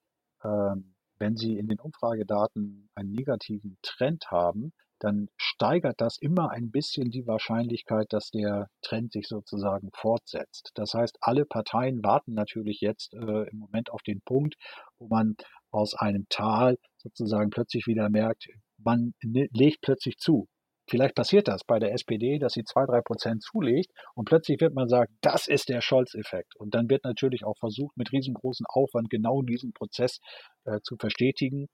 ähm, 0.42 0.94
wenn 1.18 1.36
Sie 1.36 1.58
in 1.58 1.68
den 1.68 1.78
Umfragedaten 1.78 2.88
einen 2.94 3.12
negativen 3.12 3.76
Trend 3.82 4.30
haben, 4.30 4.72
dann 4.98 5.28
steigert 5.36 6.00
das 6.00 6.18
immer 6.18 6.50
ein 6.50 6.70
bisschen 6.70 7.10
die 7.10 7.26
Wahrscheinlichkeit, 7.26 8.06
dass 8.10 8.30
der 8.30 8.68
Trend 8.82 9.12
sich 9.12 9.26
sozusagen 9.26 9.90
fortsetzt. 9.94 10.70
Das 10.74 10.94
heißt, 10.94 11.18
alle 11.20 11.44
Parteien 11.44 12.02
warten 12.02 12.34
natürlich 12.34 12.80
jetzt 12.80 13.14
äh, 13.14 13.48
im 13.50 13.58
Moment 13.58 13.90
auf 13.90 14.02
den 14.02 14.20
Punkt, 14.22 14.54
wo 14.98 15.08
man 15.08 15.36
aus 15.70 15.94
einem 15.94 16.26
Tal 16.28 16.76
sozusagen 16.96 17.50
plötzlich 17.50 17.86
wieder 17.86 18.08
merkt, 18.08 18.46
man 18.78 19.14
legt 19.20 19.80
plötzlich 19.82 20.16
zu. 20.18 20.46
Vielleicht 20.86 21.14
passiert 21.14 21.48
das 21.48 21.64
bei 21.64 21.78
der 21.78 21.92
SPD, 21.92 22.38
dass 22.38 22.52
sie 22.52 22.64
zwei, 22.64 22.84
drei 22.84 23.00
Prozent 23.00 23.42
zulegt 23.42 23.90
und 24.14 24.26
plötzlich 24.26 24.60
wird 24.60 24.74
man 24.74 24.88
sagen, 24.88 25.16
das 25.22 25.48
ist 25.48 25.70
der 25.70 25.80
Scholz-Effekt. 25.80 26.56
Und 26.56 26.74
dann 26.74 26.90
wird 26.90 27.04
natürlich 27.04 27.44
auch 27.44 27.56
versucht, 27.58 27.96
mit 27.96 28.12
riesengroßem 28.12 28.66
Aufwand 28.68 29.08
genau 29.08 29.40
diesen 29.40 29.72
Prozess 29.72 30.20
äh, 30.64 30.80
zu 30.82 30.96
verstetigen. 30.96 31.68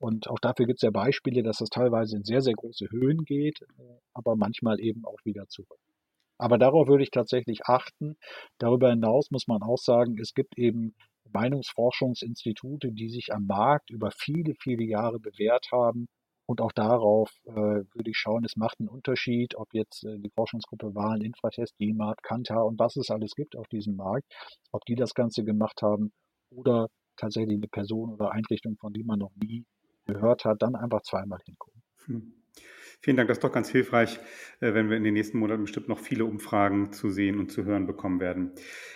Und 0.00 0.28
auch 0.28 0.40
dafür 0.40 0.66
gibt 0.66 0.78
es 0.78 0.82
ja 0.82 0.90
Beispiele, 0.90 1.44
dass 1.44 1.58
das 1.58 1.68
teilweise 1.68 2.16
in 2.16 2.24
sehr, 2.24 2.40
sehr 2.40 2.54
große 2.54 2.86
Höhen 2.90 3.24
geht, 3.24 3.60
äh, 3.62 3.82
aber 4.14 4.34
manchmal 4.34 4.80
eben 4.80 5.04
auch 5.04 5.18
wieder 5.24 5.46
zurück. 5.48 5.78
Aber 6.38 6.58
darauf 6.58 6.88
würde 6.88 7.04
ich 7.04 7.10
tatsächlich 7.10 7.66
achten. 7.66 8.16
Darüber 8.58 8.90
hinaus 8.90 9.30
muss 9.30 9.46
man 9.46 9.62
auch 9.62 9.78
sagen, 9.78 10.18
es 10.20 10.34
gibt 10.34 10.58
eben 10.58 10.94
Meinungsforschungsinstitute, 11.32 12.92
die 12.92 13.08
sich 13.08 13.32
am 13.32 13.46
Markt 13.46 13.90
über 13.90 14.10
viele, 14.10 14.54
viele 14.60 14.84
Jahre 14.84 15.18
bewährt 15.18 15.68
haben 15.72 16.08
und 16.46 16.60
auch 16.60 16.72
darauf 16.72 17.30
äh, 17.44 17.52
würde 17.52 18.10
ich 18.10 18.16
schauen, 18.16 18.44
es 18.44 18.56
macht 18.56 18.78
einen 18.80 18.88
Unterschied, 18.88 19.56
ob 19.56 19.74
jetzt 19.74 20.04
äh, 20.04 20.18
die 20.18 20.30
Forschungsgruppe 20.30 20.94
Wahlen, 20.94 21.22
Infratest, 21.22 21.74
DIMART, 21.80 22.22
Kantar 22.22 22.64
und 22.66 22.78
was 22.78 22.96
es 22.96 23.10
alles 23.10 23.34
gibt 23.34 23.56
auf 23.56 23.66
diesem 23.68 23.96
Markt, 23.96 24.26
ob 24.72 24.84
die 24.84 24.94
das 24.94 25.14
Ganze 25.14 25.44
gemacht 25.44 25.82
haben 25.82 26.12
oder 26.50 26.88
tatsächlich 27.16 27.56
eine 27.56 27.68
Person 27.68 28.12
oder 28.12 28.30
Einrichtung, 28.30 28.76
von 28.76 28.92
die 28.92 29.04
man 29.04 29.18
noch 29.18 29.32
nie 29.36 29.64
gehört 30.04 30.44
hat, 30.44 30.62
dann 30.62 30.76
einfach 30.76 31.02
zweimal 31.02 31.40
hingucken. 31.44 31.82
Hm. 32.06 32.32
Vielen 33.00 33.16
Dank, 33.16 33.28
das 33.28 33.38
ist 33.38 33.44
doch 33.44 33.52
ganz 33.52 33.68
hilfreich, 33.68 34.18
äh, 34.60 34.74
wenn 34.74 34.90
wir 34.90 34.96
in 34.96 35.04
den 35.04 35.14
nächsten 35.14 35.38
Monaten 35.38 35.62
bestimmt 35.62 35.88
noch 35.88 36.00
viele 36.00 36.24
Umfragen 36.24 36.92
zu 36.92 37.08
sehen 37.08 37.38
und 37.38 37.52
zu 37.52 37.64
hören 37.64 37.86
bekommen 37.86 38.18
werden. 38.18 38.50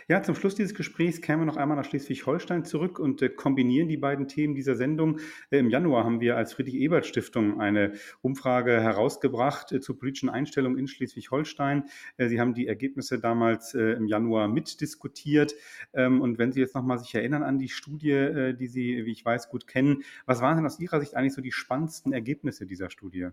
Ja, 0.08 0.20
zum 0.22 0.34
Schluss 0.34 0.56
dieses 0.56 0.74
Gesprächs 0.74 1.20
kämen 1.20 1.42
wir 1.42 1.46
noch 1.46 1.56
einmal 1.56 1.76
nach 1.76 1.84
Schleswig-Holstein 1.84 2.64
zurück 2.64 2.98
und 2.98 3.22
äh, 3.22 3.28
kombinieren 3.28 3.88
die 3.88 3.98
beiden 3.98 4.26
Themen 4.26 4.56
dieser 4.56 4.74
Sendung. 4.74 5.20
Äh, 5.50 5.58
Im 5.58 5.70
Januar 5.70 6.04
haben 6.04 6.20
wir 6.20 6.36
als 6.36 6.54
Friedrich-Ebert-Stiftung 6.54 7.60
eine 7.60 7.92
Umfrage 8.20 8.80
herausgebracht 8.80 9.80
zur 9.80 9.98
politischen 9.98 10.28
Einstellung 10.28 10.76
in 10.76 10.88
Schleswig-Holstein. 10.88 11.84
Sie 12.18 12.40
haben 12.40 12.54
die 12.54 12.66
Ergebnisse 12.66 13.20
damals 13.20 13.74
im 13.74 14.06
Januar 14.06 14.48
mitdiskutiert. 14.48 15.54
Ähm, 15.92 16.20
und 16.20 16.38
wenn 16.38 16.52
Sie 16.52 16.60
jetzt 16.60 16.74
nochmal 16.74 16.98
sich 16.98 17.14
erinnern 17.14 17.42
an 17.42 17.58
die 17.58 17.68
Studie, 17.68 18.54
die 18.58 18.66
Sie, 18.66 19.04
wie 19.04 19.12
ich 19.12 19.24
weiß, 19.24 19.48
gut 19.48 19.66
kennen, 19.66 20.02
was 20.26 20.40
waren 20.40 20.56
denn 20.56 20.66
aus 20.66 20.80
Ihrer 20.80 21.00
Sicht 21.00 21.14
eigentlich 21.14 21.34
so 21.34 21.42
die 21.42 21.52
spannendsten 21.52 22.12
Ergebnisse 22.12 22.66
dieser 22.66 22.90
Studie? 22.90 23.28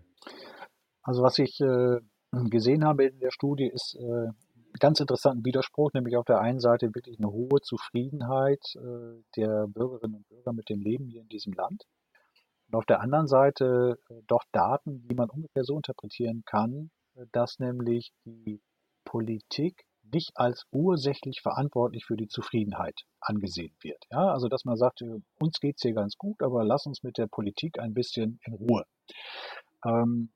Also 1.08 1.22
was 1.22 1.38
ich 1.38 1.58
äh, 1.60 2.00
gesehen 2.50 2.84
habe 2.84 3.06
in 3.06 3.18
der 3.18 3.30
Studie 3.30 3.66
ist 3.66 3.96
äh, 3.98 4.26
ganz 4.78 5.00
interessanten 5.00 5.42
Widerspruch, 5.42 5.90
nämlich 5.94 6.18
auf 6.18 6.26
der 6.26 6.40
einen 6.40 6.60
Seite 6.60 6.94
wirklich 6.94 7.18
eine 7.18 7.32
hohe 7.32 7.62
Zufriedenheit 7.62 8.60
äh, 8.74 9.22
der 9.34 9.68
Bürgerinnen 9.68 10.16
und 10.16 10.28
Bürger 10.28 10.52
mit 10.52 10.68
dem 10.68 10.82
Leben 10.82 11.06
hier 11.06 11.22
in 11.22 11.28
diesem 11.30 11.54
Land. 11.54 11.84
Und 12.66 12.74
auf 12.76 12.84
der 12.84 13.00
anderen 13.00 13.26
Seite 13.26 13.98
äh, 14.10 14.20
doch 14.26 14.44
Daten, 14.52 15.08
die 15.08 15.14
man 15.14 15.30
ungefähr 15.30 15.64
so 15.64 15.76
interpretieren 15.76 16.42
kann, 16.44 16.90
äh, 17.14 17.24
dass 17.32 17.58
nämlich 17.58 18.12
die 18.26 18.60
Politik 19.06 19.86
nicht 20.12 20.32
als 20.34 20.66
ursächlich 20.72 21.40
verantwortlich 21.40 22.04
für 22.04 22.18
die 22.18 22.28
Zufriedenheit 22.28 23.00
angesehen 23.20 23.74
wird. 23.80 24.04
Ja, 24.10 24.30
also 24.30 24.48
dass 24.48 24.66
man 24.66 24.76
sagt, 24.76 25.00
äh, 25.00 25.20
uns 25.40 25.58
geht 25.58 25.76
es 25.76 25.82
hier 25.82 25.94
ganz 25.94 26.18
gut, 26.18 26.42
aber 26.42 26.64
lass 26.64 26.84
uns 26.84 27.02
mit 27.02 27.16
der 27.16 27.28
Politik 27.28 27.78
ein 27.78 27.94
bisschen 27.94 28.40
in 28.44 28.52
Ruhe. 28.52 28.84
Ähm, 29.86 30.32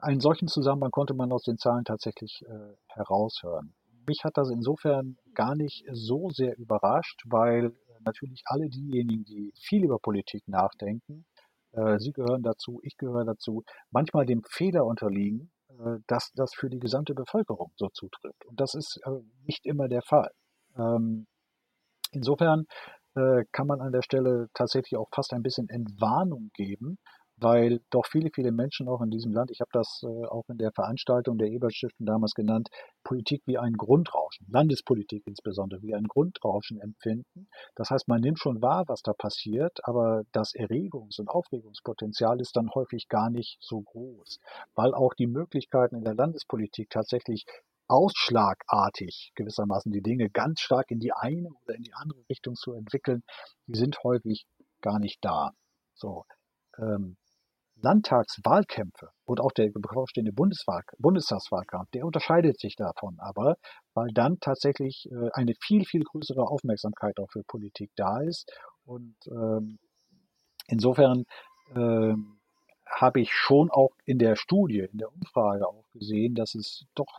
einen 0.00 0.20
solchen 0.20 0.48
Zusammenhang 0.48 0.90
konnte 0.90 1.14
man 1.14 1.32
aus 1.32 1.42
den 1.42 1.58
Zahlen 1.58 1.84
tatsächlich 1.84 2.42
äh, 2.46 2.74
heraushören. 2.88 3.74
Mich 4.06 4.24
hat 4.24 4.36
das 4.36 4.50
insofern 4.50 5.16
gar 5.34 5.54
nicht 5.54 5.84
so 5.92 6.28
sehr 6.30 6.56
überrascht, 6.58 7.22
weil 7.26 7.72
natürlich 8.04 8.42
alle 8.46 8.68
diejenigen, 8.68 9.24
die 9.24 9.52
viel 9.56 9.84
über 9.84 9.98
Politik 9.98 10.46
nachdenken, 10.48 11.24
äh, 11.72 11.98
Sie 11.98 12.12
gehören 12.12 12.42
dazu, 12.42 12.80
ich 12.82 12.96
gehöre 12.96 13.24
dazu, 13.24 13.62
manchmal 13.90 14.26
dem 14.26 14.42
Fehler 14.44 14.84
unterliegen, 14.84 15.50
äh, 15.68 15.98
dass 16.06 16.32
das 16.34 16.52
für 16.54 16.68
die 16.68 16.80
gesamte 16.80 17.14
Bevölkerung 17.14 17.72
so 17.76 17.88
zutrifft. 17.92 18.44
Und 18.46 18.60
das 18.60 18.74
ist 18.74 19.00
nicht 19.46 19.64
immer 19.66 19.88
der 19.88 20.02
Fall. 20.02 20.30
Ähm, 20.76 21.26
insofern 22.12 22.66
kann 23.14 23.66
man 23.66 23.82
an 23.82 23.92
der 23.92 24.00
Stelle 24.00 24.48
tatsächlich 24.54 24.96
auch 24.96 25.10
fast 25.14 25.34
ein 25.34 25.42
bisschen 25.42 25.68
Entwarnung 25.68 26.48
geben, 26.54 26.96
weil 27.42 27.80
doch 27.90 28.06
viele, 28.06 28.30
viele 28.32 28.52
Menschen 28.52 28.88
auch 28.88 29.00
in 29.02 29.10
diesem 29.10 29.32
Land, 29.32 29.50
ich 29.50 29.60
habe 29.60 29.70
das 29.72 30.02
äh, 30.04 30.26
auch 30.26 30.48
in 30.48 30.58
der 30.58 30.72
Veranstaltung 30.72 31.38
der 31.38 31.48
Ebert-Stiftung 31.48 32.06
damals 32.06 32.34
genannt, 32.34 32.68
Politik 33.04 33.42
wie 33.46 33.58
ein 33.58 33.74
Grundrauschen, 33.74 34.46
Landespolitik 34.48 35.26
insbesondere 35.26 35.82
wie 35.82 35.94
ein 35.94 36.04
Grundrauschen 36.04 36.80
empfinden. 36.80 37.48
Das 37.74 37.90
heißt, 37.90 38.08
man 38.08 38.20
nimmt 38.20 38.38
schon 38.38 38.62
wahr, 38.62 38.84
was 38.86 39.02
da 39.02 39.12
passiert, 39.12 39.80
aber 39.84 40.22
das 40.32 40.54
Erregungs- 40.54 41.20
und 41.20 41.28
Aufregungspotenzial 41.28 42.40
ist 42.40 42.56
dann 42.56 42.70
häufig 42.74 43.08
gar 43.08 43.30
nicht 43.30 43.58
so 43.60 43.80
groß, 43.80 44.38
weil 44.74 44.94
auch 44.94 45.14
die 45.14 45.26
Möglichkeiten 45.26 45.96
in 45.96 46.04
der 46.04 46.14
Landespolitik 46.14 46.90
tatsächlich 46.90 47.44
ausschlagartig 47.88 49.32
gewissermaßen 49.34 49.92
die 49.92 50.02
Dinge 50.02 50.30
ganz 50.30 50.60
stark 50.60 50.90
in 50.90 51.00
die 51.00 51.12
eine 51.12 51.50
oder 51.62 51.74
in 51.74 51.82
die 51.82 51.92
andere 51.92 52.20
Richtung 52.30 52.54
zu 52.54 52.72
entwickeln, 52.72 53.22
die 53.66 53.76
sind 53.76 54.02
häufig 54.02 54.46
gar 54.80 54.98
nicht 54.98 55.18
da. 55.22 55.52
So, 55.94 56.24
ähm, 56.78 57.16
Landtagswahlkämpfe 57.82 59.10
und 59.24 59.40
auch 59.40 59.52
der 59.52 59.70
bevorstehende 59.70 60.32
Bundestagswahlkampf, 60.32 61.90
der 61.90 62.06
unterscheidet 62.06 62.58
sich 62.58 62.76
davon 62.76 63.18
aber, 63.18 63.56
weil 63.94 64.08
dann 64.14 64.38
tatsächlich 64.40 65.08
äh, 65.10 65.30
eine 65.32 65.54
viel, 65.60 65.84
viel 65.84 66.04
größere 66.04 66.42
Aufmerksamkeit 66.42 67.18
auch 67.18 67.30
für 67.30 67.42
Politik 67.42 67.90
da 67.96 68.20
ist. 68.20 68.50
Und 68.84 69.16
ähm, 69.26 69.78
insofern 70.68 71.24
ähm, 71.74 72.38
habe 72.86 73.20
ich 73.20 73.32
schon 73.32 73.70
auch 73.70 73.90
in 74.04 74.18
der 74.18 74.36
Studie, 74.36 74.86
in 74.90 74.98
der 74.98 75.12
Umfrage 75.12 75.66
auch 75.66 75.84
gesehen, 75.92 76.34
dass 76.34 76.54
es 76.54 76.84
doch 76.94 77.18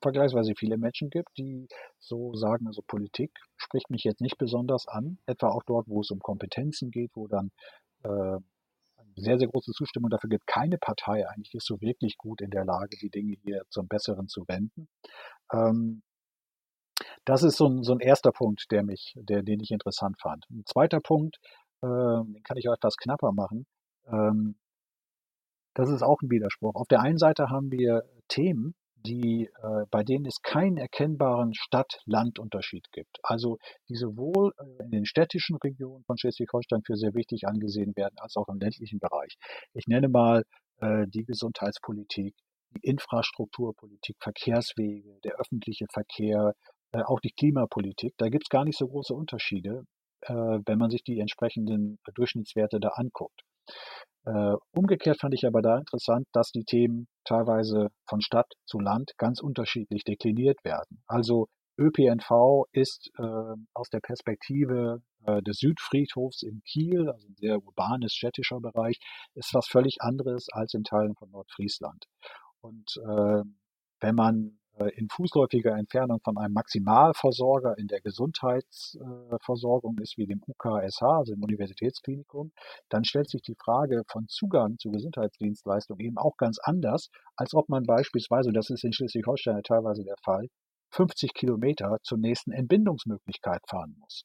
vergleichsweise 0.00 0.54
viele 0.56 0.78
Menschen 0.78 1.10
gibt, 1.10 1.28
die 1.38 1.68
so 1.98 2.34
sagen, 2.34 2.66
also 2.66 2.82
Politik 2.82 3.30
spricht 3.56 3.90
mich 3.90 4.04
jetzt 4.04 4.20
nicht 4.20 4.36
besonders 4.38 4.88
an, 4.88 5.18
etwa 5.26 5.48
auch 5.48 5.62
dort, 5.64 5.88
wo 5.88 6.00
es 6.00 6.10
um 6.10 6.18
Kompetenzen 6.18 6.90
geht, 6.90 7.10
wo 7.14 7.28
dann 7.28 7.50
äh, 8.02 8.38
sehr, 9.16 9.38
sehr 9.38 9.48
große 9.48 9.72
Zustimmung 9.72 10.10
dafür 10.10 10.30
gibt. 10.30 10.46
Keine 10.46 10.78
Partei 10.78 11.28
eigentlich 11.28 11.54
ist 11.54 11.66
so 11.66 11.80
wirklich 11.80 12.16
gut 12.18 12.40
in 12.40 12.50
der 12.50 12.64
Lage, 12.64 12.96
die 13.00 13.10
Dinge 13.10 13.36
hier 13.42 13.62
zum 13.70 13.88
Besseren 13.88 14.28
zu 14.28 14.44
wenden. 14.48 14.88
Ähm, 15.52 16.02
das 17.24 17.42
ist 17.42 17.56
so 17.56 17.66
ein, 17.68 17.82
so 17.82 17.92
ein 17.92 18.00
erster 18.00 18.32
Punkt, 18.32 18.66
der 18.70 18.84
mich, 18.84 19.14
der, 19.16 19.42
den 19.42 19.60
ich 19.60 19.70
interessant 19.70 20.20
fand. 20.20 20.44
Ein 20.50 20.64
zweiter 20.66 21.00
Punkt, 21.00 21.38
äh, 21.82 21.86
den 21.86 22.42
kann 22.44 22.56
ich 22.56 22.68
auch 22.68 22.74
etwas 22.74 22.96
knapper 22.96 23.32
machen. 23.32 23.66
Ähm, 24.06 24.56
das 25.74 25.88
ist 25.88 26.02
auch 26.02 26.20
ein 26.22 26.30
Widerspruch. 26.30 26.74
Auf 26.74 26.88
der 26.88 27.00
einen 27.00 27.18
Seite 27.18 27.48
haben 27.48 27.70
wir 27.70 28.02
Themen, 28.28 28.74
die, 29.04 29.48
äh, 29.62 29.86
bei 29.90 30.02
denen 30.02 30.26
es 30.26 30.42
keinen 30.42 30.76
erkennbaren 30.76 31.54
Stadt-Land-Unterschied 31.54 32.90
gibt. 32.92 33.18
Also 33.22 33.58
die 33.88 33.96
sowohl 33.96 34.52
äh, 34.58 34.84
in 34.84 34.90
den 34.90 35.04
städtischen 35.04 35.56
Regionen 35.56 36.04
von 36.04 36.18
Schleswig-Holstein 36.18 36.82
für 36.84 36.96
sehr 36.96 37.14
wichtig 37.14 37.46
angesehen 37.46 37.94
werden, 37.96 38.14
als 38.18 38.36
auch 38.36 38.48
im 38.48 38.58
ländlichen 38.58 38.98
Bereich. 38.98 39.36
Ich 39.74 39.86
nenne 39.86 40.08
mal 40.08 40.44
äh, 40.80 41.06
die 41.08 41.24
Gesundheitspolitik, 41.24 42.34
die 42.74 42.88
Infrastrukturpolitik, 42.88 44.16
Verkehrswege, 44.20 45.18
der 45.24 45.36
öffentliche 45.38 45.86
Verkehr, 45.92 46.54
äh, 46.92 47.02
auch 47.02 47.20
die 47.20 47.32
Klimapolitik. 47.32 48.14
Da 48.18 48.28
gibt 48.28 48.44
es 48.44 48.48
gar 48.48 48.64
nicht 48.64 48.78
so 48.78 48.86
große 48.86 49.14
Unterschiede, 49.14 49.84
äh, 50.22 50.34
wenn 50.34 50.78
man 50.78 50.90
sich 50.90 51.02
die 51.02 51.18
entsprechenden 51.18 51.98
Durchschnittswerte 52.14 52.80
da 52.80 52.88
anguckt. 52.90 53.42
Äh, 54.24 54.54
umgekehrt 54.72 55.18
fand 55.20 55.34
ich 55.34 55.46
aber 55.46 55.62
da 55.62 55.78
interessant, 55.78 56.26
dass 56.32 56.52
die 56.52 56.64
Themen 56.64 57.08
teilweise 57.24 57.88
von 58.08 58.20
Stadt 58.20 58.52
zu 58.66 58.78
Land 58.78 59.12
ganz 59.18 59.40
unterschiedlich 59.40 60.04
dekliniert 60.04 60.64
werden. 60.64 61.02
Also 61.06 61.48
ÖPNV 61.78 62.66
ist 62.72 63.10
äh, 63.18 63.22
aus 63.74 63.88
der 63.90 64.00
Perspektive 64.00 65.02
äh, 65.24 65.42
des 65.42 65.58
Südfriedhofs 65.58 66.42
in 66.42 66.62
Kiel, 66.64 67.08
also 67.08 67.26
ein 67.26 67.34
sehr 67.36 67.62
urbanes 67.62 68.14
städtischer 68.14 68.60
Bereich, 68.60 68.98
ist 69.34 69.52
was 69.54 69.66
völlig 69.66 69.96
anderes 70.00 70.48
als 70.52 70.74
in 70.74 70.84
Teilen 70.84 71.14
von 71.16 71.30
Nordfriesland. 71.30 72.04
Und 72.60 72.96
äh, 73.04 73.42
wenn 74.00 74.14
man 74.14 74.60
in 74.96 75.08
fußläufiger 75.08 75.76
Entfernung 75.76 76.20
von 76.24 76.38
einem 76.38 76.54
Maximalversorger 76.54 77.76
in 77.78 77.88
der 77.88 78.00
Gesundheitsversorgung 78.00 79.98
ist, 79.98 80.16
wie 80.16 80.26
dem 80.26 80.40
UKSH, 80.46 81.02
also 81.02 81.34
dem 81.34 81.42
Universitätsklinikum, 81.42 82.52
dann 82.88 83.04
stellt 83.04 83.28
sich 83.28 83.42
die 83.42 83.54
Frage 83.54 84.02
von 84.08 84.28
Zugang 84.28 84.78
zu 84.78 84.90
Gesundheitsdienstleistungen 84.90 86.04
eben 86.04 86.18
auch 86.18 86.36
ganz 86.36 86.58
anders, 86.58 87.10
als 87.36 87.54
ob 87.54 87.68
man 87.68 87.84
beispielsweise, 87.84 88.48
und 88.48 88.54
das 88.54 88.70
ist 88.70 88.84
in 88.84 88.92
Schleswig-Holstein 88.92 89.62
teilweise 89.62 90.04
der 90.04 90.16
Fall, 90.22 90.48
50 90.90 91.34
Kilometer 91.34 91.98
zur 92.02 92.18
nächsten 92.18 92.52
Entbindungsmöglichkeit 92.52 93.62
fahren 93.68 93.96
muss. 93.98 94.24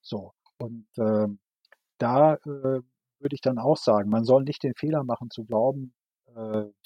So, 0.00 0.32
und 0.58 0.86
äh, 0.98 1.26
da 1.98 2.34
äh, 2.34 2.82
würde 3.18 3.34
ich 3.34 3.40
dann 3.40 3.58
auch 3.58 3.76
sagen, 3.76 4.10
man 4.10 4.24
soll 4.24 4.44
nicht 4.44 4.62
den 4.62 4.74
Fehler 4.74 5.04
machen 5.04 5.30
zu 5.30 5.44
glauben, 5.44 5.94
äh, 6.04 6.05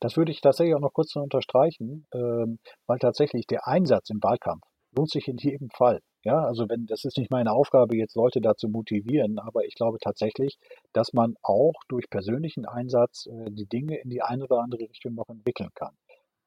Das 0.00 0.16
würde 0.16 0.32
ich 0.32 0.40
tatsächlich 0.40 0.74
auch 0.74 0.80
noch 0.80 0.94
kurz 0.94 1.14
unterstreichen, 1.16 2.06
ähm, 2.14 2.58
weil 2.86 2.98
tatsächlich 2.98 3.46
der 3.46 3.66
Einsatz 3.66 4.10
im 4.10 4.22
Wahlkampf 4.22 4.64
lohnt 4.92 5.10
sich 5.10 5.28
in 5.28 5.36
jedem 5.36 5.70
Fall. 5.70 6.00
Ja, 6.22 6.44
also 6.44 6.68
wenn, 6.68 6.86
das 6.86 7.04
ist 7.04 7.16
nicht 7.16 7.30
meine 7.30 7.52
Aufgabe, 7.52 7.96
jetzt 7.96 8.14
Leute 8.14 8.40
dazu 8.40 8.68
motivieren, 8.68 9.38
aber 9.38 9.64
ich 9.64 9.74
glaube 9.74 9.98
tatsächlich, 10.00 10.58
dass 10.92 11.14
man 11.14 11.34
auch 11.42 11.74
durch 11.88 12.10
persönlichen 12.10 12.66
Einsatz 12.66 13.26
äh, 13.26 13.50
die 13.50 13.66
Dinge 13.66 13.98
in 14.00 14.10
die 14.10 14.20
eine 14.20 14.44
oder 14.44 14.60
andere 14.60 14.82
Richtung 14.82 15.14
noch 15.14 15.28
entwickeln 15.28 15.70
kann. 15.74 15.96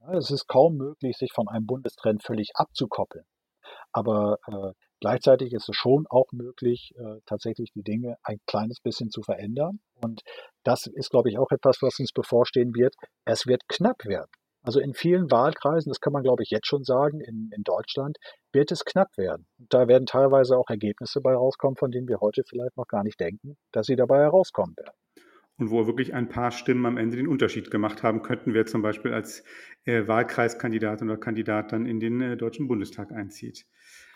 Ja, 0.02 0.14
es 0.14 0.30
ist 0.30 0.48
kaum 0.48 0.78
möglich, 0.78 1.18
sich 1.18 1.32
von 1.34 1.48
einem 1.48 1.66
Bundestrend 1.66 2.24
völlig 2.24 2.52
abzukoppeln. 2.56 3.26
Aber 3.92 4.38
äh, 4.48 4.74
gleichzeitig 5.04 5.52
ist 5.52 5.68
es 5.68 5.76
schon 5.76 6.06
auch 6.10 6.32
möglich, 6.32 6.94
äh, 6.96 7.20
tatsächlich 7.26 7.74
die 7.76 7.84
Dinge 7.84 8.16
ein 8.24 8.38
kleines 8.48 8.80
bisschen 8.80 9.10
zu 9.10 9.22
verändern. 9.22 9.82
Und 10.02 10.22
das 10.64 10.88
ist, 10.88 11.10
glaube 11.10 11.30
ich, 11.30 11.38
auch 11.38 11.52
etwas, 11.52 11.82
was 11.82 12.00
uns 12.00 12.14
bevorstehen 12.14 12.74
wird. 12.74 12.96
Es 13.26 13.46
wird 13.46 13.64
knapp 13.68 14.06
werden. 14.06 14.32
Also 14.62 14.80
in 14.80 14.94
vielen 14.94 15.30
Wahlkreisen, 15.30 15.90
das 15.90 16.00
kann 16.00 16.14
man 16.14 16.24
glaube 16.24 16.42
ich 16.44 16.52
jetzt 16.52 16.68
schon 16.68 16.86
sagen, 16.86 17.20
in, 17.20 17.50
in 17.54 17.64
Deutschland 17.64 18.18
wird 18.54 18.72
es 18.72 18.86
knapp 18.86 19.10
werden. 19.18 19.46
Da 19.58 19.90
werden 19.90 20.06
teilweise 20.06 20.58
auch 20.58 20.70
Ergebnisse 20.70 21.20
bei 21.20 21.34
rauskommen, 21.34 21.76
von 21.76 21.92
denen 21.92 22.08
wir 22.08 22.22
heute 22.22 22.44
vielleicht 22.48 22.78
noch 22.78 22.88
gar 22.88 23.04
nicht 23.04 23.20
denken, 23.20 23.58
dass 23.74 23.88
sie 23.88 23.98
dabei 23.98 24.20
herauskommen 24.20 24.74
werden. 24.78 24.96
Und 25.58 25.70
wo 25.70 25.86
wirklich 25.86 26.14
ein 26.14 26.30
paar 26.30 26.52
Stimmen 26.52 26.86
am 26.86 26.96
Ende 26.96 27.18
den 27.18 27.28
Unterschied 27.28 27.72
gemacht 27.72 28.04
haben 28.04 28.22
könnten, 28.22 28.54
wer 28.54 28.66
zum 28.66 28.82
Beispiel 28.82 29.14
als 29.14 29.44
äh, 29.84 30.08
Wahlkreiskandidat 30.08 31.02
oder 31.02 31.18
Kandidat 31.18 31.74
dann 31.74 31.86
in 31.86 32.00
den 32.00 32.22
äh, 32.22 32.38
Deutschen 32.38 32.70
Bundestag 32.70 33.12
einzieht. 33.12 33.66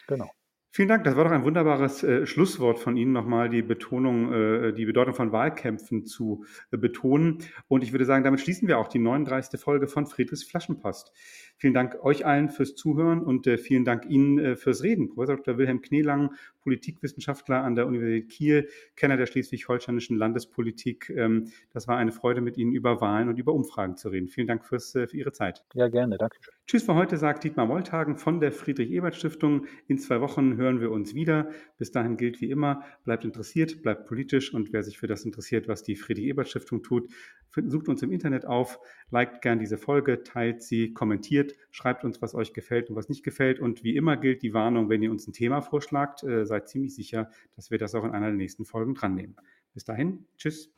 Genau. 0.07 0.29
Vielen 0.77 0.89
Dank. 0.89 1.05
Das 1.05 1.15
war 1.15 1.23
doch 1.23 1.31
ein 1.31 1.43
wunderbares 1.43 2.03
äh, 2.03 2.27
Schlusswort 2.27 2.77
von 2.77 2.97
Ihnen, 2.97 3.11
nochmal 3.11 3.49
die 3.49 3.63
Betonung, 3.63 4.31
äh, 4.31 4.73
die 4.73 4.85
Bedeutung 4.85 5.15
von 5.15 5.31
Wahlkämpfen 5.31 6.05
zu 6.05 6.45
äh, 6.69 6.77
betonen. 6.77 7.39
Und 7.67 7.83
ich 7.83 7.93
würde 7.93 8.05
sagen, 8.05 8.23
damit 8.23 8.41
schließen 8.41 8.67
wir 8.67 8.77
auch 8.77 8.87
die 8.87 8.99
39. 8.99 9.59
Folge 9.59 9.87
von 9.87 10.05
Friedrichs 10.05 10.43
Flaschenpost. 10.43 11.11
Vielen 11.59 11.73
Dank 11.73 12.03
euch 12.03 12.23
allen 12.23 12.49
fürs 12.49 12.75
Zuhören 12.75 13.21
und 13.23 13.47
äh, 13.47 13.57
vielen 13.57 13.83
Dank 13.83 14.05
Ihnen 14.05 14.37
äh, 14.37 14.55
fürs 14.55 14.83
Reden. 14.83 15.09
Professor 15.09 15.37
Dr. 15.37 15.57
Wilhelm 15.57 15.81
Kneelang, 15.81 16.35
Politikwissenschaftler 16.61 17.63
an 17.63 17.73
der 17.73 17.87
Universität 17.87 18.29
Kiel, 18.29 18.69
Kenner 18.95 19.17
der 19.17 19.25
schleswig-holsteinischen 19.25 20.17
Landespolitik. 20.17 21.09
Ähm, 21.09 21.47
das 21.73 21.87
war 21.87 21.97
eine 21.97 22.11
Freude, 22.11 22.41
mit 22.41 22.57
Ihnen 22.57 22.73
über 22.73 23.01
Wahlen 23.01 23.27
und 23.27 23.39
über 23.39 23.53
Umfragen 23.53 23.97
zu 23.97 24.09
reden. 24.09 24.27
Vielen 24.27 24.45
Dank 24.45 24.65
fürs, 24.65 24.93
äh, 24.93 25.07
für 25.07 25.17
Ihre 25.17 25.31
Zeit. 25.31 25.65
Ja, 25.73 25.87
gerne. 25.87 26.19
Danke. 26.19 26.37
Tschüss 26.67 26.83
für 26.83 26.93
heute, 26.93 27.17
sagt 27.17 27.43
Dietmar 27.43 27.65
Molltagen 27.65 28.17
von 28.17 28.39
der 28.39 28.51
Friedrich-Ebert-Stiftung. 28.51 29.65
In 29.87 29.97
zwei 29.97 30.21
Wochen 30.21 30.57
hören 30.57 30.79
wir 30.79 30.91
uns 30.91 31.15
wieder. 31.15 31.49
Bis 31.77 31.91
dahin 31.91 32.17
gilt 32.17 32.39
wie 32.39 32.51
immer, 32.51 32.83
bleibt 33.03 33.25
interessiert, 33.25 33.81
bleibt 33.81 34.05
politisch 34.05 34.53
und 34.53 34.73
wer 34.73 34.83
sich 34.83 34.99
für 34.99 35.07
das 35.07 35.25
interessiert, 35.25 35.67
was 35.67 35.81
die 35.81 35.95
Friedrich-Ebert-Stiftung 35.95 36.83
tut, 36.83 37.09
sucht 37.51 37.87
uns 37.89 38.01
im 38.03 38.11
Internet 38.11 38.45
auf, 38.45 38.79
liked 39.09 39.41
gern 39.41 39.59
diese 39.59 39.77
Folge, 39.77 40.23
teilt 40.23 40.61
sie, 40.61 40.93
kommentiert, 40.93 41.53
schreibt 41.71 42.03
uns, 42.03 42.21
was 42.21 42.35
euch 42.35 42.53
gefällt 42.53 42.89
und 42.89 42.95
was 42.95 43.09
nicht 43.09 43.23
gefällt. 43.23 43.59
Und 43.59 43.83
wie 43.83 43.95
immer 43.95 44.17
gilt 44.17 44.41
die 44.41 44.53
Warnung, 44.53 44.89
wenn 44.89 45.01
ihr 45.01 45.11
uns 45.11 45.27
ein 45.27 45.33
Thema 45.33 45.61
vorschlagt, 45.61 46.23
äh, 46.23 46.45
seid 46.45 46.69
ziemlich 46.69 46.95
sicher, 46.95 47.29
dass 47.55 47.71
wir 47.71 47.77
das 47.77 47.95
auch 47.95 48.03
in 48.03 48.11
einer 48.11 48.27
der 48.27 48.35
nächsten 48.35 48.65
Folgen 48.65 48.93
dran 48.93 49.15
nehmen. 49.15 49.35
Bis 49.73 49.85
dahin, 49.85 50.25
tschüss. 50.37 50.71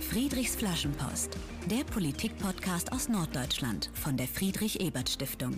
Friedrichs 0.00 0.56
Flaschenpost, 0.56 1.38
der 1.70 1.84
Politik-Podcast 1.84 2.92
aus 2.92 3.08
Norddeutschland 3.08 3.90
von 3.94 4.18
der 4.18 4.26
Friedrich-Ebert-Stiftung. 4.26 5.54